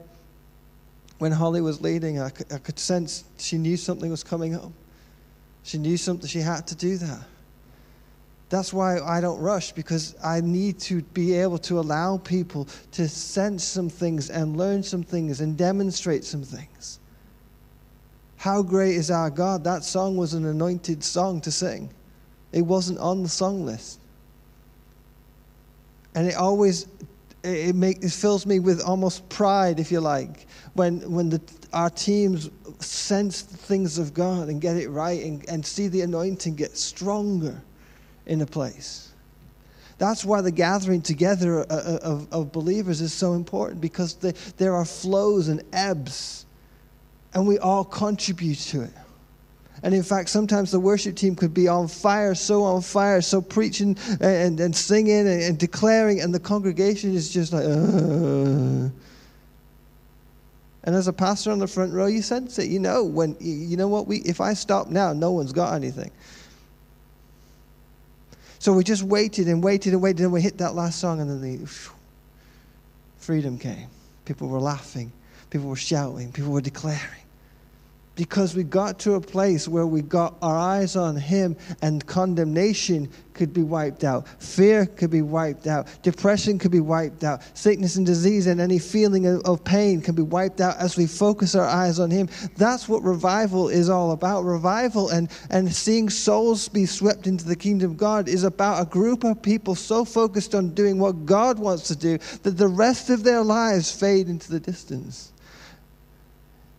when 1.18 1.32
Holly 1.32 1.62
was 1.62 1.80
leading, 1.80 2.20
I 2.20 2.30
could, 2.30 2.52
I 2.52 2.58
could 2.58 2.78
sense 2.78 3.24
she 3.38 3.56
knew 3.56 3.76
something 3.76 4.10
was 4.10 4.22
coming 4.22 4.54
up. 4.54 4.70
She 5.62 5.78
knew 5.78 5.96
something, 5.96 6.28
she 6.28 6.40
had 6.40 6.66
to 6.66 6.74
do 6.74 6.98
that. 6.98 7.24
That's 8.48 8.72
why 8.72 9.00
I 9.00 9.20
don't 9.20 9.40
rush 9.40 9.72
because 9.72 10.14
I 10.22 10.40
need 10.40 10.78
to 10.80 11.02
be 11.02 11.34
able 11.34 11.58
to 11.58 11.80
allow 11.80 12.18
people 12.18 12.68
to 12.92 13.08
sense 13.08 13.64
some 13.64 13.88
things 13.88 14.30
and 14.30 14.56
learn 14.56 14.82
some 14.82 15.02
things 15.02 15.40
and 15.40 15.56
demonstrate 15.56 16.24
some 16.24 16.42
things. 16.42 17.00
How 18.36 18.62
great 18.62 18.94
is 18.94 19.10
our 19.10 19.30
God? 19.30 19.64
That 19.64 19.82
song 19.82 20.16
was 20.16 20.34
an 20.34 20.44
anointed 20.44 21.02
song 21.02 21.40
to 21.40 21.50
sing, 21.50 21.90
it 22.52 22.62
wasn't 22.62 22.98
on 23.00 23.22
the 23.22 23.28
song 23.28 23.66
list. 23.66 24.00
And 26.14 26.26
it 26.26 26.36
always 26.36 26.86
it, 27.42 27.74
make, 27.74 28.02
it 28.02 28.10
fills 28.10 28.46
me 28.46 28.58
with 28.58 28.80
almost 28.80 29.28
pride, 29.28 29.78
if 29.78 29.92
you 29.92 30.00
like, 30.00 30.46
when, 30.74 31.00
when 31.10 31.28
the, 31.28 31.40
our 31.72 31.90
teams 31.90 32.50
sense 32.78 33.42
the 33.42 33.56
things 33.56 33.98
of 33.98 34.14
God 34.14 34.48
and 34.48 34.60
get 34.60 34.76
it 34.76 34.88
right 34.88 35.22
and, 35.22 35.46
and 35.48 35.64
see 35.64 35.88
the 35.88 36.00
anointing 36.00 36.54
get 36.54 36.76
stronger 36.76 37.62
in 38.26 38.40
a 38.40 38.46
place. 38.46 39.12
That's 39.98 40.24
why 40.24 40.42
the 40.42 40.50
gathering 40.50 41.00
together 41.00 41.60
uh, 41.60 41.64
uh, 41.70 41.98
of, 42.02 42.32
of 42.32 42.52
believers 42.52 43.00
is 43.00 43.12
so 43.12 43.32
important 43.32 43.80
because 43.80 44.14
the, 44.14 44.36
there 44.58 44.74
are 44.74 44.84
flows 44.84 45.48
and 45.48 45.62
ebbs, 45.72 46.44
and 47.32 47.46
we 47.46 47.58
all 47.58 47.84
contribute 47.84 48.58
to 48.58 48.82
it. 48.82 48.92
And 49.82 49.94
in 49.94 50.02
fact, 50.02 50.28
sometimes 50.30 50.70
the 50.70 50.80
worship 50.80 51.16
team 51.16 51.34
could 51.34 51.54
be 51.54 51.68
on 51.68 51.86
fire, 51.88 52.34
so 52.34 52.62
on 52.64 52.82
fire, 52.82 53.20
so 53.20 53.40
preaching 53.40 53.96
and, 54.20 54.58
and 54.58 54.74
singing 54.74 55.28
and, 55.28 55.42
and 55.42 55.58
declaring, 55.58 56.20
and 56.20 56.34
the 56.34 56.40
congregation 56.40 57.14
is 57.14 57.30
just 57.30 57.52
like, 57.52 57.64
uh. 57.64 58.90
And 60.84 60.94
as 60.94 61.08
a 61.08 61.12
pastor 61.12 61.50
on 61.50 61.58
the 61.58 61.66
front 61.66 61.92
row, 61.92 62.06
you 62.06 62.22
sense 62.22 62.60
it. 62.60 62.70
You 62.70 62.78
know 62.78 63.02
when 63.02 63.36
you 63.40 63.76
know 63.76 63.88
what 63.88 64.06
we. 64.06 64.18
If 64.18 64.40
I 64.40 64.54
stop 64.54 64.86
now, 64.88 65.12
no 65.12 65.32
one's 65.32 65.52
got 65.52 65.74
anything. 65.74 66.12
So 68.66 68.72
we 68.72 68.82
just 68.82 69.04
waited 69.04 69.46
and 69.46 69.62
waited 69.62 69.92
and 69.92 70.02
waited, 70.02 70.22
and 70.24 70.32
we 70.32 70.42
hit 70.42 70.58
that 70.58 70.74
last 70.74 70.98
song, 70.98 71.20
and 71.20 71.30
then 71.30 71.40
the 71.40 71.70
freedom 73.16 73.58
came. 73.60 73.86
People 74.24 74.48
were 74.48 74.58
laughing, 74.58 75.12
people 75.50 75.68
were 75.68 75.76
shouting, 75.76 76.32
people 76.32 76.50
were 76.50 76.60
declaring 76.60 77.25
because 78.16 78.56
we 78.56 78.64
got 78.64 78.98
to 79.00 79.14
a 79.14 79.20
place 79.20 79.68
where 79.68 79.86
we 79.86 80.02
got 80.02 80.34
our 80.42 80.56
eyes 80.56 80.96
on 80.96 81.16
Him 81.16 81.56
and 81.82 82.04
condemnation 82.04 83.08
could 83.34 83.52
be 83.52 83.62
wiped 83.62 84.02
out. 84.02 84.26
Fear 84.42 84.86
could 84.86 85.10
be 85.10 85.20
wiped 85.20 85.66
out. 85.66 85.86
Depression 86.02 86.58
could 86.58 86.70
be 86.70 86.80
wiped 86.80 87.22
out. 87.22 87.42
Sickness 87.56 87.96
and 87.96 88.06
disease 88.06 88.46
and 88.46 88.60
any 88.60 88.78
feeling 88.78 89.26
of 89.44 89.62
pain 89.62 90.00
can 90.00 90.14
be 90.14 90.22
wiped 90.22 90.62
out 90.62 90.76
as 90.78 90.96
we 90.96 91.06
focus 91.06 91.54
our 91.54 91.66
eyes 91.66 92.00
on 92.00 92.10
Him. 92.10 92.28
That's 92.56 92.88
what 92.88 93.02
revival 93.02 93.68
is 93.68 93.90
all 93.90 94.12
about. 94.12 94.44
Revival 94.44 95.10
and, 95.10 95.30
and 95.50 95.72
seeing 95.72 96.08
souls 96.08 96.68
be 96.68 96.86
swept 96.86 97.26
into 97.26 97.44
the 97.44 97.56
kingdom 97.56 97.92
of 97.92 97.96
God 97.98 98.28
is 98.28 98.44
about 98.44 98.80
a 98.80 98.86
group 98.86 99.24
of 99.24 99.42
people 99.42 99.74
so 99.74 100.04
focused 100.04 100.54
on 100.54 100.70
doing 100.70 100.98
what 100.98 101.26
God 101.26 101.58
wants 101.58 101.88
to 101.88 101.96
do 101.96 102.16
that 102.42 102.56
the 102.56 102.68
rest 102.68 103.10
of 103.10 103.22
their 103.22 103.42
lives 103.42 103.92
fade 103.92 104.28
into 104.28 104.50
the 104.50 104.60
distance. 104.60 105.32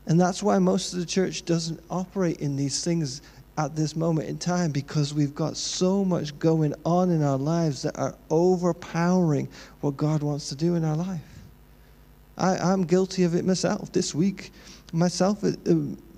And 0.08 0.20
that's 0.20 0.42
why 0.42 0.58
most 0.58 0.94
of 0.94 1.00
the 1.00 1.06
church 1.06 1.44
doesn't 1.44 1.82
operate 1.90 2.38
in 2.38 2.56
these 2.56 2.84
things 2.84 3.22
at 3.58 3.76
this 3.76 3.96
moment 3.96 4.30
in 4.30 4.38
time 4.38 4.72
because 4.72 5.14
we've 5.14 5.36
got 5.36 5.58
so 5.58 6.06
much 6.06 6.38
going 6.40 6.74
on 6.86 7.10
in 7.10 7.22
our 7.22 7.38
lives 7.38 7.82
that 7.82 7.98
are 7.98 8.16
overpowering 8.30 9.50
what 9.82 9.98
God 9.98 10.24
wants 10.24 10.48
to 10.50 10.56
do 10.56 10.76
in 10.76 10.86
our 10.86 10.96
life. 10.96 11.20
I, 12.38 12.72
am 12.72 12.84
guilty 12.84 13.24
of 13.24 13.36
it 13.36 13.44
myself. 13.44 13.92
This 13.92 14.16
week, 14.16 14.52
myself, 14.94 15.44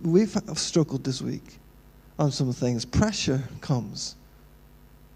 we've 0.03 0.37
struggled 0.55 1.03
this 1.03 1.21
week 1.21 1.57
on 2.19 2.31
some 2.31 2.51
things. 2.53 2.85
Pressure 2.85 3.41
comes. 3.61 4.15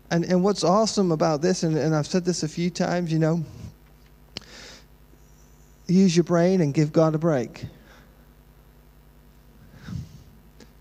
And, 0.09 0.23
and 0.23 0.43
what's 0.43 0.63
awesome 0.63 1.11
about 1.11 1.41
this, 1.41 1.63
and, 1.63 1.77
and 1.77 1.93
I've 1.93 2.07
said 2.07 2.25
this 2.25 2.41
a 2.43 2.47
few 2.47 2.69
times, 2.69 3.11
you 3.11 3.19
know, 3.19 3.43
use 5.87 6.15
your 6.15 6.23
brain 6.23 6.61
and 6.61 6.73
give 6.73 6.91
God 6.93 7.13
a 7.13 7.17
break. 7.19 7.65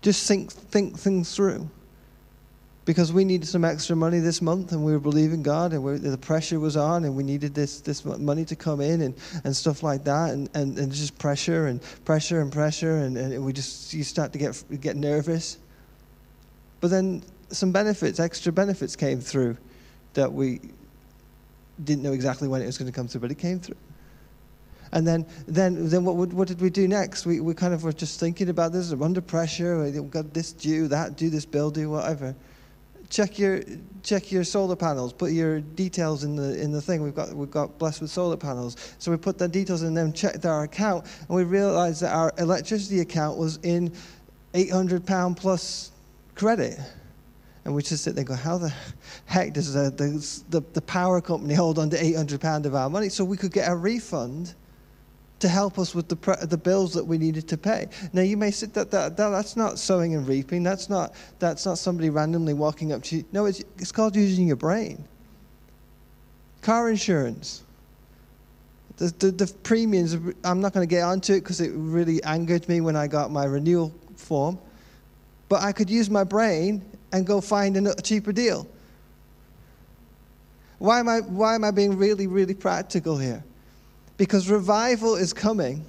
Just 0.03 0.27
think, 0.27 0.51
think 0.51 0.99
things 0.99 1.35
through. 1.35 1.67
Because 2.85 3.13
we 3.13 3.23
needed 3.23 3.47
some 3.47 3.63
extra 3.63 3.95
money 3.95 4.19
this 4.19 4.41
month 4.41 4.73
and 4.73 4.83
we 4.83 4.91
were 4.91 4.99
believing 4.99 5.41
God 5.41 5.71
and 5.71 5.81
we 5.81 5.97
the 5.97 6.17
pressure 6.17 6.59
was 6.59 6.75
on 6.75 7.05
and 7.05 7.15
we 7.15 7.23
needed 7.23 7.55
this, 7.55 7.79
this 7.79 8.03
money 8.03 8.43
to 8.43 8.57
come 8.57 8.81
in 8.81 9.01
and, 9.01 9.15
and 9.45 9.55
stuff 9.55 9.81
like 9.81 10.03
that. 10.03 10.31
And, 10.31 10.49
and, 10.53 10.77
and 10.77 10.91
just 10.91 11.17
pressure 11.17 11.67
and 11.67 11.81
pressure 12.03 12.41
and 12.41 12.51
pressure. 12.51 12.97
And, 12.97 13.17
and 13.17 13.45
we 13.45 13.53
just, 13.53 13.93
you 13.93 14.03
start 14.03 14.33
to 14.33 14.37
get, 14.37 14.61
get 14.81 14.97
nervous. 14.97 15.57
But 16.81 16.89
then 16.89 17.23
some 17.47 17.71
benefits, 17.71 18.19
extra 18.19 18.51
benefits 18.51 18.97
came 18.97 19.21
through 19.21 19.55
that 20.15 20.33
we 20.33 20.59
didn't 21.81 22.03
know 22.03 22.11
exactly 22.11 22.49
when 22.49 22.61
it 22.61 22.65
was 22.65 22.77
going 22.77 22.91
to 22.91 22.95
come 22.95 23.07
through, 23.07 23.21
but 23.21 23.31
it 23.31 23.37
came 23.37 23.59
through. 23.59 23.77
And 24.93 25.07
then, 25.07 25.25
then, 25.47 25.89
then 25.89 26.05
what, 26.05 26.15
what 26.15 26.47
did 26.47 26.61
we 26.61 26.69
do 26.69 26.87
next? 26.87 27.25
We, 27.25 27.39
we 27.39 27.55
kind 27.55 27.73
of 27.73 27.83
were 27.83 27.91
just 27.91 28.19
thinking 28.19 28.49
about 28.49 28.71
this. 28.71 28.93
We're 28.93 29.03
under 29.03 29.21
pressure. 29.21 29.83
We've 29.83 30.09
got 30.09 30.33
this 30.35 30.53
due, 30.53 30.87
that 30.87 31.17
due, 31.17 31.31
this 31.31 31.45
bill 31.45 31.71
due, 31.71 31.89
whatever. 31.89 32.35
Check 33.09 33.39
your, 33.39 33.63
check 34.03 34.31
your 34.31 34.43
solar 34.43 34.75
panels. 34.75 35.11
Put 35.11 35.31
your 35.31 35.61
details 35.61 36.23
in 36.23 36.35
the, 36.35 36.61
in 36.61 36.71
the 36.71 36.79
thing. 36.79 37.01
We've 37.01 37.15
got, 37.15 37.33
we've 37.33 37.49
got 37.49 37.79
blessed 37.79 38.01
with 38.01 38.11
solar 38.11 38.37
panels. 38.37 38.95
So 38.99 39.09
we 39.09 39.17
put 39.17 39.39
the 39.39 39.47
details 39.47 39.81
in 39.81 39.95
them, 39.95 40.13
checked 40.13 40.45
our 40.45 40.63
account, 40.63 41.05
and 41.27 41.35
we 41.35 41.43
realized 41.43 42.03
that 42.03 42.13
our 42.13 42.31
electricity 42.37 42.99
account 42.99 43.39
was 43.39 43.57
in 43.63 43.91
800 44.53 45.07
pound 45.07 45.37
plus 45.37 45.91
credit. 46.35 46.79
And 47.65 47.73
we 47.73 47.81
just 47.81 48.03
sit 48.03 48.13
there 48.13 48.21
and 48.21 48.27
go, 48.27 48.35
how 48.35 48.59
the 48.59 48.71
heck 49.25 49.53
does 49.53 49.73
the, 49.73 49.89
the, 50.49 50.61
the 50.73 50.81
power 50.81 51.19
company 51.19 51.55
hold 51.55 51.79
on 51.79 51.89
to 51.89 51.97
£800 51.97 52.65
of 52.65 52.75
our 52.75 52.91
money? 52.91 53.09
So 53.09 53.25
we 53.25 53.37
could 53.37 53.51
get 53.51 53.71
a 53.71 53.75
refund 53.75 54.53
to 55.43 55.49
help 55.49 55.77
us 55.77 55.93
with 55.93 56.07
the, 56.07 56.47
the 56.47 56.55
bills 56.57 56.93
that 56.93 57.03
we 57.03 57.17
needed 57.17 57.49
to 57.49 57.57
pay. 57.57 57.89
Now, 58.13 58.21
you 58.21 58.37
may 58.37 58.49
say 58.49 58.67
that, 58.67 58.89
that, 58.91 59.17
that 59.17 59.29
that's 59.29 59.57
not 59.57 59.77
sowing 59.77 60.15
and 60.15 60.25
reaping. 60.25 60.63
That's 60.63 60.89
not, 60.89 61.13
that's 61.37 61.65
not 61.65 61.77
somebody 61.77 62.09
randomly 62.09 62.53
walking 62.53 62.93
up 62.93 63.03
to 63.03 63.17
you. 63.17 63.25
No, 63.33 63.45
it's, 63.45 63.61
it's 63.77 63.91
called 63.91 64.15
using 64.15 64.47
your 64.47 64.55
brain. 64.55 65.03
Car 66.61 66.89
insurance. 66.89 67.63
The, 68.95 69.13
the, 69.19 69.31
the 69.31 69.53
premiums, 69.63 70.15
I'm 70.45 70.61
not 70.61 70.71
going 70.71 70.87
to 70.87 70.89
get 70.89 71.03
onto 71.03 71.33
it 71.33 71.41
because 71.41 71.59
it 71.59 71.73
really 71.75 72.23
angered 72.23 72.69
me 72.69 72.79
when 72.79 72.95
I 72.95 73.07
got 73.07 73.29
my 73.29 73.43
renewal 73.43 73.93
form. 74.15 74.57
But 75.49 75.61
I 75.61 75.73
could 75.73 75.89
use 75.89 76.09
my 76.09 76.23
brain 76.23 76.81
and 77.11 77.27
go 77.27 77.41
find 77.41 77.75
a 77.75 78.01
cheaper 78.01 78.31
deal. 78.31 78.65
Why 80.79 81.01
am 81.01 81.09
I, 81.09 81.19
why 81.19 81.55
am 81.55 81.65
I 81.65 81.71
being 81.71 81.97
really, 81.97 82.27
really 82.27 82.53
practical 82.53 83.17
here? 83.17 83.43
Because 84.17 84.49
revival 84.49 85.15
is 85.15 85.33
coming, 85.33 85.85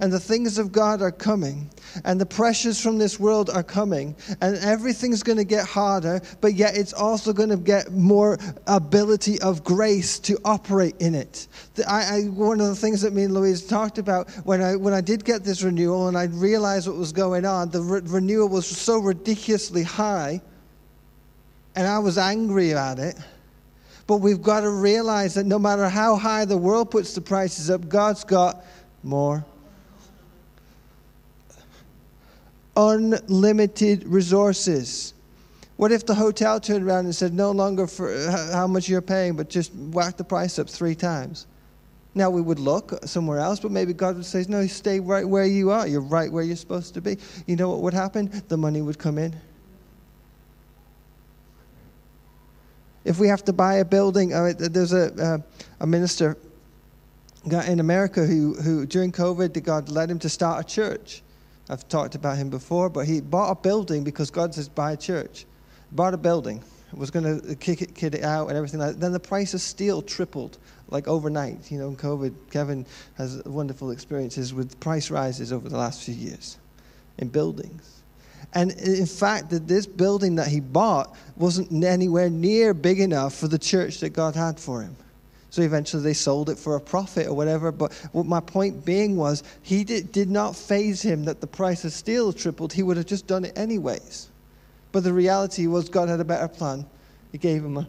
and 0.00 0.12
the 0.12 0.20
things 0.20 0.58
of 0.58 0.72
God 0.72 1.02
are 1.02 1.10
coming, 1.10 1.70
and 2.04 2.20
the 2.20 2.26
pressures 2.26 2.80
from 2.80 2.98
this 2.98 3.18
world 3.18 3.50
are 3.50 3.62
coming, 3.62 4.14
and 4.40 4.56
everything's 4.58 5.22
going 5.22 5.38
to 5.38 5.44
get 5.44 5.66
harder, 5.66 6.20
but 6.40 6.54
yet 6.54 6.76
it's 6.76 6.92
also 6.92 7.32
going 7.32 7.48
to 7.48 7.56
get 7.56 7.92
more 7.92 8.38
ability 8.66 9.40
of 9.40 9.64
grace 9.64 10.18
to 10.20 10.38
operate 10.44 10.94
in 11.00 11.14
it. 11.14 11.48
I, 11.86 12.02
I, 12.02 12.22
one 12.24 12.60
of 12.60 12.68
the 12.68 12.76
things 12.76 13.00
that 13.02 13.12
me 13.12 13.24
and 13.24 13.34
Louise 13.34 13.66
talked 13.66 13.98
about 13.98 14.30
when 14.44 14.62
I, 14.62 14.76
when 14.76 14.94
I 14.94 15.00
did 15.00 15.24
get 15.24 15.44
this 15.44 15.62
renewal 15.62 16.08
and 16.08 16.16
I 16.16 16.24
realized 16.24 16.86
what 16.86 16.96
was 16.96 17.12
going 17.12 17.44
on, 17.44 17.70
the 17.70 17.80
re- 17.80 18.00
renewal 18.04 18.48
was 18.48 18.66
so 18.66 18.98
ridiculously 18.98 19.82
high, 19.82 20.40
and 21.74 21.86
I 21.86 21.98
was 21.98 22.18
angry 22.18 22.74
at 22.74 22.98
it 22.98 23.16
but 24.08 24.16
we've 24.16 24.40
got 24.40 24.62
to 24.62 24.70
realize 24.70 25.34
that 25.34 25.44
no 25.44 25.58
matter 25.58 25.86
how 25.86 26.16
high 26.16 26.46
the 26.46 26.56
world 26.56 26.90
puts 26.90 27.14
the 27.14 27.20
prices 27.20 27.70
up, 27.70 27.88
God's 27.90 28.24
got 28.24 28.64
more. 29.02 29.44
Unlimited 32.74 34.04
resources. 34.04 35.12
What 35.76 35.92
if 35.92 36.06
the 36.06 36.14
hotel 36.14 36.58
turned 36.58 36.84
around 36.84 37.04
and 37.04 37.14
said, 37.14 37.34
no 37.34 37.50
longer 37.50 37.86
for 37.86 38.30
how 38.30 38.66
much 38.66 38.88
you're 38.88 39.02
paying, 39.02 39.36
but 39.36 39.50
just 39.50 39.74
whack 39.74 40.16
the 40.16 40.24
price 40.24 40.58
up 40.58 40.70
three 40.70 40.94
times? 40.94 41.46
Now 42.14 42.30
we 42.30 42.40
would 42.40 42.58
look 42.58 43.04
somewhere 43.04 43.40
else, 43.40 43.60
but 43.60 43.72
maybe 43.72 43.92
God 43.92 44.16
would 44.16 44.24
say, 44.24 44.42
no, 44.48 44.66
stay 44.66 45.00
right 45.00 45.28
where 45.28 45.44
you 45.44 45.70
are. 45.70 45.86
You're 45.86 46.00
right 46.00 46.32
where 46.32 46.42
you're 46.42 46.56
supposed 46.56 46.94
to 46.94 47.02
be. 47.02 47.18
You 47.46 47.56
know 47.56 47.68
what 47.68 47.80
would 47.82 47.94
happen? 47.94 48.42
The 48.48 48.56
money 48.56 48.80
would 48.80 48.98
come 48.98 49.18
in. 49.18 49.36
If 53.08 53.18
we 53.18 53.28
have 53.28 53.42
to 53.46 53.54
buy 53.54 53.76
a 53.76 53.84
building, 53.86 54.28
there's 54.58 54.92
a, 54.92 55.14
uh, 55.14 55.38
a 55.80 55.86
minister 55.86 56.36
in 57.44 57.80
America 57.80 58.26
who, 58.26 58.54
who, 58.54 58.84
during 58.84 59.12
COVID, 59.12 59.62
God 59.64 59.88
led 59.88 60.10
him 60.10 60.18
to 60.18 60.28
start 60.28 60.60
a 60.60 60.68
church. 60.68 61.22
I've 61.70 61.88
talked 61.88 62.14
about 62.14 62.36
him 62.36 62.50
before, 62.50 62.90
but 62.90 63.06
he 63.06 63.22
bought 63.22 63.50
a 63.50 63.54
building 63.54 64.04
because 64.04 64.30
God 64.30 64.54
says 64.54 64.68
buy 64.68 64.92
a 64.92 64.96
church. 64.96 65.46
Bought 65.92 66.12
a 66.12 66.18
building, 66.18 66.62
was 66.92 67.10
going 67.10 67.40
to 67.40 67.56
kick 67.56 67.80
it, 67.80 68.02
it 68.02 68.22
out 68.22 68.48
and 68.48 68.58
everything 68.58 68.80
like 68.80 68.92
that. 68.92 69.00
Then 69.00 69.12
the 69.12 69.20
price 69.20 69.54
of 69.54 69.62
steel 69.62 70.02
tripled, 70.02 70.58
like 70.88 71.08
overnight. 71.08 71.70
You 71.72 71.78
know, 71.78 71.88
in 71.88 71.96
COVID, 71.96 72.34
Kevin 72.50 72.84
has 73.16 73.42
wonderful 73.44 73.90
experiences 73.90 74.52
with 74.52 74.78
price 74.80 75.10
rises 75.10 75.50
over 75.50 75.70
the 75.70 75.78
last 75.78 76.02
few 76.02 76.14
years 76.14 76.58
in 77.16 77.28
buildings. 77.28 77.97
And 78.54 78.72
in 78.72 79.06
fact, 79.06 79.50
that 79.50 79.68
this 79.68 79.86
building 79.86 80.36
that 80.36 80.48
he 80.48 80.60
bought 80.60 81.14
wasn't 81.36 81.84
anywhere 81.84 82.30
near 82.30 82.72
big 82.72 83.00
enough 83.00 83.34
for 83.34 83.46
the 83.46 83.58
church 83.58 84.00
that 84.00 84.10
God 84.10 84.34
had 84.34 84.58
for 84.58 84.82
him. 84.82 84.96
So 85.50 85.62
eventually 85.62 86.02
they 86.02 86.14
sold 86.14 86.50
it 86.50 86.58
for 86.58 86.76
a 86.76 86.80
profit 86.80 87.26
or 87.26 87.34
whatever. 87.34 87.72
But 87.72 87.92
what 88.12 88.26
my 88.26 88.40
point 88.40 88.84
being 88.84 89.16
was, 89.16 89.42
he 89.62 89.84
did, 89.84 90.12
did 90.12 90.30
not 90.30 90.56
faze 90.56 91.00
him 91.02 91.24
that 91.24 91.40
the 91.40 91.46
price 91.46 91.84
of 91.84 91.92
steel 91.92 92.32
tripled. 92.32 92.72
He 92.72 92.82
would 92.82 92.96
have 92.96 93.06
just 93.06 93.26
done 93.26 93.44
it 93.44 93.56
anyways. 93.56 94.28
But 94.92 95.04
the 95.04 95.12
reality 95.12 95.66
was, 95.66 95.88
God 95.88 96.08
had 96.08 96.20
a 96.20 96.24
better 96.24 96.48
plan. 96.48 96.86
He 97.32 97.38
gave 97.38 97.64
him 97.64 97.76
a, 97.76 97.88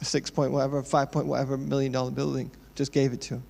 a 0.00 0.04
six 0.04 0.30
point 0.30 0.52
whatever, 0.52 0.82
five 0.82 1.12
point 1.12 1.26
whatever 1.26 1.56
million 1.56 1.92
dollar 1.92 2.10
building. 2.10 2.50
Just 2.74 2.92
gave 2.92 3.12
it 3.12 3.20
to 3.22 3.34
him. 3.34 3.42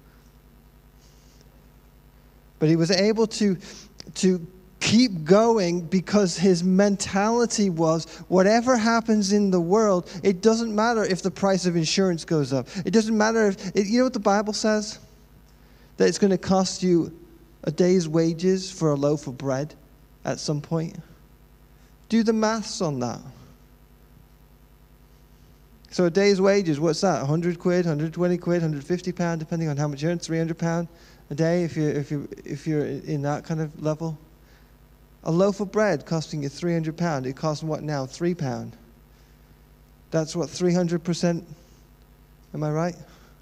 But 2.58 2.68
he 2.68 2.76
was 2.76 2.90
able 2.90 3.26
to, 3.28 3.56
to 4.16 4.46
keep 4.90 5.22
going 5.22 5.82
because 5.82 6.36
his 6.36 6.64
mentality 6.64 7.70
was 7.70 8.06
whatever 8.26 8.76
happens 8.76 9.32
in 9.32 9.52
the 9.52 9.60
world, 9.60 10.10
it 10.24 10.42
doesn't 10.42 10.74
matter 10.74 11.04
if 11.04 11.22
the 11.22 11.30
price 11.30 11.64
of 11.64 11.76
insurance 11.76 12.24
goes 12.24 12.52
up. 12.52 12.66
It 12.84 12.90
doesn't 12.90 13.16
matter 13.16 13.46
if, 13.46 13.76
it, 13.76 13.86
you 13.86 13.98
know 13.98 14.04
what 14.04 14.14
the 14.14 14.18
Bible 14.18 14.52
says? 14.52 14.98
That 15.96 16.08
it's 16.08 16.18
going 16.18 16.32
to 16.32 16.38
cost 16.38 16.82
you 16.82 17.16
a 17.62 17.70
day's 17.70 18.08
wages 18.08 18.72
for 18.72 18.90
a 18.90 18.96
loaf 18.96 19.28
of 19.28 19.38
bread 19.38 19.76
at 20.24 20.40
some 20.40 20.60
point. 20.60 20.98
Do 22.08 22.24
the 22.24 22.32
maths 22.32 22.80
on 22.80 22.98
that. 22.98 23.20
So 25.92 26.06
a 26.06 26.10
day's 26.10 26.40
wages, 26.40 26.80
what's 26.80 27.00
that? 27.02 27.20
100 27.20 27.60
quid, 27.60 27.84
120 27.84 28.38
quid, 28.38 28.62
150 28.62 29.12
pound, 29.12 29.38
depending 29.38 29.68
on 29.68 29.76
how 29.76 29.86
much 29.86 30.02
you 30.02 30.08
earn, 30.08 30.18
300 30.18 30.58
pound 30.58 30.88
a 31.30 31.34
day 31.36 31.62
if 31.62 31.76
you're, 31.76 31.90
if 31.90 32.10
you 32.10 32.28
if 32.44 32.66
you're 32.66 32.86
in 32.86 33.22
that 33.22 33.44
kind 33.44 33.60
of 33.60 33.80
level. 33.80 34.18
A 35.24 35.30
loaf 35.30 35.60
of 35.60 35.70
bread 35.70 36.06
costing 36.06 36.42
you 36.42 36.48
300 36.48 36.96
pound, 36.96 37.26
it 37.26 37.36
costs 37.36 37.62
what 37.62 37.82
now? 37.82 38.06
3 38.06 38.34
pound. 38.34 38.76
That's 40.10 40.34
what 40.34 40.48
300%, 40.48 41.44
am 42.54 42.62
I 42.62 42.70
right? 42.70 42.96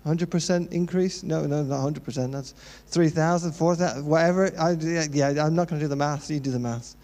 100% 0.06 0.72
increase? 0.72 1.22
No, 1.22 1.44
no, 1.46 1.62
not 1.62 1.80
100%. 1.80 2.32
That's 2.32 2.54
3,000, 2.86 3.52
4,000, 3.52 4.06
whatever. 4.06 4.52
I, 4.58 4.72
yeah, 4.72 5.44
I'm 5.44 5.54
not 5.54 5.68
going 5.68 5.80
to 5.80 5.84
do 5.84 5.88
the 5.88 5.96
math. 5.96 6.30
You 6.30 6.40
do 6.40 6.50
the 6.50 6.58
math. 6.58 6.94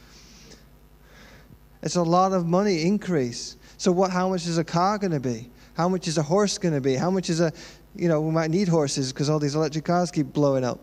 It's 1.83 1.97
a 1.97 2.03
lot 2.03 2.33
of 2.33 2.47
money 2.47 2.83
increase. 2.83 3.57
So 3.77 3.93
what, 3.93 4.11
how 4.11 4.31
much 4.31 4.47
is 4.47 4.59
a 4.59 4.64
car 4.64 4.99
going 4.99 5.12
to 5.12 5.20
be? 5.20 5.51
How 5.77 5.89
much 5.89 6.09
is 6.09 6.18
a 6.18 6.22
horse 6.22 6.57
going 6.57 6.75
to 6.75 6.81
be? 6.81 6.95
How 6.95 7.11
much 7.11 7.29
is 7.29 7.41
a, 7.41 7.53
you 7.95 8.09
know, 8.09 8.20
we 8.20 8.31
might 8.31 8.51
need 8.51 8.68
horses 8.68 9.12
because 9.12 9.29
all 9.29 9.39
these 9.39 9.55
electric 9.55 9.85
cars 9.85 10.11
keep 10.11 10.33
blowing 10.33 10.64
up. 10.64 10.81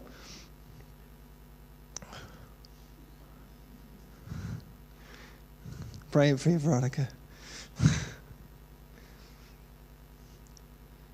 Praying 6.12 6.38
for 6.38 6.50
you, 6.50 6.60
Veronica. 6.60 7.08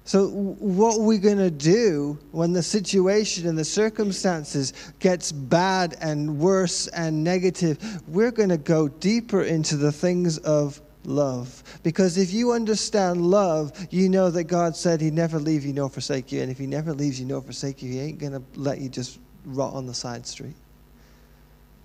So, 0.07 0.29
what 0.29 0.99
are 0.99 1.03
we 1.03 1.17
going 1.17 1.37
to 1.37 1.51
do 1.51 2.17
when 2.31 2.53
the 2.53 2.63
situation 2.63 3.45
and 3.45 3.57
the 3.57 3.65
circumstances 3.65 4.71
gets 4.99 5.33
bad 5.33 5.97
and 5.99 6.39
worse 6.39 6.87
and 6.87 7.25
negative? 7.25 7.77
We're 8.07 8.31
going 8.31 8.47
to 8.47 8.57
go 8.57 8.87
deeper 8.87 9.43
into 9.43 9.75
the 9.75 9.91
things 9.91 10.37
of 10.37 10.79
love. 11.03 11.61
Because 11.83 12.17
if 12.17 12.31
you 12.31 12.53
understand 12.53 13.21
love, 13.21 13.73
you 13.91 14.07
know 14.07 14.31
that 14.31 14.45
God 14.45 14.77
said 14.77 15.01
He'd 15.01 15.11
never 15.11 15.39
leave 15.39 15.65
you 15.65 15.73
nor 15.73 15.89
forsake 15.89 16.31
you. 16.31 16.41
And 16.41 16.49
if 16.49 16.57
He 16.57 16.67
never 16.67 16.93
leaves 16.93 17.19
you 17.19 17.25
nor 17.25 17.41
forsake 17.41 17.83
you, 17.83 17.91
He 17.91 17.99
ain't 17.99 18.17
going 18.17 18.31
to 18.31 18.41
let 18.55 18.79
you 18.79 18.87
just 18.87 19.19
rot 19.43 19.73
on 19.73 19.87
the 19.87 19.93
side 19.93 20.25
street. 20.25 20.55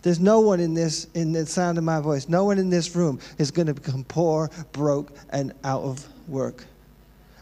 There's 0.02 0.20
no 0.20 0.40
one 0.40 0.60
in 0.60 0.74
this, 0.74 1.06
in 1.14 1.32
the 1.32 1.46
sound 1.46 1.78
of 1.78 1.84
my 1.84 2.00
voice, 2.00 2.28
no 2.28 2.44
one 2.44 2.58
in 2.58 2.70
this 2.70 2.94
room 2.94 3.20
is 3.38 3.50
going 3.50 3.66
to 3.66 3.74
become 3.74 4.04
poor, 4.04 4.50
broke, 4.72 5.12
and 5.30 5.52
out 5.64 5.82
of 5.82 6.06
work. 6.28 6.64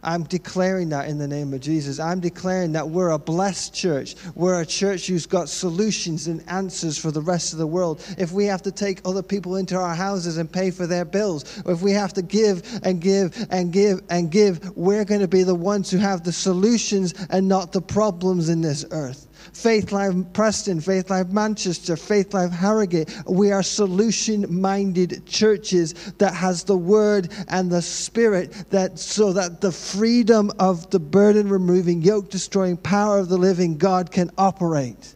I'm 0.02 0.22
declaring 0.24 0.88
that 0.90 1.08
in 1.08 1.18
the 1.18 1.28
name 1.28 1.52
of 1.52 1.61
Jesus. 1.61 2.00
I'm 2.00 2.20
declaring 2.20 2.72
that 2.72 2.88
we're 2.88 3.11
a 3.11 3.18
blessed 3.18 3.74
church. 3.74 4.16
We're 4.34 4.62
a 4.62 4.66
church 4.66 5.06
who's 5.06 5.26
got 5.26 5.48
solutions 5.48 6.26
and 6.26 6.42
answers 6.48 6.96
for 6.96 7.11
the 7.11 7.20
rest 7.20 7.52
of 7.52 7.58
the 7.58 7.66
world. 7.66 8.02
If 8.16 8.32
we 8.32 8.46
have 8.46 8.62
to 8.62 8.72
take 8.72 9.00
other 9.04 9.22
people 9.22 9.56
into 9.56 9.76
our 9.76 9.94
houses 9.94 10.38
and 10.38 10.50
pay 10.50 10.70
for 10.70 10.86
their 10.86 11.04
bills, 11.04 11.62
if 11.66 11.82
we 11.82 11.92
have 11.92 12.12
to 12.14 12.22
give 12.22 12.62
and 12.82 13.00
give 13.00 13.46
and 13.50 13.72
give 13.72 14.02
and 14.08 14.30
give, 14.30 14.76
we're 14.76 15.04
going 15.04 15.20
to 15.20 15.28
be 15.28 15.42
the 15.42 15.54
ones 15.54 15.90
who 15.90 15.98
have 15.98 16.24
the 16.24 16.32
solutions 16.32 17.14
and 17.28 17.46
not 17.46 17.72
the 17.72 17.82
problems 17.82 18.48
in 18.48 18.62
this 18.62 18.84
earth. 18.90 19.26
Faith 19.53 19.93
Life 19.93 20.14
Preston, 20.32 20.80
Faith 20.80 21.11
Life 21.11 21.28
Manchester, 21.28 21.97
Faith 21.97 22.34
Life 22.34 22.51
Harrogate. 22.51 23.14
We 23.26 23.53
are 23.53 23.62
solution-minded 23.62 25.26
churches 25.26 25.95
that 26.18 26.34
has 26.34 26.64
the 26.64 26.76
word 26.76 27.30
and 27.49 27.70
the 27.70 27.82
spirit 27.82 28.53
that 28.70 28.99
so 28.99 29.32
that 29.32 29.61
the 29.61 29.72
freedom 29.72 30.51
of 30.59 30.88
the 30.91 31.01
burden 31.01 31.49
removing, 31.49 32.03
yoke 32.03 32.30
destroying 32.30 32.76
power 32.76 33.18
of 33.18 33.28
the 33.28 33.38
living 33.38 33.76
God 33.76 34.11
can 34.11 34.30
operate. 34.38 35.14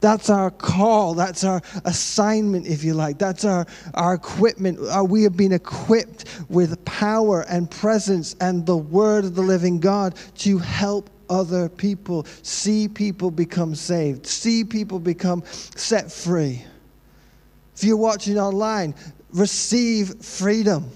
That's 0.00 0.28
our 0.28 0.50
call. 0.50 1.14
That's 1.14 1.42
our 1.42 1.62
assignment, 1.86 2.66
if 2.66 2.84
you 2.84 2.92
like. 2.92 3.18
That's 3.18 3.44
our, 3.44 3.66
our 3.94 4.14
equipment. 4.14 4.78
Uh, 4.78 5.02
we 5.02 5.22
have 5.22 5.36
been 5.36 5.52
equipped 5.52 6.26
with 6.50 6.84
power 6.84 7.46
and 7.48 7.70
presence 7.70 8.36
and 8.40 8.66
the 8.66 8.76
word 8.76 9.24
of 9.24 9.34
the 9.34 9.42
living 9.42 9.80
God 9.80 10.14
to 10.36 10.58
help 10.58 11.08
other 11.28 11.68
people, 11.68 12.26
see 12.42 12.88
people 12.88 13.30
become 13.30 13.74
saved, 13.74 14.26
see 14.26 14.64
people 14.64 14.98
become 14.98 15.42
set 15.46 16.10
free. 16.10 16.64
If 17.74 17.84
you're 17.84 17.96
watching 17.96 18.38
online, 18.38 18.94
receive 19.32 20.24
freedom. 20.24 20.90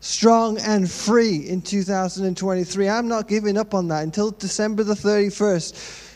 Strong 0.00 0.58
and 0.58 0.90
free 0.90 1.48
in 1.48 1.60
2023. 1.60 2.88
I'm 2.88 3.08
not 3.08 3.28
giving 3.28 3.58
up 3.58 3.74
on 3.74 3.88
that 3.88 4.02
until 4.02 4.30
December 4.30 4.82
the 4.82 4.94
31st. 4.94 6.08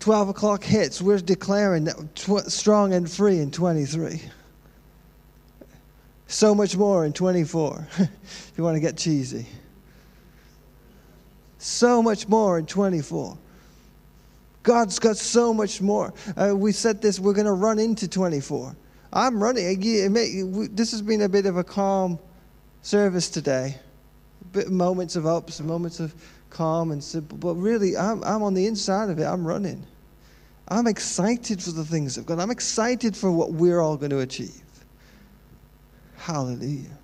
12 0.00 0.28
o'clock 0.28 0.62
hits, 0.62 1.02
we're 1.02 1.18
declaring 1.18 1.84
that 1.84 2.14
tw- 2.14 2.50
strong 2.50 2.94
and 2.94 3.10
free 3.10 3.38
in 3.38 3.50
23. 3.50 4.22
So 6.28 6.54
much 6.54 6.76
more 6.76 7.04
in 7.04 7.12
24, 7.12 7.88
if 7.98 8.52
you 8.56 8.64
want 8.64 8.76
to 8.76 8.80
get 8.80 8.96
cheesy. 8.96 9.46
So 11.66 12.00
much 12.00 12.28
more 12.28 12.60
in 12.60 12.66
24. 12.66 13.36
God's 14.62 15.00
got 15.00 15.16
so 15.16 15.52
much 15.52 15.80
more. 15.80 16.14
Uh, 16.36 16.54
we 16.56 16.70
said 16.70 17.02
this, 17.02 17.18
we're 17.18 17.32
going 17.32 17.46
to 17.46 17.52
run 17.54 17.80
into 17.80 18.06
24. 18.06 18.76
I'm 19.12 19.42
running. 19.42 19.80
This 19.80 20.92
has 20.92 21.02
been 21.02 21.22
a 21.22 21.28
bit 21.28 21.44
of 21.44 21.56
a 21.56 21.64
calm 21.64 22.20
service 22.82 23.28
today. 23.28 23.74
Moments 24.68 25.16
of 25.16 25.26
ups, 25.26 25.60
moments 25.60 25.98
of 25.98 26.14
calm 26.50 26.92
and 26.92 27.02
simple. 27.02 27.36
But 27.36 27.56
really, 27.56 27.96
I'm, 27.96 28.22
I'm 28.22 28.44
on 28.44 28.54
the 28.54 28.68
inside 28.68 29.10
of 29.10 29.18
it. 29.18 29.24
I'm 29.24 29.44
running. 29.44 29.84
I'm 30.68 30.86
excited 30.86 31.60
for 31.60 31.72
the 31.72 31.84
things 31.84 32.16
of 32.16 32.26
God. 32.26 32.38
I'm 32.38 32.52
excited 32.52 33.16
for 33.16 33.32
what 33.32 33.52
we're 33.52 33.80
all 33.80 33.96
going 33.96 34.10
to 34.10 34.20
achieve. 34.20 34.62
Hallelujah. 36.16 36.96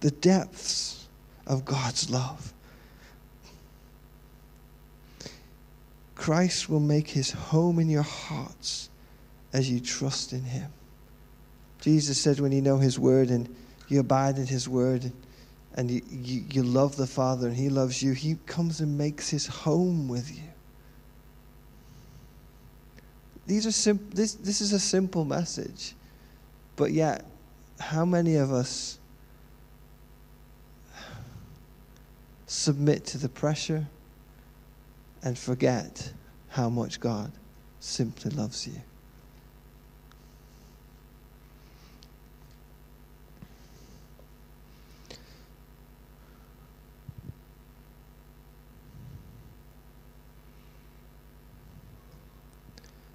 The 0.00 0.12
depths 0.12 1.08
of 1.46 1.66
God's 1.66 2.08
love. 2.08 2.54
Christ 6.18 6.68
will 6.68 6.80
make 6.80 7.08
his 7.08 7.30
home 7.30 7.78
in 7.78 7.88
your 7.88 8.02
hearts 8.02 8.90
as 9.52 9.70
you 9.70 9.80
trust 9.80 10.32
in 10.32 10.42
him. 10.42 10.70
Jesus 11.80 12.20
said, 12.20 12.40
when 12.40 12.52
you 12.52 12.60
know 12.60 12.76
his 12.78 12.98
word 12.98 13.30
and 13.30 13.54
you 13.86 14.00
abide 14.00 14.36
in 14.36 14.46
his 14.46 14.68
word 14.68 15.12
and 15.74 15.90
you, 15.90 16.02
you, 16.10 16.44
you 16.50 16.62
love 16.64 16.96
the 16.96 17.06
Father 17.06 17.46
and 17.46 17.56
he 17.56 17.68
loves 17.68 18.02
you, 18.02 18.12
he 18.12 18.36
comes 18.46 18.80
and 18.80 18.98
makes 18.98 19.30
his 19.30 19.46
home 19.46 20.08
with 20.08 20.36
you. 20.36 20.42
These 23.46 23.66
are 23.66 23.72
sim- 23.72 24.10
this, 24.12 24.34
this 24.34 24.60
is 24.60 24.72
a 24.72 24.80
simple 24.80 25.24
message, 25.24 25.94
but 26.76 26.92
yet, 26.92 27.24
how 27.78 28.04
many 28.04 28.34
of 28.34 28.52
us 28.52 28.98
submit 32.46 33.06
to 33.06 33.18
the 33.18 33.28
pressure? 33.28 33.86
And 35.22 35.38
forget 35.38 36.12
how 36.48 36.68
much 36.68 37.00
God 37.00 37.32
simply 37.80 38.30
loves 38.30 38.66
you. 38.66 38.80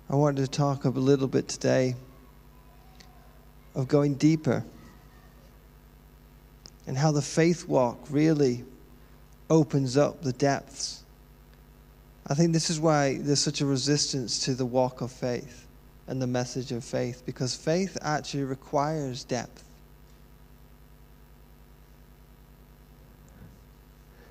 I 0.10 0.16
wanted 0.16 0.42
to 0.42 0.48
talk 0.48 0.86
a 0.86 0.90
little 0.90 1.28
bit 1.28 1.48
today 1.48 1.96
of 3.74 3.88
going 3.88 4.14
deeper 4.14 4.64
and 6.86 6.96
how 6.96 7.12
the 7.12 7.22
faith 7.22 7.68
walk 7.68 7.98
really 8.12 8.64
opens 9.50 9.98
up 9.98 10.22
the 10.22 10.34
depths 10.34 11.03
I 12.28 12.36
think 12.36 12.54
this 12.54 12.70
is 12.70 12.80
why 12.80 13.18
there's 13.20 13.42
such 13.42 13.62
a 13.62 13.66
resistance 13.66 14.40
to 14.46 14.54
the 14.54 14.66
walk 14.66 15.02
of 15.02 15.12
faith 15.12 15.68
and 16.08 16.22
the 16.22 16.28
message 16.28 16.72
of 16.72 16.84
faith, 16.84 17.24
because 17.26 17.56
faith 17.56 17.98
actually 18.02 18.44
requires 18.44 19.24
depth. 19.24 19.64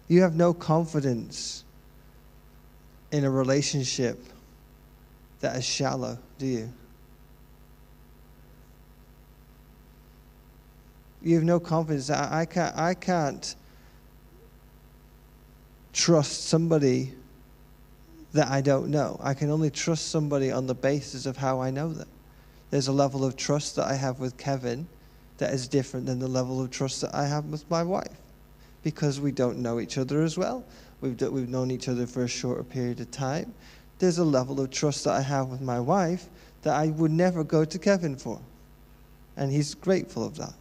You 0.09 0.23
have 0.23 0.35
no 0.35 0.53
confidence 0.53 1.65
in 3.11 3.25
a 3.25 3.31
relationship 3.31 4.23
that 5.41 5.57
is 5.57 5.65
shallow, 5.65 6.19
do 6.39 6.47
you? 6.47 6.73
You 11.23 11.37
have 11.37 11.45
no 11.45 11.61
confidence. 11.61 12.11
I, 12.11 12.41
I 12.41 12.45
can't, 12.47 12.77
I 12.77 12.95
can't 12.95 13.55
trust 15.93 16.45
somebody 16.45 17.13
that 18.33 18.49
I 18.49 18.61
don't 18.61 18.89
know. 18.89 19.19
I 19.23 19.35
can 19.35 19.51
only 19.51 19.71
trust 19.71 20.09
somebody 20.09 20.51
on 20.51 20.67
the 20.67 20.75
basis 20.75 21.27
of 21.27 21.37
how 21.37 21.61
I 21.61 21.71
know 21.71 21.93
them. 21.93 22.09
There's 22.71 22.89
a 22.89 22.93
level 22.93 23.25
of 23.25 23.37
trust 23.37 23.77
that 23.77 23.87
I 23.87 23.95
have 23.95 24.19
with 24.19 24.37
Kevin 24.39 24.87
that 25.39 25.53
is 25.53 25.69
different 25.69 26.07
than 26.07 26.19
the 26.19 26.29
level 26.29 26.63
of 26.63 26.71
trust 26.71 27.03
that 27.03 27.15
I 27.15 27.27
have 27.27 27.47
with 27.47 27.69
my 27.71 27.83
wife 27.83 28.17
because 28.83 29.21
we 29.21 29.33
don't 29.33 29.59
know 29.59 29.81
each 29.81 29.99
other 29.99 30.23
as 30.23 30.39
well. 30.39 30.65
We've, 31.01 31.21
we've 31.21 31.49
known 31.49 31.71
each 31.71 31.89
other 31.89 32.07
for 32.07 32.25
a 32.25 32.29
shorter 32.29 32.63
period 32.63 33.01
of 33.01 33.11
time. 33.11 33.53
There's 33.99 34.19
a 34.19 34.25
level 34.25 34.61
of 34.61 34.71
trust 34.71 35.05
that 35.05 35.13
I 35.13 35.21
have 35.21 35.49
with 35.49 35.61
my 35.61 35.81
wife 35.81 36.29
that 36.63 36.75
I 36.75 36.89
would 36.89 37.11
never 37.11 37.45
go 37.45 37.65
to 37.65 37.79
Kevin 37.79 38.17
for. 38.17 38.41
And 39.37 39.53
he's 39.53 39.75
grateful 39.75 40.25
of 40.25 40.37
that. 40.37 40.55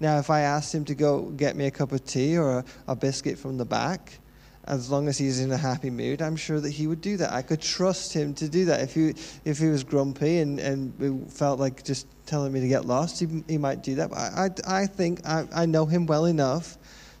Now, 0.00 0.18
if 0.18 0.28
I 0.28 0.40
asked 0.40 0.74
him 0.74 0.84
to 0.86 0.94
go 0.94 1.22
get 1.30 1.56
me 1.56 1.66
a 1.66 1.70
cup 1.70 1.92
of 1.92 2.04
tea 2.04 2.36
or 2.36 2.58
a, 2.58 2.64
a 2.88 2.96
biscuit 2.96 3.38
from 3.38 3.56
the 3.56 3.64
back, 3.64 4.18
as 4.66 4.90
long 4.90 5.08
as 5.08 5.18
he's 5.18 5.40
in 5.40 5.52
a 5.52 5.56
happy 5.56 5.90
mood, 5.90 6.22
I'm 6.22 6.36
sure 6.36 6.60
that 6.60 6.70
he 6.70 6.86
would 6.86 7.00
do 7.00 7.16
that. 7.18 7.32
I 7.32 7.42
could 7.42 7.60
trust 7.60 8.12
him 8.12 8.32
to 8.34 8.48
do 8.48 8.64
that. 8.66 8.80
If 8.80 8.94
he, 8.94 9.14
if 9.44 9.58
he 9.58 9.66
was 9.68 9.84
grumpy 9.84 10.38
and, 10.38 10.58
and 10.58 11.30
felt 11.30 11.60
like 11.60 11.84
just 11.84 12.06
telling 12.26 12.52
me 12.52 12.60
to 12.60 12.68
get 12.68 12.86
lost, 12.86 13.20
he, 13.20 13.44
he 13.46 13.58
might 13.58 13.82
do 13.82 13.96
that. 13.96 14.10
But 14.10 14.18
I, 14.18 14.48
I, 14.66 14.82
I 14.82 14.86
think 14.86 15.26
I, 15.26 15.46
I 15.54 15.66
know 15.66 15.84
him 15.84 16.06
well 16.06 16.24
enough 16.24 16.78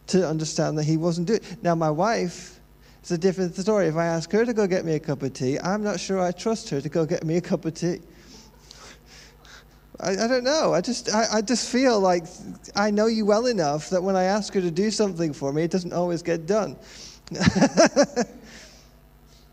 to 0.08 0.26
understand 0.26 0.78
that 0.78 0.84
he 0.84 0.96
wasn't 0.96 1.26
doing 1.26 1.40
it. 1.42 1.62
Now, 1.62 1.74
my 1.74 1.90
wife, 1.90 2.60
it's 3.00 3.10
a 3.10 3.18
different 3.18 3.54
story. 3.54 3.88
If 3.88 3.96
I 3.96 4.06
ask 4.06 4.30
her 4.32 4.46
to 4.46 4.54
go 4.54 4.66
get 4.66 4.84
me 4.86 4.94
a 4.94 5.00
cup 5.00 5.22
of 5.22 5.34
tea, 5.34 5.58
I'm 5.58 5.82
not 5.82 6.00
sure 6.00 6.20
I 6.20 6.32
trust 6.32 6.70
her 6.70 6.80
to 6.80 6.88
go 6.88 7.04
get 7.04 7.24
me 7.24 7.36
a 7.36 7.40
cup 7.42 7.66
of 7.66 7.74
tea. 7.74 8.00
I, 10.00 10.12
I 10.12 10.26
don't 10.26 10.44
know. 10.44 10.72
I 10.72 10.80
just, 10.80 11.14
I, 11.14 11.26
I 11.34 11.42
just 11.42 11.70
feel 11.70 12.00
like 12.00 12.24
I 12.74 12.90
know 12.90 13.06
you 13.06 13.26
well 13.26 13.46
enough 13.46 13.90
that 13.90 14.02
when 14.02 14.16
I 14.16 14.24
ask 14.24 14.54
her 14.54 14.60
to 14.62 14.70
do 14.70 14.90
something 14.90 15.34
for 15.34 15.52
me, 15.52 15.62
it 15.62 15.70
doesn't 15.70 15.92
always 15.92 16.22
get 16.22 16.46
done. 16.46 16.76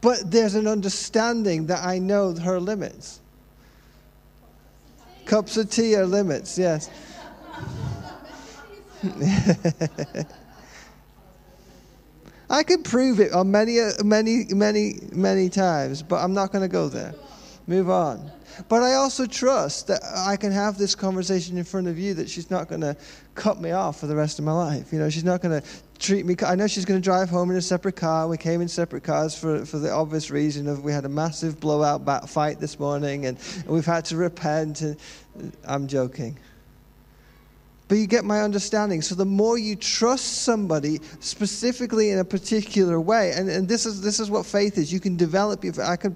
but 0.02 0.30
there's 0.30 0.56
an 0.56 0.68
understanding 0.68 1.68
that 1.68 1.84
I 1.84 2.00
know 2.00 2.36
her 2.36 2.60
limits. 2.60 3.20
Cups 5.26 5.56
of 5.58 5.70
tea 5.70 5.96
are 5.96 6.06
limits, 6.06 6.58
yes. 6.58 6.90
I 12.50 12.64
could 12.64 12.84
prove 12.84 13.22
it 13.22 13.32
on 13.32 13.50
many, 13.50 13.80
many, 14.04 14.46
many, 14.50 14.96
many 15.14 15.48
times, 15.50 16.04
but 16.04 16.18
I'm 16.18 16.34
not 16.34 16.52
going 16.52 16.64
to 16.64 16.68
go 16.68 16.90
there. 16.90 17.16
Move 17.68 17.90
on. 17.90 18.30
But 18.68 18.84
I 18.84 18.96
also 18.96 19.26
trust 19.26 19.88
that 19.88 20.02
I 20.04 20.36
can 20.36 20.52
have 20.52 20.78
this 20.78 20.94
conversation 20.94 21.58
in 21.58 21.64
front 21.64 21.88
of 21.88 21.98
you 21.98 22.14
that 22.16 22.30
she's 22.30 22.52
not 22.52 22.68
going 22.68 22.82
to 22.82 22.98
cut 23.36 23.62
me 23.62 23.72
off 23.72 24.00
for 24.02 24.08
the 24.08 24.16
rest 24.16 24.40
of 24.40 24.46
my 24.46 24.52
life. 24.52 24.92
You 24.92 25.00
know, 25.00 25.10
she's 25.10 25.24
not 25.24 25.42
going 25.42 25.62
to 25.62 25.68
treat 26.02 26.26
me. 26.26 26.36
I 26.45 26.56
know 26.56 26.68
she's 26.68 26.86
going 26.86 26.99
to 26.99 27.04
drive 27.04 27.30
home 27.30 27.52
in 27.52 27.58
a 27.58 27.62
separate 27.62 27.95
car. 27.95 28.28
We 28.28 28.38
came 28.38 28.60
in 28.62 28.68
separate 28.68 29.04
cars 29.04 29.38
for, 29.38 29.66
for 29.66 29.78
the 29.78 29.91
obvious 29.91 30.32
reason 30.32 30.68
of 30.68 30.84
we 30.84 30.91
had 30.91 31.06
a 31.06 31.10
massive 31.10 31.60
blowout 31.60 32.04
bat 32.04 32.28
fight 32.28 32.60
this 32.60 32.80
morning 32.80 33.28
and, 33.28 33.38
and 33.58 33.68
we've 33.68 33.86
had 33.86 34.06
to 34.06 34.18
repent. 34.18 34.82
And, 34.82 34.97
I'm 35.64 35.88
joking. 35.88 36.38
But 37.88 37.97
you 37.97 38.08
get 38.08 38.26
my 38.26 38.41
understanding. 38.41 39.02
So 39.02 39.16
the 39.16 39.26
more 39.26 39.58
you 39.58 39.76
trust 39.76 40.43
somebody 40.43 40.99
specifically 41.20 42.12
in 42.12 42.20
a 42.20 42.26
particular 42.26 42.99
way, 42.99 43.34
and, 43.34 43.49
and 43.49 43.68
this 43.68 43.86
is 43.86 44.02
this 44.02 44.20
is 44.20 44.30
what 44.30 44.45
faith 44.45 44.78
is. 44.78 44.91
You 44.91 44.99
can 44.99 45.18
develop 45.18 45.64
your 45.64 45.74
I 45.82 45.95
could 45.95 46.16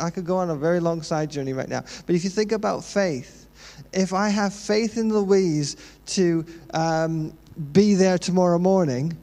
I 0.00 0.10
could 0.10 0.24
go 0.24 0.36
on 0.36 0.50
a 0.50 0.56
very 0.56 0.80
long 0.80 1.02
side 1.02 1.30
journey 1.30 1.52
right 1.52 1.68
now. 1.68 1.84
But 2.06 2.14
if 2.14 2.24
you 2.24 2.30
think 2.30 2.52
about 2.52 2.84
faith, 2.84 3.46
if 3.92 4.12
I 4.12 4.28
have 4.28 4.54
faith 4.54 4.96
in 4.96 5.12
Louise 5.12 5.76
to 6.06 6.44
um, 6.74 7.32
be 7.72 7.94
there 7.94 8.18
tomorrow 8.18 8.58
morning, 8.58 9.16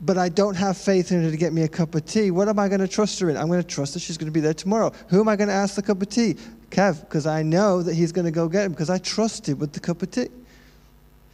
but 0.00 0.16
I 0.16 0.28
don't 0.28 0.54
have 0.54 0.78
faith 0.78 1.12
in 1.12 1.22
her 1.22 1.30
to 1.30 1.36
get 1.36 1.52
me 1.52 1.62
a 1.62 1.68
cup 1.68 1.94
of 1.94 2.04
tea, 2.06 2.30
what 2.30 2.48
am 2.48 2.58
I 2.58 2.68
going 2.68 2.80
to 2.80 2.88
trust 2.88 3.18
her 3.20 3.28
in? 3.28 3.36
I'm 3.36 3.48
going 3.48 3.62
to 3.62 3.68
trust 3.68 3.94
that 3.94 4.00
she's 4.00 4.16
going 4.16 4.32
to 4.32 4.32
be 4.32 4.40
there 4.40 4.54
tomorrow. 4.54 4.92
Who 5.08 5.20
am 5.20 5.28
I 5.28 5.36
going 5.36 5.48
to 5.48 5.54
ask 5.54 5.74
the 5.74 5.82
cup 5.82 6.00
of 6.00 6.08
tea? 6.08 6.36
Kev, 6.70 7.00
because 7.00 7.26
I 7.26 7.42
know 7.42 7.82
that 7.82 7.94
he's 7.94 8.12
going 8.12 8.24
to 8.24 8.30
go 8.30 8.48
get 8.48 8.64
him 8.64 8.72
because 8.72 8.90
I 8.90 8.98
trusted 8.98 9.60
with 9.60 9.72
the 9.72 9.80
cup 9.80 10.02
of 10.02 10.10
tea. 10.10 10.28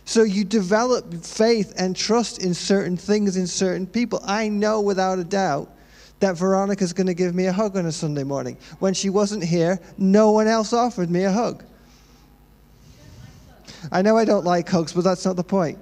So 0.05 0.23
you 0.23 0.45
develop 0.45 1.13
faith 1.25 1.75
and 1.77 1.95
trust 1.95 2.43
in 2.43 2.55
certain 2.55 2.97
things 2.97 3.37
in 3.37 3.47
certain 3.47 3.87
people. 3.87 4.21
I 4.25 4.49
know 4.49 4.81
without 4.81 5.19
a 5.19 5.25
doubt 5.25 5.71
that 6.21 6.37
Veronica's 6.37 6.93
going 6.93 7.09
to 7.09 7.15
give 7.15 7.35
me 7.35 7.47
a 7.47 7.53
hug 7.53 7.77
on 7.77 7.87
a 7.87 7.93
Sunday 7.93 8.25
morning. 8.25 8.57
When 8.79 8.95
she 8.95 9.11
wasn't 9.11 9.45
here, 9.45 9.81
no 9.99 10.31
one 10.31 10.47
else 10.47 10.73
offered 10.73 11.11
me 11.11 11.25
a 11.25 11.33
hug. 11.33 11.65
I 13.93 14.03
know 14.03 14.17
I 14.17 14.25
don't 14.25 14.45
like 14.45 14.69
hugs, 14.69 14.93
but 14.93 15.05
that's 15.05 15.25
not 15.25 15.37
the 15.37 15.45
point. 15.45 15.79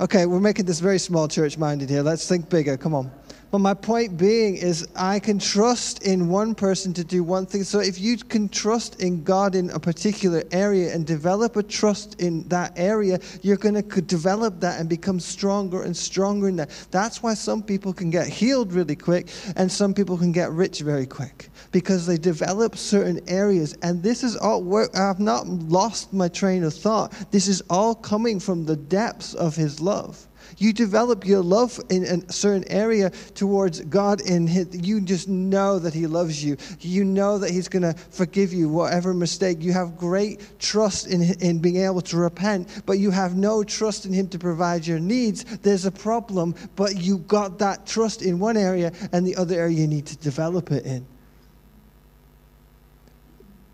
Okay, 0.00 0.26
we're 0.26 0.40
making 0.40 0.66
this 0.66 0.78
very 0.78 0.98
small 0.98 1.26
church 1.26 1.58
minded 1.58 1.90
here. 1.90 2.02
Let's 2.02 2.28
think 2.28 2.48
bigger. 2.48 2.76
Come 2.76 2.94
on. 2.94 3.10
But 3.50 3.60
my 3.60 3.72
point 3.72 4.18
being 4.18 4.56
is, 4.56 4.86
I 4.94 5.20
can 5.20 5.38
trust 5.38 6.02
in 6.02 6.28
one 6.28 6.54
person 6.54 6.92
to 6.94 7.04
do 7.04 7.24
one 7.24 7.46
thing. 7.46 7.64
So 7.64 7.80
if 7.80 7.98
you 7.98 8.18
can 8.18 8.48
trust 8.50 9.00
in 9.00 9.24
God 9.24 9.54
in 9.54 9.70
a 9.70 9.80
particular 9.80 10.42
area 10.52 10.94
and 10.94 11.06
develop 11.06 11.56
a 11.56 11.62
trust 11.62 12.20
in 12.20 12.46
that 12.48 12.72
area, 12.76 13.18
you're 13.40 13.56
going 13.56 13.82
to 13.82 14.02
develop 14.02 14.60
that 14.60 14.78
and 14.78 14.88
become 14.88 15.18
stronger 15.18 15.82
and 15.82 15.96
stronger 15.96 16.48
in 16.48 16.56
that. 16.56 16.70
That's 16.90 17.22
why 17.22 17.32
some 17.32 17.62
people 17.62 17.94
can 17.94 18.10
get 18.10 18.26
healed 18.26 18.74
really 18.74 18.96
quick 18.96 19.28
and 19.56 19.72
some 19.72 19.94
people 19.94 20.18
can 20.18 20.32
get 20.32 20.50
rich 20.50 20.80
very 20.80 21.06
quick 21.06 21.48
because 21.72 22.06
they 22.06 22.18
develop 22.18 22.76
certain 22.76 23.20
areas. 23.28 23.74
And 23.82 24.02
this 24.02 24.22
is 24.22 24.36
all, 24.36 24.62
work. 24.62 24.94
I've 24.94 25.20
not 25.20 25.46
lost 25.46 26.12
my 26.12 26.28
train 26.28 26.64
of 26.64 26.74
thought. 26.74 27.12
This 27.30 27.48
is 27.48 27.62
all 27.70 27.94
coming 27.94 28.40
from 28.40 28.66
the 28.66 28.76
depths 28.76 29.32
of 29.32 29.56
His 29.56 29.80
love. 29.80 30.26
You 30.56 30.72
develop 30.72 31.26
your 31.26 31.42
love 31.42 31.78
in 31.90 32.04
a 32.04 32.32
certain 32.32 32.64
area 32.68 33.10
towards 33.34 33.80
God, 33.82 34.20
and 34.22 34.48
you 34.84 35.00
just 35.00 35.28
know 35.28 35.78
that 35.78 35.92
He 35.92 36.06
loves 36.06 36.42
you. 36.42 36.56
You 36.80 37.04
know 37.04 37.38
that 37.38 37.50
He's 37.50 37.68
going 37.68 37.82
to 37.82 37.94
forgive 38.10 38.52
you 38.52 38.68
whatever 38.68 39.12
mistake. 39.12 39.62
You 39.62 39.72
have 39.72 39.96
great 39.96 40.58
trust 40.58 41.08
in, 41.08 41.22
in 41.40 41.58
being 41.58 41.76
able 41.76 42.00
to 42.02 42.16
repent, 42.16 42.82
but 42.86 42.98
you 42.98 43.10
have 43.10 43.36
no 43.36 43.62
trust 43.62 44.06
in 44.06 44.12
Him 44.12 44.28
to 44.28 44.38
provide 44.38 44.86
your 44.86 44.98
needs. 44.98 45.44
There's 45.58 45.84
a 45.84 45.92
problem, 45.92 46.54
but 46.76 46.96
you 46.96 47.18
got 47.18 47.58
that 47.58 47.86
trust 47.86 48.22
in 48.22 48.38
one 48.38 48.56
area, 48.56 48.92
and 49.12 49.26
the 49.26 49.36
other 49.36 49.54
area 49.54 49.78
you 49.78 49.86
need 49.86 50.06
to 50.06 50.16
develop 50.16 50.70
it 50.70 50.86
in. 50.86 51.06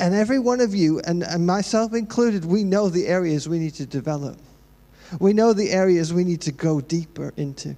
And 0.01 0.15
every 0.15 0.39
one 0.39 0.61
of 0.61 0.75
you, 0.75 1.01
and, 1.01 1.23
and 1.23 1.47
myself 1.47 1.95
included, 1.95 2.45
we 2.45 2.65
know 2.65 2.89
the 2.89 3.07
areas 3.07 3.49
we 3.49 3.59
need 3.59 3.75
to 3.75 3.87
develop. 3.87 4.37
We 5.21 5.33
know 5.33 5.53
the 5.53 5.71
areas 5.71 6.13
we 6.13 6.25
need 6.25 6.41
to 6.43 6.53
go 6.53 6.81
deeper 6.81 7.33
into. 7.37 7.77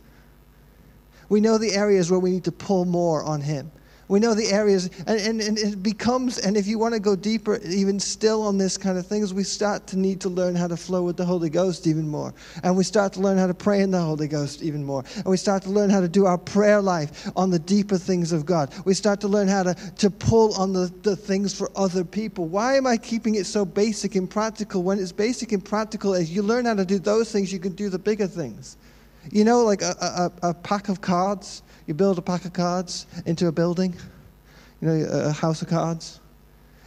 We 1.28 1.40
know 1.40 1.58
the 1.58 1.72
areas 1.72 2.10
where 2.10 2.20
we 2.20 2.30
need 2.30 2.44
to 2.44 2.52
pull 2.52 2.84
more 2.84 3.22
on 3.22 3.40
Him. 3.40 3.70
We 4.08 4.20
know 4.20 4.34
the 4.34 4.46
areas, 4.52 4.88
and, 5.06 5.18
and, 5.20 5.40
and 5.40 5.58
it 5.58 5.82
becomes, 5.82 6.38
and 6.38 6.56
if 6.56 6.68
you 6.68 6.78
want 6.78 6.94
to 6.94 7.00
go 7.00 7.16
deeper, 7.16 7.58
even 7.64 7.98
still 7.98 8.42
on 8.42 8.56
this 8.56 8.78
kind 8.78 8.96
of 8.96 9.06
things, 9.06 9.34
we 9.34 9.42
start 9.42 9.86
to 9.88 9.98
need 9.98 10.20
to 10.20 10.28
learn 10.28 10.54
how 10.54 10.68
to 10.68 10.76
flow 10.76 11.02
with 11.02 11.16
the 11.16 11.24
Holy 11.24 11.50
Ghost 11.50 11.88
even 11.88 12.08
more. 12.08 12.32
And 12.62 12.76
we 12.76 12.84
start 12.84 13.12
to 13.14 13.20
learn 13.20 13.36
how 13.36 13.48
to 13.48 13.54
pray 13.54 13.80
in 13.80 13.90
the 13.90 14.00
Holy 14.00 14.28
Ghost 14.28 14.62
even 14.62 14.84
more. 14.84 15.04
And 15.16 15.26
we 15.26 15.36
start 15.36 15.64
to 15.64 15.70
learn 15.70 15.90
how 15.90 16.00
to 16.00 16.08
do 16.08 16.24
our 16.24 16.38
prayer 16.38 16.80
life 16.80 17.28
on 17.34 17.50
the 17.50 17.58
deeper 17.58 17.98
things 17.98 18.30
of 18.30 18.46
God. 18.46 18.72
We 18.84 18.94
start 18.94 19.20
to 19.22 19.28
learn 19.28 19.48
how 19.48 19.64
to, 19.64 19.74
to 19.74 20.10
pull 20.10 20.54
on 20.54 20.72
the, 20.72 20.92
the 21.02 21.16
things 21.16 21.56
for 21.56 21.70
other 21.74 22.04
people. 22.04 22.46
Why 22.46 22.76
am 22.76 22.86
I 22.86 22.96
keeping 22.96 23.34
it 23.34 23.46
so 23.46 23.64
basic 23.64 24.14
and 24.14 24.30
practical? 24.30 24.84
When 24.84 25.00
it's 25.00 25.12
basic 25.12 25.50
and 25.50 25.64
practical, 25.64 26.14
as 26.14 26.30
you 26.30 26.42
learn 26.42 26.66
how 26.66 26.74
to 26.74 26.84
do 26.84 27.00
those 27.00 27.32
things, 27.32 27.52
you 27.52 27.58
can 27.58 27.72
do 27.72 27.88
the 27.88 27.98
bigger 27.98 28.28
things. 28.28 28.76
You 29.32 29.42
know, 29.42 29.64
like 29.64 29.82
a, 29.82 30.30
a, 30.42 30.50
a 30.50 30.54
pack 30.54 30.88
of 30.88 31.00
cards 31.00 31.62
you 31.86 31.94
build 31.94 32.18
a 32.18 32.22
pack 32.22 32.44
of 32.44 32.52
cards 32.52 33.06
into 33.26 33.46
a 33.46 33.52
building, 33.52 33.94
you 34.80 34.88
know, 34.88 35.06
a 35.10 35.32
house 35.32 35.62
of 35.62 35.68
cards. 35.68 36.20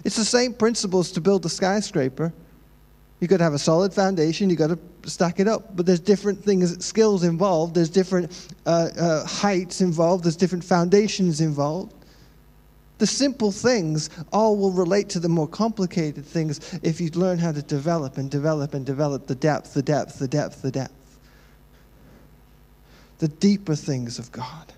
It's 0.03 0.15
the 0.15 0.25
same 0.25 0.53
principles 0.53 1.11
to 1.13 1.21
build 1.21 1.45
a 1.45 1.49
skyscraper. 1.49 2.33
You've 3.19 3.29
got 3.29 3.37
to 3.37 3.43
have 3.43 3.53
a 3.53 3.59
solid 3.59 3.93
foundation, 3.93 4.49
you've 4.49 4.59
got 4.59 4.67
to 4.69 5.09
stack 5.09 5.39
it 5.39 5.47
up. 5.47 5.75
But 5.75 5.85
there's 5.85 5.99
different 5.99 6.41
things, 6.43 6.85
skills 6.85 7.23
involved, 7.23 7.75
there's 7.75 7.89
different 7.89 8.47
uh, 8.65 8.89
uh, 8.97 9.25
heights 9.25 9.81
involved, 9.81 10.23
there's 10.23 10.37
different 10.37 10.63
foundations 10.63 11.41
involved. 11.41 11.93
The 12.97 13.07
simple 13.07 13.51
things 13.51 14.09
all 14.33 14.57
will 14.57 14.71
relate 14.71 15.07
to 15.09 15.19
the 15.19 15.29
more 15.29 15.47
complicated 15.47 16.25
things 16.25 16.79
if 16.83 16.99
you 16.99 17.09
learn 17.11 17.39
how 17.39 17.53
to 17.53 17.61
develop 17.61 18.17
and 18.17 18.29
develop 18.29 18.73
and 18.73 18.85
develop 18.85 19.25
the 19.27 19.35
depth, 19.35 19.73
the 19.73 19.81
depth, 19.81 20.19
the 20.19 20.27
depth, 20.27 20.61
the 20.61 20.71
depth. 20.71 20.93
The 23.19 23.29
deeper 23.29 23.75
things 23.75 24.19
of 24.19 24.31
God. 24.31 24.73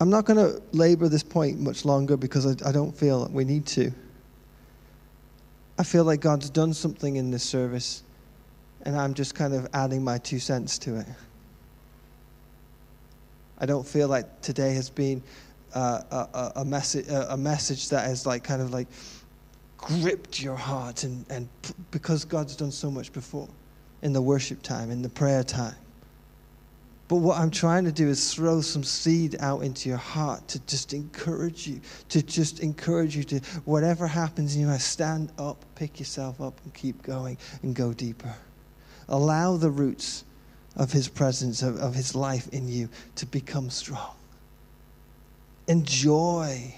I'm 0.00 0.10
not 0.10 0.26
going 0.26 0.36
to 0.36 0.62
labor 0.72 1.08
this 1.08 1.24
point 1.24 1.58
much 1.58 1.84
longer 1.84 2.16
because 2.16 2.46
I, 2.46 2.68
I 2.68 2.72
don't 2.72 2.96
feel 2.96 3.28
we 3.32 3.44
need 3.44 3.66
to. 3.66 3.92
I 5.76 5.82
feel 5.82 6.04
like 6.04 6.20
God's 6.20 6.50
done 6.50 6.72
something 6.72 7.16
in 7.16 7.30
this 7.30 7.42
service, 7.42 8.02
and 8.82 8.96
I'm 8.96 9.14
just 9.14 9.34
kind 9.34 9.54
of 9.54 9.68
adding 9.74 10.02
my 10.02 10.18
two 10.18 10.38
cents 10.38 10.78
to 10.80 10.98
it. 10.98 11.06
I 13.58 13.66
don't 13.66 13.86
feel 13.86 14.08
like 14.08 14.40
today 14.40 14.74
has 14.74 14.88
been 14.88 15.22
uh, 15.74 16.26
a, 16.32 16.52
a, 16.56 16.64
message, 16.64 17.06
a 17.08 17.36
message 17.36 17.88
that 17.88 18.06
has 18.06 18.24
like 18.24 18.44
kind 18.44 18.62
of 18.62 18.72
like 18.72 18.86
gripped 19.76 20.40
your 20.40 20.56
heart, 20.56 21.02
and, 21.02 21.24
and 21.28 21.48
because 21.90 22.24
God's 22.24 22.54
done 22.54 22.70
so 22.70 22.90
much 22.90 23.12
before 23.12 23.48
in 24.02 24.12
the 24.12 24.22
worship 24.22 24.62
time, 24.62 24.90
in 24.90 25.02
the 25.02 25.08
prayer 25.08 25.42
time. 25.42 25.74
But 27.08 27.16
what 27.16 27.38
I'm 27.38 27.50
trying 27.50 27.84
to 27.86 27.92
do 27.92 28.08
is 28.08 28.34
throw 28.34 28.60
some 28.60 28.84
seed 28.84 29.36
out 29.40 29.62
into 29.62 29.88
your 29.88 29.98
heart 29.98 30.46
to 30.48 30.58
just 30.66 30.92
encourage 30.92 31.66
you, 31.66 31.80
to 32.10 32.22
just 32.22 32.60
encourage 32.60 33.16
you 33.16 33.24
to 33.24 33.40
whatever 33.64 34.06
happens 34.06 34.54
in 34.54 34.68
you, 34.68 34.78
stand 34.78 35.32
up, 35.38 35.64
pick 35.74 35.98
yourself 35.98 36.38
up, 36.38 36.60
and 36.64 36.74
keep 36.74 37.02
going 37.02 37.38
and 37.62 37.74
go 37.74 37.94
deeper. 37.94 38.34
Allow 39.08 39.56
the 39.56 39.70
roots 39.70 40.24
of 40.76 40.92
His 40.92 41.08
presence, 41.08 41.62
of, 41.62 41.78
of 41.78 41.94
His 41.94 42.14
life 42.14 42.46
in 42.48 42.68
you 42.68 42.90
to 43.16 43.24
become 43.24 43.70
strong. 43.70 44.14
Enjoy 45.66 46.74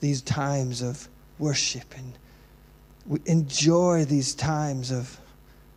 these 0.00 0.20
times 0.20 0.82
of 0.82 1.08
worship 1.38 1.94
and 1.96 3.22
enjoy 3.24 4.04
these 4.04 4.34
times 4.34 4.90
of, 4.90 5.20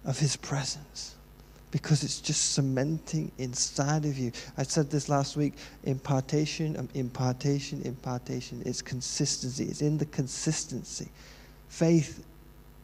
of 0.04 0.18
His 0.18 0.36
presence 0.36 1.16
because 1.72 2.04
it's 2.04 2.20
just 2.20 2.54
cementing 2.54 3.32
inside 3.38 4.06
of 4.06 4.18
you. 4.18 4.32
I 4.58 4.64
said 4.64 4.90
this 4.90 5.10
last 5.10 5.38
week 5.38 5.54
impartation, 5.84 6.78
um, 6.78 6.90
impartation, 6.94 7.82
impartation. 7.84 8.64
It's 8.66 8.82
consistency, 8.82 9.66
it's 9.66 9.82
in 9.82 9.98
the 9.98 10.06
consistency. 10.08 11.10
Faith 11.68 12.26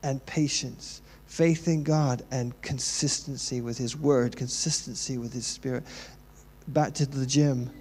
and 0.04 0.24
patience. 0.26 1.02
Faith 1.26 1.68
in 1.68 1.84
God 1.84 2.24
and 2.32 2.60
consistency 2.62 3.60
with 3.60 3.78
His 3.78 3.98
Word, 3.98 4.36
consistency 4.36 5.18
with 5.18 5.34
His 5.34 5.48
Spirit. 5.48 5.84
Back 6.68 6.94
to 6.96 7.06
the 7.06 7.26
gym, 7.26 7.72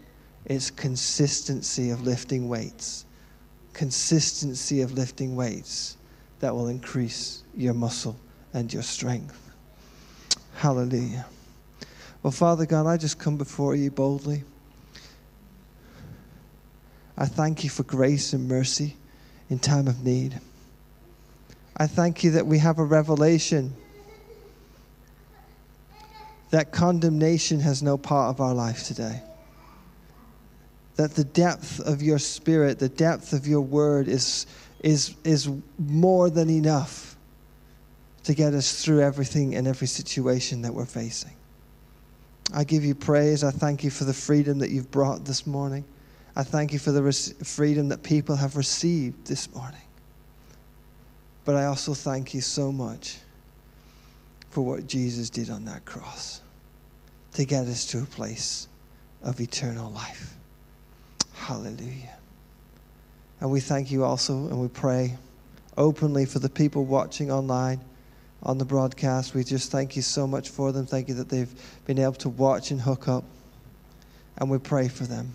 it's 0.46 0.70
consistency 0.70 1.90
of 1.90 2.02
lifting 2.02 2.48
weights. 2.48 3.04
Consistency 3.74 4.80
of 4.80 4.92
lifting 4.92 5.36
weights 5.36 5.98
that 6.40 6.54
will 6.54 6.68
increase 6.68 7.42
your 7.54 7.74
muscle 7.74 8.16
and 8.54 8.72
your 8.72 8.82
strength. 8.82 9.43
Hallelujah. 10.54 11.26
Well, 12.22 12.30
Father 12.30 12.64
God, 12.64 12.86
I 12.86 12.96
just 12.96 13.18
come 13.18 13.36
before 13.36 13.74
you 13.74 13.90
boldly. 13.90 14.44
I 17.16 17.26
thank 17.26 17.64
you 17.64 17.70
for 17.70 17.82
grace 17.82 18.32
and 18.32 18.48
mercy 18.48 18.96
in 19.50 19.58
time 19.58 19.86
of 19.88 20.04
need. 20.04 20.40
I 21.76 21.86
thank 21.86 22.24
you 22.24 22.32
that 22.32 22.46
we 22.46 22.58
have 22.58 22.78
a 22.78 22.84
revelation 22.84 23.74
that 26.50 26.72
condemnation 26.72 27.60
has 27.60 27.82
no 27.82 27.98
part 27.98 28.30
of 28.34 28.40
our 28.40 28.54
life 28.54 28.84
today. 28.84 29.20
That 30.96 31.14
the 31.14 31.24
depth 31.24 31.80
of 31.80 32.00
your 32.00 32.20
spirit, 32.20 32.78
the 32.78 32.88
depth 32.88 33.32
of 33.32 33.46
your 33.46 33.60
word 33.60 34.06
is, 34.06 34.46
is, 34.80 35.16
is 35.24 35.50
more 35.78 36.30
than 36.30 36.48
enough 36.48 37.13
to 38.24 38.34
get 38.34 38.54
us 38.54 38.84
through 38.84 39.00
everything 39.00 39.54
and 39.54 39.66
every 39.66 39.86
situation 39.86 40.62
that 40.62 40.72
we're 40.72 40.86
facing. 40.86 41.32
I 42.52 42.64
give 42.64 42.84
you 42.84 42.94
praise. 42.94 43.44
I 43.44 43.50
thank 43.50 43.84
you 43.84 43.90
for 43.90 44.04
the 44.04 44.14
freedom 44.14 44.58
that 44.58 44.70
you've 44.70 44.90
brought 44.90 45.24
this 45.24 45.46
morning. 45.46 45.84
I 46.36 46.42
thank 46.42 46.72
you 46.72 46.78
for 46.78 46.90
the 46.92 47.02
res- 47.02 47.34
freedom 47.44 47.88
that 47.88 48.02
people 48.02 48.36
have 48.36 48.56
received 48.56 49.26
this 49.26 49.52
morning. 49.54 49.80
But 51.44 51.56
I 51.56 51.66
also 51.66 51.94
thank 51.94 52.34
you 52.34 52.40
so 52.40 52.72
much 52.72 53.18
for 54.50 54.62
what 54.62 54.86
Jesus 54.86 55.30
did 55.30 55.50
on 55.50 55.64
that 55.66 55.84
cross 55.84 56.40
to 57.34 57.44
get 57.44 57.66
us 57.66 57.86
to 57.86 57.98
a 58.02 58.06
place 58.06 58.68
of 59.22 59.40
eternal 59.40 59.90
life. 59.90 60.34
Hallelujah. 61.34 62.16
And 63.40 63.50
we 63.50 63.60
thank 63.60 63.90
you 63.90 64.04
also 64.04 64.34
and 64.34 64.60
we 64.60 64.68
pray 64.68 65.16
openly 65.76 66.24
for 66.24 66.38
the 66.38 66.48
people 66.48 66.84
watching 66.84 67.30
online 67.30 67.80
on 68.44 68.58
the 68.58 68.64
broadcast. 68.64 69.34
We 69.34 69.44
just 69.44 69.72
thank 69.72 69.96
you 69.96 70.02
so 70.02 70.26
much 70.26 70.50
for 70.50 70.72
them. 70.72 70.86
Thank 70.86 71.08
you 71.08 71.14
that 71.14 71.28
they've 71.28 71.52
been 71.86 71.98
able 71.98 72.14
to 72.14 72.28
watch 72.28 72.70
and 72.70 72.80
hook 72.80 73.08
up. 73.08 73.24
And 74.36 74.50
we 74.50 74.58
pray 74.58 74.88
for 74.88 75.04
them. 75.04 75.32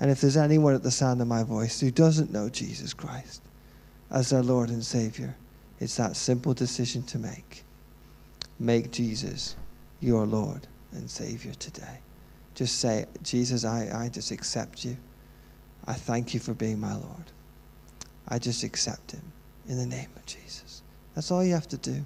And 0.00 0.10
if 0.10 0.20
there's 0.20 0.36
anyone 0.36 0.74
at 0.74 0.82
the 0.82 0.90
sound 0.90 1.20
of 1.20 1.28
my 1.28 1.42
voice 1.42 1.80
who 1.80 1.90
doesn't 1.90 2.32
know 2.32 2.48
Jesus 2.48 2.92
Christ 2.94 3.42
as 4.10 4.30
their 4.30 4.42
Lord 4.42 4.68
and 4.70 4.84
Savior, 4.84 5.34
it's 5.80 5.96
that 5.96 6.16
simple 6.16 6.54
decision 6.54 7.02
to 7.04 7.18
make. 7.18 7.64
Make 8.58 8.90
Jesus 8.90 9.56
your 10.00 10.26
Lord 10.26 10.66
and 10.92 11.10
Savior 11.10 11.54
today. 11.54 12.00
Just 12.54 12.80
say, 12.80 13.06
Jesus, 13.22 13.64
I, 13.64 13.88
I 13.94 14.08
just 14.08 14.30
accept 14.30 14.84
you. 14.84 14.96
I 15.86 15.94
thank 15.94 16.34
you 16.34 16.40
for 16.40 16.54
being 16.54 16.80
my 16.80 16.94
Lord. 16.94 17.32
I 18.28 18.38
just 18.38 18.62
accept 18.62 19.12
him 19.12 19.22
in 19.68 19.78
the 19.78 19.86
name 19.86 20.08
of 20.16 20.26
Jesus. 20.26 20.82
That's 21.14 21.30
all 21.30 21.44
you 21.44 21.54
have 21.54 21.68
to 21.68 21.76
do. 21.76 22.04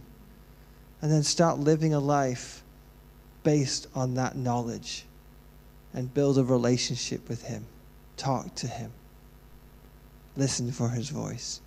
And 1.02 1.10
then 1.10 1.22
start 1.22 1.58
living 1.58 1.92
a 1.92 2.00
life 2.00 2.62
based 3.42 3.88
on 3.94 4.14
that 4.14 4.36
knowledge 4.36 5.04
and 5.92 6.12
build 6.14 6.38
a 6.38 6.44
relationship 6.44 7.28
with 7.28 7.42
him. 7.42 7.66
Talk 8.16 8.54
to 8.56 8.66
him. 8.66 8.92
Listen 10.36 10.70
for 10.72 10.88
his 10.88 11.10
voice. 11.10 11.60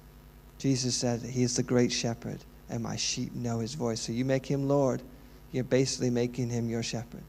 Jesus 0.58 0.96
said 0.96 1.22
he 1.22 1.44
is 1.44 1.58
the 1.58 1.64
great 1.64 1.92
shepherd 1.92 2.40
and 2.70 2.82
my 2.82 2.96
sheep 2.96 3.34
know 3.36 3.60
his 3.60 3.76
voice. 3.76 4.02
So 4.02 4.12
you 4.12 4.26
make 4.26 4.46
him 4.46 4.68
Lord, 4.68 5.02
you're 5.52 5.64
basically 5.64 6.10
making 6.10 6.50
him 6.50 6.70
your 6.70 6.82
shepherd. 6.82 7.24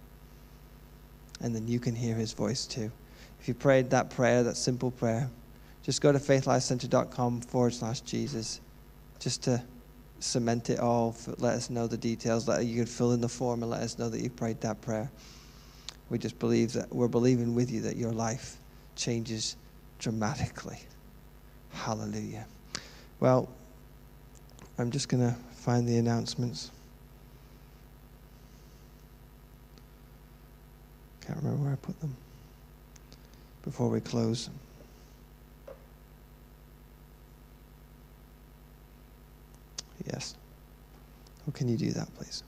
And 1.40 1.54
then 1.54 1.68
you 1.68 1.78
can 1.78 1.94
hear 1.94 2.14
his 2.14 2.32
voice 2.32 2.66
too. 2.66 2.90
If 3.40 3.48
you 3.48 3.54
prayed 3.54 3.90
that 3.90 4.10
prayer, 4.10 4.42
that 4.44 4.56
simple 4.56 4.90
prayer, 4.90 5.28
just 5.82 6.00
go 6.00 6.10
to 6.10 6.18
faithlifecenter.com 6.18 7.42
forward 7.42 7.74
slash 7.74 8.00
Jesus 8.00 8.60
just 9.18 9.42
to 9.44 9.62
cement 10.20 10.70
it 10.70 10.78
all. 10.78 11.14
Let 11.38 11.54
us 11.54 11.70
know 11.70 11.86
the 11.86 11.96
details. 11.96 12.48
Let, 12.48 12.64
you 12.64 12.76
can 12.76 12.86
fill 12.86 13.12
in 13.12 13.20
the 13.20 13.28
form 13.28 13.62
and 13.62 13.70
let 13.70 13.82
us 13.82 13.98
know 13.98 14.08
that 14.08 14.20
you 14.20 14.30
prayed 14.30 14.60
that 14.62 14.80
prayer. 14.80 15.10
We 16.10 16.18
just 16.18 16.38
believe 16.38 16.72
that 16.74 16.92
we're 16.94 17.08
believing 17.08 17.54
with 17.54 17.70
you 17.70 17.80
that 17.82 17.96
your 17.96 18.12
life 18.12 18.58
changes 18.94 19.56
dramatically. 19.98 20.80
Hallelujah. 21.70 22.46
Well, 23.20 23.48
I'm 24.78 24.90
just 24.90 25.08
going 25.08 25.22
to 25.22 25.34
find 25.52 25.88
the 25.88 25.96
announcements. 25.98 26.70
Can't 31.26 31.38
remember 31.42 31.64
where 31.64 31.72
I 31.72 31.76
put 31.76 31.98
them 32.00 32.16
before 33.62 33.88
we 33.88 34.00
close. 34.00 34.48
Yes. 40.06 40.36
Can 41.52 41.68
you 41.68 41.76
do 41.76 41.90
that, 41.92 42.12
please? 42.14 42.42